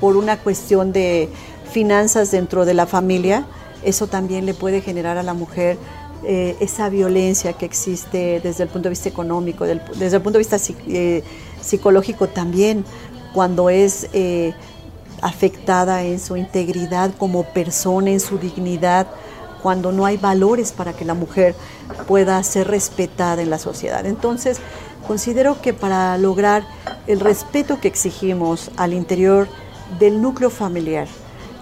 por 0.00 0.16
una 0.16 0.38
cuestión 0.38 0.92
de 0.92 1.28
finanzas 1.70 2.30
dentro 2.30 2.64
de 2.64 2.72
la 2.72 2.86
familia, 2.86 3.46
eso 3.84 4.06
también 4.06 4.46
le 4.46 4.54
puede 4.54 4.80
generar 4.80 5.18
a 5.18 5.22
la 5.22 5.34
mujer 5.34 5.76
eh, 6.24 6.56
esa 6.60 6.88
violencia 6.88 7.52
que 7.52 7.66
existe 7.66 8.40
desde 8.42 8.64
el 8.64 8.68
punto 8.68 8.88
de 8.88 8.90
vista 8.90 9.08
económico, 9.08 9.64
desde 9.64 10.16
el 10.16 10.22
punto 10.22 10.38
de 10.38 10.44
vista 10.44 10.56
eh, 10.88 11.22
psicológico 11.68 12.28
también, 12.28 12.84
cuando 13.32 13.70
es 13.70 14.08
eh, 14.12 14.54
afectada 15.22 16.02
en 16.02 16.18
su 16.18 16.36
integridad 16.36 17.10
como 17.18 17.44
persona, 17.44 18.10
en 18.10 18.20
su 18.20 18.38
dignidad, 18.38 19.06
cuando 19.62 19.92
no 19.92 20.06
hay 20.06 20.16
valores 20.16 20.72
para 20.72 20.92
que 20.92 21.04
la 21.04 21.14
mujer 21.14 21.54
pueda 22.06 22.42
ser 22.42 22.68
respetada 22.68 23.42
en 23.42 23.50
la 23.50 23.58
sociedad. 23.58 24.06
Entonces, 24.06 24.58
considero 25.06 25.60
que 25.60 25.72
para 25.72 26.16
lograr 26.18 26.64
el 27.06 27.20
respeto 27.20 27.80
que 27.80 27.88
exigimos 27.88 28.70
al 28.76 28.92
interior 28.92 29.48
del 29.98 30.22
núcleo 30.22 30.50
familiar 30.50 31.08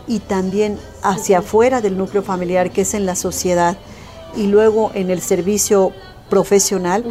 y 0.06 0.20
también 0.20 0.78
hacia 1.02 1.38
afuera 1.38 1.80
del 1.80 1.96
núcleo 1.96 2.22
familiar, 2.22 2.70
que 2.70 2.82
es 2.82 2.94
en 2.94 3.06
la 3.06 3.16
sociedad, 3.16 3.76
y 4.36 4.48
luego 4.48 4.90
en 4.94 5.10
el 5.10 5.20
servicio 5.20 5.92
profesional, 6.28 7.04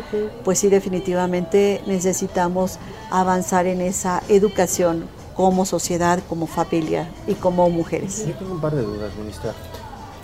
pues 0.44 0.60
sí 0.60 0.70
definitivamente 0.70 1.82
necesitamos 1.86 2.80
avanzar 3.12 3.66
en 3.68 3.82
esa 3.82 4.22
educación 4.28 5.08
como 5.36 5.66
sociedad, 5.66 6.20
como 6.30 6.48
familia 6.48 7.10
y 7.28 7.34
como 7.34 7.70
mujeres. 7.70 8.26
Yo 8.28 8.34
tengo 8.36 8.54
un 8.54 8.62
par 8.62 8.74
de 8.76 8.84
dudas, 8.84 9.12
ministra. 9.18 9.54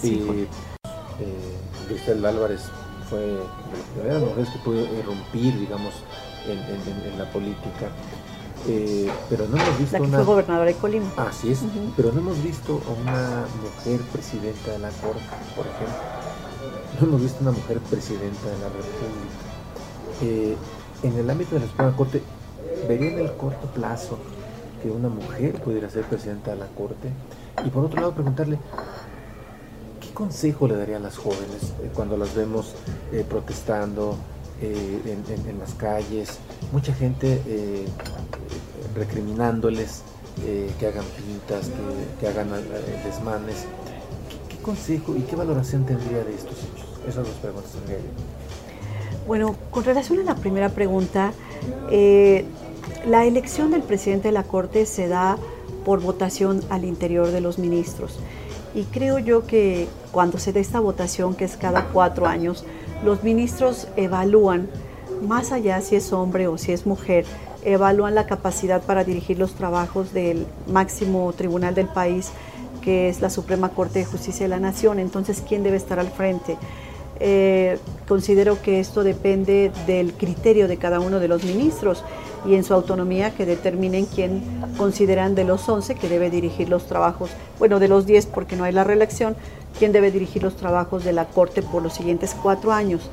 Sí, 0.01 0.47
eh, 1.19 1.57
Cristel 1.87 2.25
Álvarez 2.25 2.61
fue 3.09 3.19
de 3.19 3.35
las 3.35 3.87
primeras 3.93 4.21
mujeres 4.21 4.49
que 4.49 4.59
pudo 4.59 4.81
irrumpir, 4.97 5.59
digamos, 5.59 5.93
en, 6.47 7.17
la 7.17 7.29
política. 7.31 7.89
Eh, 8.67 9.11
pero 9.29 9.47
no 9.47 9.57
hemos 9.57 9.79
visto 9.79 9.93
la 9.93 9.99
que 9.99 10.07
una... 10.07 10.17
fue 10.17 10.25
gobernadora 10.25 10.65
de 10.65 10.75
Colima. 10.75 11.11
Así 11.17 11.51
es, 11.51 11.59
pero 11.97 12.11
no 12.11 12.19
hemos 12.19 12.41
visto 12.43 12.81
a 12.87 13.01
una 13.01 13.45
mujer 13.61 14.01
presidenta 14.11 14.71
de 14.71 14.79
la 14.79 14.89
Corte, 14.89 15.21
por 15.55 15.65
ejemplo 15.65 16.20
no 17.01 17.07
hemos 17.09 17.21
visto 17.21 17.39
una 17.41 17.51
mujer 17.51 17.79
presidenta 17.79 18.47
de 18.47 18.59
la 18.59 18.67
República. 18.67 19.41
Eh, 20.21 20.55
en 21.03 21.17
el 21.17 21.29
ámbito 21.29 21.55
de 21.55 21.61
la 21.61 21.67
Suprema 21.67 21.95
Corte, 21.95 22.21
¿vería 22.87 23.11
en 23.11 23.19
el 23.19 23.31
corto 23.33 23.67
plazo 23.67 24.19
que 24.81 24.91
una 24.91 25.09
mujer 25.09 25.59
pudiera 25.61 25.89
ser 25.89 26.03
presidenta 26.03 26.51
de 26.51 26.57
la 26.57 26.67
Corte? 26.67 27.09
Y 27.65 27.69
por 27.69 27.85
otro 27.85 27.99
lado, 27.99 28.13
preguntarle, 28.13 28.59
¿qué 29.99 30.13
consejo 30.13 30.67
le 30.67 30.75
daría 30.75 30.97
a 30.97 30.99
las 30.99 31.17
jóvenes 31.17 31.73
eh, 31.81 31.89
cuando 31.93 32.17
las 32.17 32.35
vemos 32.35 32.75
eh, 33.11 33.25
protestando 33.27 34.15
en, 34.61 35.59
las 35.59 35.73
calles? 35.73 36.37
Mucha 36.71 36.93
gente 36.93 37.41
recriminándoles 38.95 40.03
que 40.79 40.87
hagan 40.87 41.05
pintas, 41.17 41.71
que, 42.19 42.27
hagan 42.27 42.49
desmanes 43.03 43.65
consejo 44.61 45.15
y 45.15 45.21
qué 45.21 45.35
valoración 45.35 45.85
tendría 45.85 46.23
de 46.23 46.35
estos? 46.35 46.55
Esas 47.07 47.25
dos 47.25 47.35
preguntas 47.41 47.71
Bueno, 49.27 49.55
con 49.71 49.83
relación 49.83 50.19
a 50.19 50.23
la 50.23 50.35
primera 50.35 50.69
pregunta, 50.69 51.33
eh, 51.89 52.45
la 53.05 53.25
elección 53.25 53.71
del 53.71 53.81
presidente 53.81 54.27
de 54.27 54.31
la 54.33 54.43
Corte 54.43 54.85
se 54.85 55.07
da 55.07 55.37
por 55.83 56.01
votación 56.01 56.61
al 56.69 56.85
interior 56.85 57.31
de 57.31 57.41
los 57.41 57.57
ministros. 57.57 58.19
Y 58.73 58.83
creo 58.85 59.19
yo 59.19 59.47
que 59.47 59.87
cuando 60.11 60.37
se 60.37 60.53
da 60.53 60.59
esta 60.59 60.79
votación, 60.79 61.35
que 61.35 61.45
es 61.45 61.57
cada 61.57 61.87
cuatro 61.87 62.27
años, 62.27 62.63
los 63.03 63.23
ministros 63.23 63.87
evalúan, 63.95 64.69
más 65.21 65.51
allá 65.51 65.81
si 65.81 65.95
es 65.95 66.13
hombre 66.13 66.47
o 66.47 66.57
si 66.57 66.71
es 66.71 66.85
mujer, 66.85 67.25
evalúan 67.63 68.15
la 68.15 68.27
capacidad 68.27 68.81
para 68.81 69.03
dirigir 69.03 69.39
los 69.39 69.55
trabajos 69.55 70.13
del 70.13 70.45
máximo 70.67 71.33
tribunal 71.33 71.75
del 71.75 71.87
país 71.87 72.31
que 72.81 73.09
es 73.09 73.21
la 73.21 73.29
Suprema 73.29 73.69
Corte 73.69 73.99
de 73.99 74.05
Justicia 74.05 74.45
de 74.45 74.49
la 74.49 74.59
Nación. 74.59 74.99
Entonces, 74.99 75.43
¿quién 75.47 75.63
debe 75.63 75.77
estar 75.77 75.99
al 75.99 76.09
frente? 76.09 76.57
Eh, 77.19 77.77
considero 78.07 78.61
que 78.61 78.79
esto 78.79 79.03
depende 79.03 79.71
del 79.85 80.13
criterio 80.13 80.67
de 80.67 80.77
cada 80.77 80.99
uno 80.99 81.19
de 81.19 81.27
los 81.27 81.43
ministros 81.43 82.03
y 82.45 82.55
en 82.55 82.63
su 82.63 82.73
autonomía 82.73 83.31
que 83.35 83.45
determinen 83.45 84.05
quién 84.05 84.41
consideran 84.77 85.35
de 85.35 85.43
los 85.43 85.67
11 85.69 85.95
que 85.95 86.09
debe 86.09 86.29
dirigir 86.31 86.69
los 86.69 86.87
trabajos, 86.87 87.29
bueno, 87.59 87.79
de 87.79 87.87
los 87.87 88.05
10 88.05 88.25
porque 88.25 88.55
no 88.55 88.63
hay 88.63 88.73
la 88.73 88.83
reelección, 88.83 89.35
quién 89.77 89.91
debe 89.91 90.11
dirigir 90.11 90.41
los 90.41 90.55
trabajos 90.55 91.03
de 91.03 91.13
la 91.13 91.25
Corte 91.25 91.61
por 91.61 91.83
los 91.83 91.93
siguientes 91.93 92.35
cuatro 92.41 92.71
años. 92.71 93.09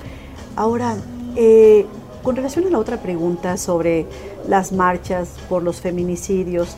Ahora, 0.57 0.97
eh, 1.37 1.87
con 2.23 2.35
relación 2.37 2.67
a 2.67 2.71
la 2.71 2.79
otra 2.79 2.97
pregunta 2.99 3.57
sobre 3.57 4.07
las 4.49 4.73
marchas 4.73 5.35
por 5.49 5.63
los 5.63 5.81
feminicidios, 5.81 6.77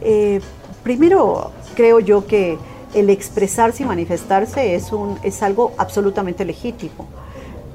eh, 0.00 0.40
primero 0.82 1.50
creo 1.74 2.00
yo 2.00 2.26
que 2.26 2.56
el 2.94 3.10
expresarse 3.10 3.82
y 3.82 3.86
manifestarse 3.86 4.74
es, 4.74 4.92
un, 4.92 5.18
es 5.22 5.42
algo 5.42 5.72
absolutamente 5.78 6.44
legítimo. 6.44 7.06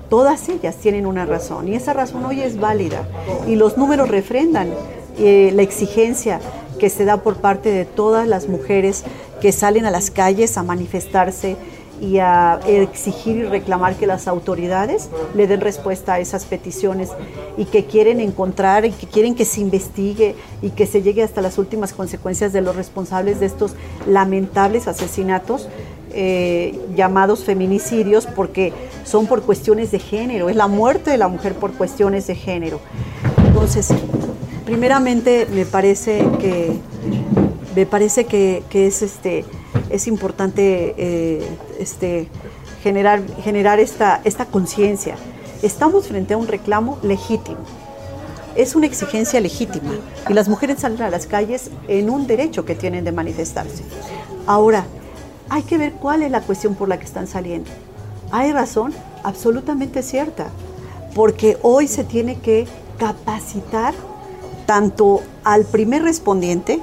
Todas 0.10 0.48
ellas 0.50 0.78
tienen 0.78 1.06
una 1.06 1.26
razón 1.26 1.68
y 1.68 1.76
esa 1.76 1.94
razón 1.94 2.26
hoy 2.26 2.42
es 2.42 2.60
válida 2.60 3.08
y 3.46 3.56
los 3.56 3.78
números 3.78 4.10
refrendan 4.10 4.70
eh, 5.18 5.52
la 5.54 5.64
exigencia 5.64 6.40
que 6.80 6.90
se 6.90 7.04
da 7.04 7.18
por 7.18 7.38
parte 7.38 7.72
de 7.72 7.86
todas 7.86 8.28
las 8.28 8.48
mujeres 8.48 9.04
que 9.42 9.52
salen 9.52 9.86
a 9.86 9.92
las 9.92 10.12
calles 10.12 10.58
a 10.58 10.64
manifestarse 10.64 11.58
y 12.02 12.20
a 12.20 12.60
exigir 12.68 13.38
y 13.38 13.44
reclamar 13.44 13.96
que 13.96 14.08
las 14.08 14.28
autoridades 14.28 15.10
le 15.36 15.48
den 15.48 15.62
respuesta 15.62 16.14
a 16.14 16.20
esas 16.20 16.46
peticiones 16.46 17.10
y 17.58 17.66
que 17.66 17.86
quieren 17.86 18.20
encontrar 18.20 18.86
y 18.86 18.92
que 18.92 19.08
quieren 19.08 19.36
que 19.36 19.46
se 19.46 19.62
investigue 19.62 20.36
y 20.62 20.70
que 20.72 20.86
se 20.86 21.02
llegue 21.02 21.24
hasta 21.24 21.42
las 21.42 21.58
últimas 21.58 21.94
consecuencias 21.94 22.54
de 22.54 22.62
los 22.62 22.76
responsables 22.76 23.40
de 23.40 23.48
estos 23.48 23.76
lamentables 24.06 24.88
asesinatos 24.88 25.68
eh, 26.14 26.80
llamados 26.96 27.44
feminicidios 27.44 28.26
porque 28.26 28.74
son 29.04 29.28
por 29.28 29.42
cuestiones 29.44 29.92
de 29.92 30.00
género, 30.00 30.50
es 30.50 30.56
la 30.56 30.68
muerte 30.68 31.12
de 31.12 31.18
la 31.18 31.28
mujer 31.28 31.54
por 31.56 31.74
cuestiones 31.74 32.28
de 32.28 32.36
género. 32.36 32.80
Entonces, 33.46 33.90
primeramente 34.66 35.48
me 35.54 35.66
parece 35.66 36.26
que 36.40 36.72
me 37.76 37.86
parece 37.86 38.26
que, 38.26 38.64
que 38.70 38.88
es 38.88 39.02
este 39.02 39.46
es 39.90 40.08
importante 40.08 40.94
eh, 40.98 41.48
este, 41.80 42.28
generar, 42.84 43.22
generar 43.44 43.80
esta, 43.80 44.22
esta 44.24 44.46
conciencia. 44.46 45.16
Estamos 45.62 46.08
frente 46.08 46.34
a 46.34 46.38
un 46.38 46.48
reclamo 46.48 47.00
legítimo. 47.02 47.58
Es 48.56 48.76
una 48.76 48.88
exigencia 48.88 49.40
legítima 49.40 49.94
y 50.30 50.34
las 50.34 50.50
mujeres 50.50 50.80
salen 50.80 51.02
a 51.02 51.10
las 51.10 51.28
calles 51.28 51.70
en 51.88 52.10
un 52.10 52.26
derecho 52.28 52.66
que 52.66 52.76
tienen 52.76 53.04
de 53.04 53.12
manifestarse. 53.12 53.84
Ahora, 54.48 54.86
hay 55.50 55.64
que 55.64 55.78
ver 55.78 55.94
cuál 55.94 56.24
es 56.24 56.32
la 56.32 56.42
cuestión 56.42 56.76
por 56.76 56.90
la 56.90 56.98
que 56.98 57.06
están 57.06 57.28
saliendo. 57.28 57.70
Hay 58.32 58.52
razón 58.52 58.94
absolutamente 59.24 60.04
cierta, 60.04 60.48
porque 61.14 61.58
hoy 61.62 61.88
se 61.88 62.04
tiene 62.04 62.40
que 62.40 62.68
capacitar 62.98 63.94
tanto 64.66 65.22
al 65.44 65.66
primer 65.66 66.04
respondiente, 66.04 66.80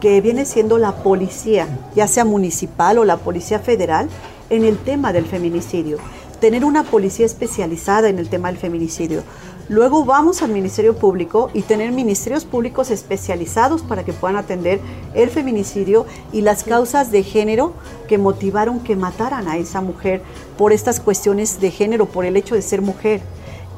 que 0.00 0.20
viene 0.20 0.44
siendo 0.44 0.78
la 0.78 1.02
policía, 1.02 1.68
ya 1.94 2.06
sea 2.06 2.24
municipal 2.24 2.98
o 2.98 3.04
la 3.04 3.16
policía 3.16 3.58
federal, 3.58 4.08
en 4.50 4.64
el 4.64 4.78
tema 4.78 5.12
del 5.12 5.26
feminicidio. 5.26 5.98
tener 6.40 6.66
una 6.66 6.82
policía 6.82 7.24
especializada 7.24 8.10
en 8.10 8.18
el 8.18 8.28
tema 8.28 8.48
del 8.48 8.58
feminicidio. 8.58 9.22
Luego 9.68 10.04
vamos 10.04 10.42
al 10.42 10.50
Ministerio 10.50 10.94
Público 10.94 11.50
y 11.54 11.62
tener 11.62 11.90
ministerios 11.90 12.44
públicos 12.44 12.90
especializados 12.90 13.82
para 13.82 14.04
que 14.04 14.12
puedan 14.12 14.36
atender 14.36 14.78
el 15.14 15.30
feminicidio 15.30 16.06
y 16.32 16.42
las 16.42 16.62
causas 16.62 17.10
de 17.10 17.22
género 17.24 17.72
que 18.06 18.18
motivaron 18.18 18.80
que 18.80 18.94
mataran 18.94 19.48
a 19.48 19.56
esa 19.56 19.80
mujer 19.80 20.22
por 20.56 20.72
estas 20.72 21.00
cuestiones 21.00 21.58
de 21.58 21.70
género, 21.70 22.06
por 22.06 22.24
el 22.26 22.36
hecho 22.36 22.54
de 22.54 22.62
ser 22.62 22.80
mujer. 22.80 23.22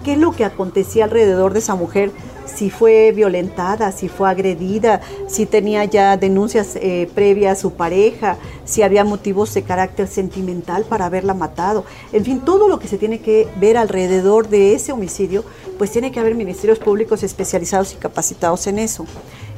¿Qué 0.08 0.14
es 0.14 0.18
lo 0.18 0.32
que 0.32 0.46
acontecía 0.46 1.04
alrededor 1.04 1.52
de 1.52 1.58
esa 1.58 1.74
mujer? 1.74 2.12
Si 2.46 2.70
fue 2.70 3.12
violentada, 3.12 3.92
si 3.92 4.08
fue 4.08 4.30
agredida, 4.30 5.02
si 5.26 5.44
tenía 5.44 5.84
ya 5.84 6.16
denuncias 6.16 6.76
eh, 6.76 7.10
previas 7.14 7.58
a 7.58 7.60
su 7.60 7.74
pareja, 7.74 8.38
si 8.64 8.80
había 8.80 9.04
motivos 9.04 9.52
de 9.52 9.64
carácter 9.64 10.06
sentimental 10.06 10.84
para 10.84 11.04
haberla 11.04 11.34
matado. 11.34 11.84
En 12.14 12.24
fin, 12.24 12.40
todo 12.40 12.68
lo 12.68 12.78
que 12.78 12.88
se 12.88 12.96
tiene 12.96 13.20
que 13.20 13.48
ver 13.60 13.76
alrededor 13.76 14.48
de 14.48 14.72
ese 14.72 14.92
homicidio, 14.92 15.44
pues 15.76 15.90
tiene 15.90 16.10
que 16.10 16.20
haber 16.20 16.34
ministerios 16.34 16.78
públicos 16.78 17.22
especializados 17.22 17.92
y 17.92 17.96
capacitados 17.96 18.66
en 18.66 18.78
eso. 18.78 19.04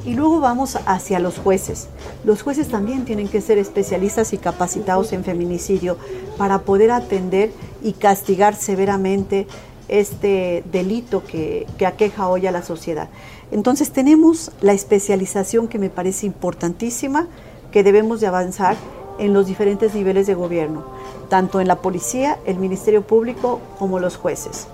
Y 0.03 0.15
luego 0.15 0.41
vamos 0.41 0.77
hacia 0.85 1.19
los 1.19 1.37
jueces. 1.37 1.87
Los 2.25 2.41
jueces 2.41 2.67
también 2.67 3.05
tienen 3.05 3.29
que 3.29 3.39
ser 3.39 3.57
especialistas 3.57 4.33
y 4.33 4.37
capacitados 4.37 5.13
en 5.13 5.23
feminicidio 5.23 5.95
para 6.37 6.63
poder 6.63 6.91
atender 6.91 7.53
y 7.83 7.93
castigar 7.93 8.55
severamente 8.55 9.47
este 9.91 10.63
delito 10.71 11.23
que, 11.23 11.67
aqueja 11.85 12.27
hoy 12.29 12.47
a 12.47 12.51
la 12.51 12.63
sociedad. 12.63 13.09
Entonces 13.51 13.91
tenemos 13.91 14.51
la 14.61 14.73
especialización 14.73 15.67
que 15.67 15.77
me 15.77 15.89
parece 15.89 16.25
importantísima, 16.25 17.27
que 17.71 17.83
debemos 17.83 18.21
de 18.21 18.27
avanzar 18.27 18.77
en 19.19 19.33
los 19.33 19.45
diferentes 19.45 19.93
niveles 19.93 20.25
de 20.25 20.33
gobierno, 20.33 20.85
tanto 21.29 21.59
en 21.61 21.67
la 21.67 21.75
policía, 21.75 22.39
el 22.45 22.57
Ministerio 22.57 23.03
Público 23.03 23.59
como 23.77 23.99
los 23.99 24.17
jueces. 24.17 24.67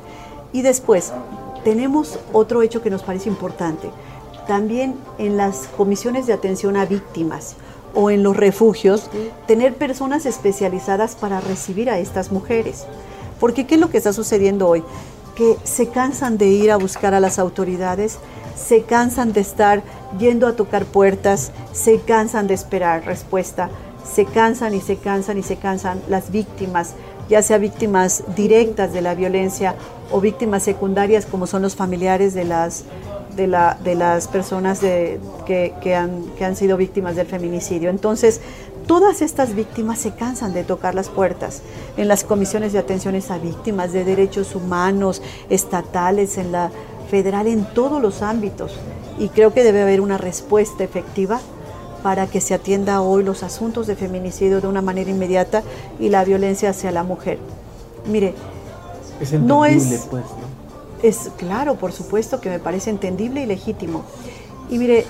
Y 0.54 0.62
después, 0.62 1.12
tenemos 1.64 2.20
otro 2.32 2.62
hecho 2.62 2.82
que 2.82 2.92
nos 2.92 3.04
parece 3.04 3.28
importante, 3.28 3.90
también 4.48 4.96
en 5.18 5.36
las 5.36 5.68
comisiones 5.76 6.28
de 6.28 6.34
atención 6.34 6.78
a 6.78 6.86
víctimas 6.86 7.56
o 7.96 8.12
en 8.12 8.22
los 8.22 8.38
refugios, 8.38 9.10
tener 9.48 9.76
personas 9.76 10.28
especializadas 10.28 11.16
para 11.16 11.42
recibir 11.42 11.90
a 11.90 11.98
estas 11.98 12.32
mujeres. 12.32 12.86
Porque 13.40 13.66
¿qué 13.66 13.76
es 13.76 13.82
lo 13.82 13.90
que 13.90 13.98
está 13.98 14.14
sucediendo 14.14 14.68
hoy? 14.68 14.84
Que 15.36 15.58
se 15.64 15.90
cansan 15.90 16.38
de 16.38 16.48
ir 16.48 16.72
a 16.72 16.78
buscar 16.78 17.14
a 17.14 17.20
las 17.20 17.40
autoridades, 17.40 18.18
se 18.56 18.84
cansan 18.84 19.34
de 19.34 19.42
estar 19.42 19.84
yendo 20.18 20.48
a 20.48 20.56
tocar 20.56 20.86
puertas, 20.86 21.52
se 21.74 22.00
cansan 22.00 22.48
de 22.48 22.56
esperar 22.56 23.06
respuesta, 23.06 23.70
se 24.04 24.26
cansan 24.26 24.74
y 24.74 24.82
se 24.82 24.98
cansan 24.98 25.38
y 25.38 25.44
se 25.44 25.58
cansan 25.58 26.02
las 26.10 26.32
víctimas, 26.32 26.94
ya 27.30 27.42
sea 27.42 27.58
víctimas 27.58 28.24
directas 28.36 28.94
de 28.94 29.02
la 29.02 29.14
violencia 29.16 29.76
o 30.12 30.22
víctimas 30.22 30.64
secundarias 30.64 31.26
como 31.26 31.46
son 31.46 31.62
los 31.62 31.76
familiares 31.76 32.34
de 32.34 32.46
las, 32.46 32.86
de, 33.36 33.48
la, 33.48 33.78
de 33.84 33.96
las 33.96 34.28
personas 34.28 34.80
que, 34.80 35.20
que, 35.46 35.96
han, 35.96 36.24
que 36.38 36.46
han 36.46 36.56
sido 36.56 36.78
víctimas 36.78 37.16
del 37.16 37.28
feminicidio. 37.28 37.90
Entonces, 37.90 38.42
Todas 38.88 39.22
estas 39.22 39.54
víctimas 39.54 40.00
se 40.00 40.12
cansan 40.12 40.54
de 40.54 40.64
tocar 40.64 40.96
las 40.96 41.10
puertas 41.10 41.62
en 41.98 42.08
las 42.08 42.24
comisiones 42.24 42.72
de 42.72 42.80
atenciones 42.80 43.30
a 43.30 43.38
víctimas 43.38 43.92
de 43.92 44.06
derechos 44.06 44.56
humanos, 44.56 45.22
estatales, 45.50 46.38
en 46.38 46.54
la 46.54 46.72
federal, 47.12 47.48
en 47.48 47.66
todos 47.74 48.02
los 48.02 48.22
ámbitos. 48.22 48.74
Y 49.20 49.28
creo 49.30 49.54
que 49.54 49.64
debe 49.64 49.82
haber 49.82 50.00
una 50.00 50.18
respuesta 50.18 50.86
efectiva 50.86 51.42
para 52.02 52.28
que 52.28 52.40
se 52.40 52.54
atienda 52.54 53.02
hoy 53.02 53.24
los 53.24 53.44
asuntos 53.44 53.88
de 53.88 53.98
feminicidio 53.98 54.62
de 54.62 54.68
una 54.68 54.82
manera 54.82 55.10
inmediata 55.10 55.64
y 56.00 56.08
la 56.08 56.24
violencia 56.24 56.70
hacia 56.70 56.92
la 56.92 57.04
mujer. 57.04 57.40
Mire, 58.10 58.36
no 59.42 59.66
es, 59.66 60.08
pues, 60.10 60.24
es 61.04 61.32
claro, 61.36 61.76
por 61.76 61.92
supuesto 61.92 62.40
que 62.40 62.50
me 62.50 62.60
parece 62.60 62.90
entendible 62.90 63.42
y 63.44 63.46
legítimo. 63.48 64.04
Y 64.70 64.78
mire, 64.78 65.06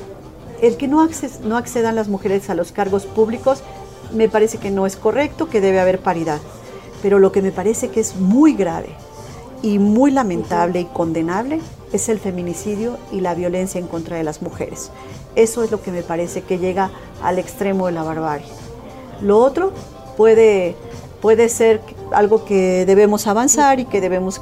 el 0.61 0.77
que 0.77 0.87
no, 0.87 1.01
accedan 1.01 1.95
las 1.95 2.07
mujeres 2.07 2.49
a 2.49 2.55
los 2.55 2.71
cargos 2.71 3.05
públicos 3.05 3.63
me 4.13 4.29
parece 4.29 4.57
que 4.57 4.71
no 4.71 4.85
es 4.85 4.95
correcto, 4.95 5.49
que 5.49 5.61
debe 5.61 5.79
haber 5.79 5.99
paridad. 5.99 6.39
Pero 7.01 7.19
lo 7.19 7.31
que 7.31 7.41
me 7.41 7.51
parece 7.51 7.89
que 7.89 7.99
es 7.99 8.15
muy 8.15 8.53
grave 8.53 8.89
y 9.61 9.79
muy 9.79 10.11
lamentable 10.11 10.81
y 10.81 10.85
condenable 10.85 11.59
es 11.91 12.09
el 12.09 12.19
feminicidio 12.19 12.97
y 13.11 13.21
la 13.21 13.35
violencia 13.35 13.79
en 13.79 13.87
contra 13.87 14.17
de 14.17 14.23
las 14.23 14.41
mujeres. 14.41 14.91
Eso 15.35 15.63
es 15.63 15.71
lo 15.71 15.81
que 15.81 15.91
me 15.91 16.03
parece 16.03 16.41
que 16.41 16.57
llega 16.57 16.89
al 17.21 17.37
extremo 17.37 17.87
de 17.87 17.93
la 17.93 18.03
barbarie. 18.03 18.47
Lo 19.21 19.39
otro 19.39 19.71
puede, 20.15 20.75
puede 21.21 21.49
ser 21.49 21.81
algo 22.11 22.45
que 22.45 22.85
debemos 22.85 23.27
avanzar 23.27 23.79
y 23.79 23.85
que 23.85 24.01
debemos 24.01 24.41